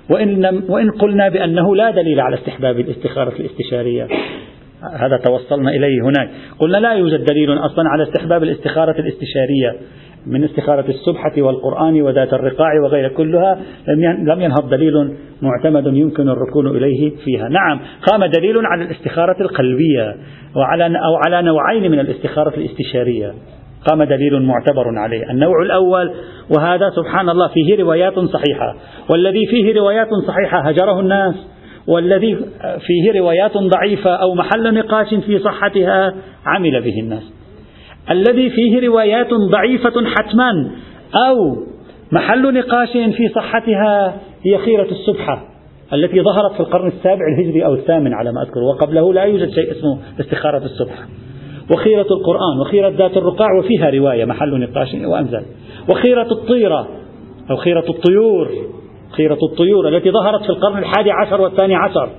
وإن, 0.10 0.64
وإن 0.70 0.92
قلنا 0.92 1.30
بأنه 1.30 1.76
لا 1.76 1.92
دليل 1.92 2.20
على 2.20 2.36
استحباب 2.36 2.80
الاستخارة 2.80 3.34
الاستشارية. 3.40 4.08
هذا 5.00 5.18
توصلنا 5.18 5.70
إليه 5.70 6.02
هناك. 6.02 6.30
قلنا 6.60 6.78
لا 6.78 6.94
يوجد 6.94 7.26
دليل 7.26 7.54
أصلا 7.54 7.90
على 7.90 8.04
استحباب 8.04 8.44
الاستخارة 8.44 9.00
الاستشارية. 9.00 9.76
من 10.28 10.44
استخارة 10.44 10.86
السبحة 10.90 11.32
والقرآن 11.38 12.02
وذات 12.02 12.34
الرقاع 12.34 12.82
وغير 12.84 13.10
كلها 13.10 13.60
لم 14.28 14.42
ينهض 14.42 14.70
دليل 14.70 14.94
معتمد 15.42 15.88
يمكن 15.88 16.30
الركون 16.30 16.68
إليه 16.68 17.12
فيها. 17.26 17.50
نعم 17.50 17.80
قام 18.12 18.26
دليل 18.26 18.58
على 18.66 18.84
الاستخارة 18.84 19.42
القلبية 19.42 20.16
وعلى 20.56 20.86
أو 20.86 21.16
على 21.26 21.42
نوعين 21.42 21.92
من 21.92 22.00
الاستخارة 22.00 22.54
الاستشارية. 22.58 23.34
قام 23.92 24.04
دليل 24.04 24.42
معتبر 24.42 24.86
عليه. 24.98 25.32
النوع 25.32 25.62
الأول 25.62 26.12
وهذا 26.58 26.90
سبحان 26.90 27.30
الله 27.30 27.48
فيه 27.48 27.84
روايات 27.84 28.20
صحيحة. 28.20 28.76
والذي 29.10 29.46
فيه 29.46 29.80
روايات 29.80 30.10
صحيحة 30.28 30.60
هجره 30.60 31.00
الناس. 31.00 31.36
والذي 31.88 32.36
فيه 32.88 33.20
روايات 33.20 33.58
ضعيفة 33.58 34.16
أو 34.16 34.36
محل 34.36 34.74
نقاش 34.74 35.14
في 35.14 35.40
صحتها 35.40 36.14
عمل 36.46 36.82
به 36.82 37.00
الناس. 37.00 37.37
الذي 38.12 38.50
فيه 38.50 38.88
روايات 38.88 39.30
ضعيفة 39.52 40.06
حتما 40.06 40.72
أو 41.28 41.58
محل 42.12 42.54
نقاش 42.54 42.92
في 42.92 43.30
صحتها 43.36 44.22
هي 44.46 44.58
خيرة 44.58 44.88
السبحة 44.92 45.48
التي 45.94 46.22
ظهرت 46.22 46.54
في 46.54 46.60
القرن 46.60 46.88
السابع 46.88 47.22
الهجري 47.34 47.66
أو 47.66 47.74
الثامن 47.74 48.14
على 48.14 48.32
ما 48.32 48.42
أذكر 48.42 48.60
وقبله 48.60 49.14
لا 49.14 49.24
يوجد 49.24 49.50
شيء 49.50 49.72
اسمه 49.72 50.00
استخارة 50.20 50.66
السبحة. 50.66 51.04
وخيرة 51.72 52.08
القرآن 52.12 52.60
وخيرة 52.62 52.90
ذات 52.90 53.18
الرقاع 53.18 53.48
وفيها 53.60 53.90
رواية 53.90 54.26
محل 54.26 54.60
نقاش 54.60 54.94
وأمثال 54.94 55.46
وخيرة 55.90 56.32
الطيرة 56.32 56.88
أو 57.50 57.56
خيرة 57.56 57.86
الطيور 57.90 58.52
خيرة 59.12 59.38
الطيور 59.52 59.88
التي 59.88 60.12
ظهرت 60.12 60.44
في 60.44 60.50
القرن 60.50 60.78
الحادي 60.78 61.12
عشر 61.12 61.42
والثاني 61.42 61.76
عشر. 61.76 62.10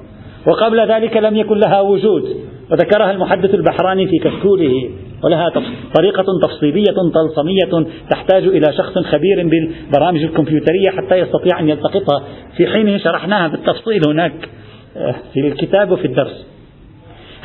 وقبل 0.47 0.81
ذلك 0.81 1.17
لم 1.17 1.37
يكن 1.37 1.59
لها 1.59 1.81
وجود 1.81 2.37
وذكرها 2.73 3.11
المحدث 3.11 3.55
البحراني 3.55 4.07
في 4.07 4.19
كشكوله. 4.19 4.91
ولها 5.25 5.53
طريقة 5.95 6.25
تفصيلية 6.43 6.95
طلسمية 7.15 7.87
تحتاج 8.11 8.43
إلى 8.47 8.67
شخص 8.79 8.99
خبير 8.99 9.49
بالبرامج 9.49 10.23
الكمبيوترية 10.23 10.91
حتى 10.91 11.15
يستطيع 11.15 11.61
أن 11.61 11.69
يلتقطها. 11.69 12.25
في 12.57 12.67
حين 12.67 12.99
شرحناها 12.99 13.49
بالتفصيل 13.49 14.03
هناك 14.09 14.49
آه، 14.97 15.15
في 15.35 15.41
الكتاب 15.41 15.91
وفي 15.91 16.05
الدرس. 16.05 16.47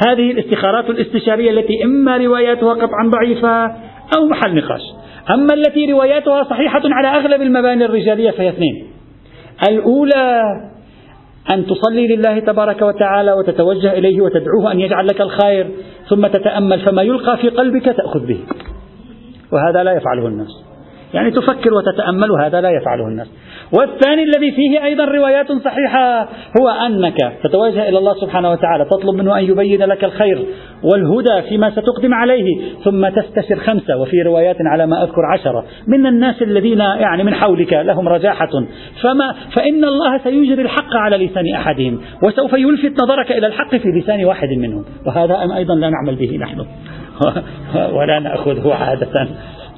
هذه 0.08 0.32
الاستخارات 0.32 0.90
الاستشارية 0.90 1.52
التي 1.52 1.84
إما 1.84 2.18
رواياتها 2.18 2.74
قطعا 2.74 3.10
ضعيفة 3.10 3.66
أو 4.18 4.28
محل 4.30 4.56
نقاش. 4.56 4.82
أما 5.30 5.54
التي 5.54 5.92
رواياتها 5.92 6.44
صحيحة 6.44 6.82
على 6.86 7.08
أغلب 7.08 7.42
المباني 7.42 7.86
الرجالية 7.86 8.32
فهي 8.32 8.50
اثنين. 8.50 8.88
الأولى 9.70 10.42
أن 11.52 11.66
تصلي 11.66 12.16
لله 12.16 12.40
تبارك 12.40 12.82
وتعالى 12.82 13.32
وتتوجه 13.32 13.94
إليه 13.94 14.22
وتدعوه 14.22 14.72
أن 14.72 14.80
يجعل 14.80 15.08
لك 15.08 15.22
الخير 15.22 15.70
ثم 16.10 16.28
تتأمل 16.28 16.80
فما 16.80 17.02
يلقى 17.02 17.38
في 17.38 17.50
قلبك 17.50 17.86
تأخذ 17.86 18.26
به. 18.26 18.40
وهذا 19.52 19.84
لا 19.84 19.92
يفعله 19.92 20.28
الناس. 20.28 20.73
يعني 21.14 21.32
تفكر 21.32 21.74
وتتأمل 21.74 22.32
هذا 22.32 22.62
لا 22.62 22.70
يفعله 22.70 23.08
الناس. 23.08 23.28
والثاني 23.72 24.24
الذي 24.24 24.52
فيه 24.52 24.84
أيضا 24.84 25.06
روايات 25.06 25.52
صحيحة 25.52 26.28
هو 26.62 26.70
أنك 26.70 27.18
تتوجه 27.44 27.90
إلى 27.90 27.98
الله 27.98 28.14
سبحانه 28.14 28.52
وتعالى 28.52 28.86
تطلب 28.86 29.16
منه 29.16 29.40
أن 29.40 29.44
يبين 29.44 29.84
لك 29.84 30.04
الخير 30.04 30.46
والهدى 30.84 31.50
فيما 31.50 31.70
ستقدم 31.70 32.14
عليه 32.14 32.62
ثم 32.84 33.10
تستشر 33.10 33.56
خمسة 33.56 33.98
وفي 33.98 34.22
روايات 34.22 34.58
على 34.66 34.88
ما 34.88 35.04
أذكر 35.04 35.22
عشرة. 35.34 35.66
من 35.88 36.06
الناس 36.06 36.42
الذين 36.42 36.80
يعني 36.80 37.24
من 37.24 37.34
حولك 37.34 37.74
لهم 37.74 38.08
رجاحة 38.08 38.50
فما 39.02 39.36
فإن 39.56 39.86
الله 39.86 40.18
سيجري 40.18 40.62
الحق 40.62 40.96
على 40.96 41.26
لسان 41.26 41.54
أحدهم 41.56 42.00
وسوف 42.24 42.54
يلفت 42.54 43.04
نظرك 43.04 43.32
إلى 43.32 43.48
الحق 43.48 43.76
في 43.76 43.90
لسان 43.90 44.26
واحد 44.26 44.50
منهم. 44.50 44.86
وهذا 45.06 45.56
أيضا 45.56 45.76
لا 45.76 45.90
نعمل 45.90 46.16
به 46.16 46.38
نحن. 46.38 46.66
ولا 47.98 48.20
نأخذه 48.20 48.74
عادة. 48.74 49.28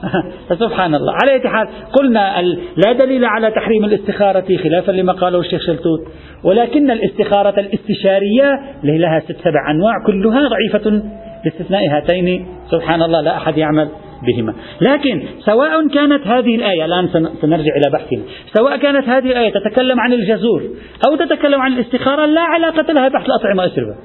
فسبحان 0.50 0.96
الله. 0.96 1.14
على 1.14 1.32
أي 1.32 1.50
حال 1.50 1.68
قلنا 1.94 2.42
لا 2.86 2.92
دليل 2.92 3.26
على 3.26 3.52
تحريم 3.52 3.86
الاستخارة 3.86 4.58
خلافا 4.64 4.92
لما 4.92 5.14
قاله 5.14 5.40
الشيخ 5.40 5.62
شلتوت. 5.62 6.00
ولكن 6.44 6.92
الاستخارة 6.92 7.60
الاستشارية 7.60 8.60
لها 8.84 9.20
ست 9.20 9.38
سبع 9.44 9.72
أنواع 9.72 9.94
كلها 10.06 10.48
ضعيفة 10.48 11.04
باستثناء 11.44 11.82
هاتين. 11.90 12.46
سبحان 12.72 13.04
الله 13.04 13.22
لا 13.22 13.38
أحد 13.38 13.58
يعمل 13.58 13.90
بهما. 14.28 14.54
لكن 14.82 15.24
سواء 15.40 15.88
كانت 15.88 16.28
هذه 16.28 16.56
الآية 16.56 16.86
الآن 16.86 17.08
سنرجع 17.42 17.72
إلى 17.76 17.92
بحثنا. 17.94 18.22
سواء 18.54 18.78
كانت 18.78 19.10
هذه 19.10 19.32
الآية 19.32 19.54
تتكلم 19.54 20.00
عن 20.00 20.14
الجزور 20.14 20.64
أو 21.08 21.16
تتكلم 21.16 21.62
عن 21.62 21.74
الاستخارة 21.74 22.26
لا 22.26 22.42
علاقة 22.42 22.94
لها 22.94 23.08
بحث 23.08 23.26
الأطعمة 23.26 23.64
والأشربة 23.64 23.96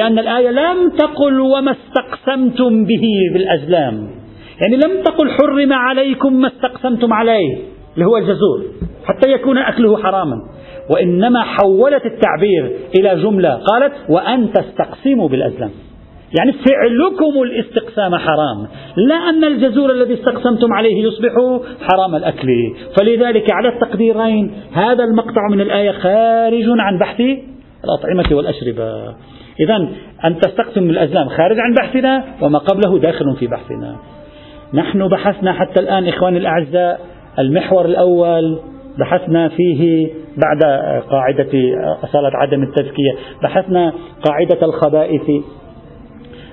لأن 0.00 0.18
الآية 0.18 0.50
لم 0.50 0.90
تقل 0.98 1.40
وما 1.40 1.70
استقسمتم 1.72 2.84
به 2.84 3.02
بالأزلام. 3.32 4.27
يعني 4.60 4.76
لم 4.76 5.02
تقل 5.02 5.30
حرم 5.30 5.72
عليكم 5.72 6.40
ما 6.40 6.48
استقسمتم 6.48 7.12
عليه 7.12 7.58
اللي 7.94 8.06
هو 8.06 8.16
الجزور 8.16 8.64
حتى 9.04 9.32
يكون 9.32 9.58
أكله 9.58 9.96
حراما. 9.96 10.36
وإنما 10.90 11.42
حولت 11.42 12.06
التعبير 12.06 12.76
إلى 12.98 13.22
جملة 13.22 13.50
قالت 13.54 13.92
وأن 14.08 14.52
تستقسموا 14.52 15.28
بالأزلام. 15.28 15.70
يعني 16.38 16.52
فعلكم 16.52 17.42
الاستقسام 17.42 18.16
حرام. 18.16 18.68
لا 18.96 19.14
أن 19.14 19.44
الجزور 19.44 19.90
الذي 19.90 20.14
استقسمتم 20.14 20.72
عليه 20.72 21.04
يصبح 21.04 21.32
حرام 21.80 22.14
الأكل. 22.14 22.48
فلذلك 22.98 23.46
على 23.52 23.68
التقديرين 23.68 24.52
هذا 24.72 25.04
المقطع 25.04 25.48
من 25.50 25.60
الآية 25.60 25.90
خارج 25.90 26.64
عن 26.68 26.98
بحث 26.98 27.20
الأطعمة 27.84 28.36
والأشربة. 28.36 29.14
إذا 29.60 29.76
أن 30.24 30.38
تستقسم 30.40 30.90
الأزلام 30.90 31.28
خارج 31.28 31.56
عن 31.58 31.74
بحثنا 31.74 32.24
وما 32.42 32.58
قبله 32.58 32.98
داخل 32.98 33.36
في 33.38 33.46
بحثنا. 33.46 33.96
نحن 34.74 35.08
بحثنا 35.08 35.52
حتى 35.52 35.80
الآن 35.80 36.08
إخواني 36.08 36.38
الأعزاء 36.38 37.00
المحور 37.38 37.84
الأول 37.84 38.58
بحثنا 38.98 39.48
فيه 39.48 40.10
بعد 40.36 40.62
قاعدة 41.10 41.48
أصالة 42.04 42.30
عدم 42.34 42.62
التزكية 42.62 43.12
بحثنا 43.42 43.92
قاعدة 44.24 44.66
الخبائث. 44.66 45.30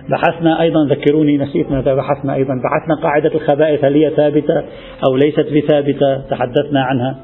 بحثنا 0.09 0.61
أيضا 0.61 0.85
ذكروني 0.89 1.37
نسيت 1.37 1.71
ماذا 1.71 1.95
بحثنا 1.95 2.35
أيضا 2.35 2.53
بحثنا 2.53 3.03
قاعدة 3.03 3.31
الخبائث 3.35 3.85
هل 3.85 3.93
هي 3.93 4.09
ثابتة 4.09 4.63
أو 5.07 5.15
ليست 5.15 5.47
بثابتة؟ 5.53 6.17
تحدثنا 6.17 6.83
عنها. 6.83 7.15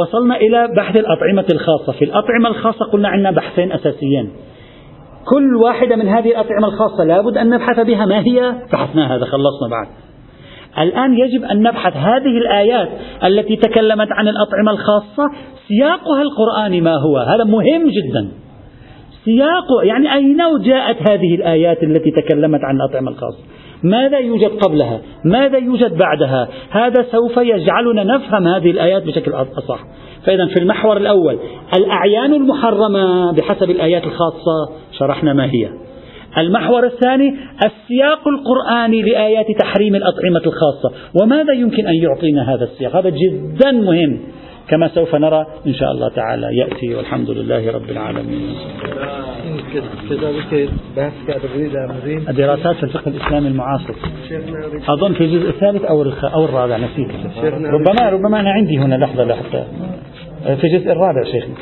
وصلنا 0.00 0.36
إلى 0.36 0.68
بحث 0.76 0.96
الأطعمة 0.96 1.44
الخاصة. 1.52 1.92
في 1.92 2.04
الأطعمة 2.04 2.48
الخاصة 2.48 2.84
قلنا 2.92 3.08
عندنا 3.08 3.30
بحثين 3.30 3.72
أساسيين. 3.72 4.30
كل 5.28 5.56
واحدة 5.56 5.96
من 5.96 6.08
هذه 6.08 6.30
الأطعمة 6.30 6.68
الخاصة 6.68 7.04
لابد 7.04 7.38
أن 7.38 7.50
نبحث 7.50 7.80
بها. 7.80 8.06
ما 8.06 8.18
هي؟ 8.18 8.54
بحثنا 8.72 9.06
هذا 9.16 9.24
خلصنا 9.24 9.68
بعد. 9.70 9.88
الآن 10.78 11.14
يجب 11.14 11.44
أن 11.44 11.62
نبحث 11.62 11.96
هذه 11.96 12.38
الآيات 12.38 12.88
التي 13.24 13.56
تكلمت 13.56 14.08
عن 14.12 14.28
الأطعمة 14.28 14.70
الخاصة. 14.70 15.30
سياقها 15.68 16.22
القرآني 16.22 16.80
ما 16.80 16.94
هو؟ 16.96 17.18
هذا 17.18 17.44
مهم 17.44 17.90
جدا. 17.90 18.43
سياق 19.24 19.66
يعني 19.84 20.14
أين 20.14 20.38
جاءت 20.62 21.10
هذه 21.10 21.34
الآيات 21.34 21.82
التي 21.82 22.10
تكلمت 22.10 22.60
عن 22.64 22.76
الأطعمة 22.76 23.10
الخاصة 23.10 23.38
ماذا 23.84 24.18
يوجد 24.18 24.50
قبلها؟ 24.50 25.00
ماذا 25.24 25.58
يوجد 25.58 25.98
بعدها؟ 25.98 26.48
هذا 26.70 27.06
سوف 27.12 27.36
يجعلنا 27.36 28.04
نفهم 28.04 28.48
هذه 28.48 28.70
الآيات 28.70 29.02
بشكل 29.02 29.32
أصح. 29.32 29.84
فإذا 30.26 30.46
في 30.46 30.60
المحور 30.60 30.96
الأول 30.96 31.38
الأعيان 31.78 32.34
المحرمة 32.34 33.32
بحسب 33.32 33.70
الآيات 33.70 34.04
الخاصة 34.04 34.72
شرحنا 34.98 35.32
ما 35.32 35.44
هي. 35.44 35.68
المحور 36.38 36.86
الثاني 36.86 37.36
السياق 37.66 38.28
القرآني 38.28 39.02
لآيات 39.02 39.46
تحريم 39.60 39.94
الأطعمة 39.94 40.42
الخاصة. 40.46 40.92
وماذا 41.22 41.52
يمكن 41.52 41.86
أن 41.86 41.94
يعطينا 41.94 42.54
هذا 42.54 42.64
السياق؟ 42.64 42.96
هذا 42.96 43.08
جدا 43.08 43.72
مهم. 43.72 44.18
كما 44.68 44.88
سوف 44.88 45.14
نرى 45.14 45.46
إن 45.66 45.74
شاء 45.74 45.90
الله 45.92 46.08
تعالى 46.08 46.56
يأتي 46.56 46.94
والحمد 46.94 47.30
لله 47.30 47.72
رب 47.72 47.90
العالمين. 47.90 48.54
كذلك 50.10 50.70
بحث 50.96 51.44
الدراسات 52.28 52.76
في 52.76 52.82
الفقه 52.82 53.08
الإسلامي 53.08 53.48
المعاصر. 53.48 53.94
أظن 54.88 55.12
في 55.12 55.24
الجزء 55.24 55.48
الثالث 55.48 55.84
أو 55.84 56.02
أو 56.34 56.44
الرابع 56.44 56.76
نسيت. 56.76 57.08
ربما 57.64 58.10
ربما 58.10 58.40
أنا 58.40 58.50
عندي 58.50 58.78
هنا 58.78 58.94
لحظة 58.94 59.24
لحظة. 59.24 59.64
في 60.44 60.64
الجزء 60.64 60.92
الرابع 60.92 61.22
شيخنا. 61.24 61.54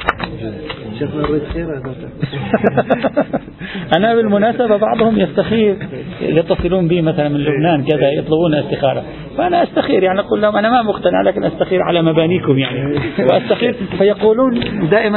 أنا 3.96 4.14
بالمناسبة 4.14 4.76
بعضهم 4.76 5.18
يستخير 5.18 5.76
يتصلون 6.20 6.88
بي 6.88 7.02
مثلا 7.02 7.28
من 7.28 7.40
لبنان 7.40 7.84
كذا 7.84 8.10
يطلبون 8.10 8.54
استخارة. 8.54 9.02
فأنا 9.38 9.62
أستخير 9.62 10.02
يعني 10.02 10.20
أقول 10.20 10.42
لهم 10.42 10.56
أنا 10.56 10.70
ما 10.70 10.82
مقتنع 10.82 11.22
لكن 11.22 11.44
أستخير 11.44 11.82
على 11.82 12.02
مبانيكم 12.02 12.58
يعني. 12.58 12.98
وأستخير 13.30 13.76
فيقولون 13.98 14.60
دائما 14.90 15.10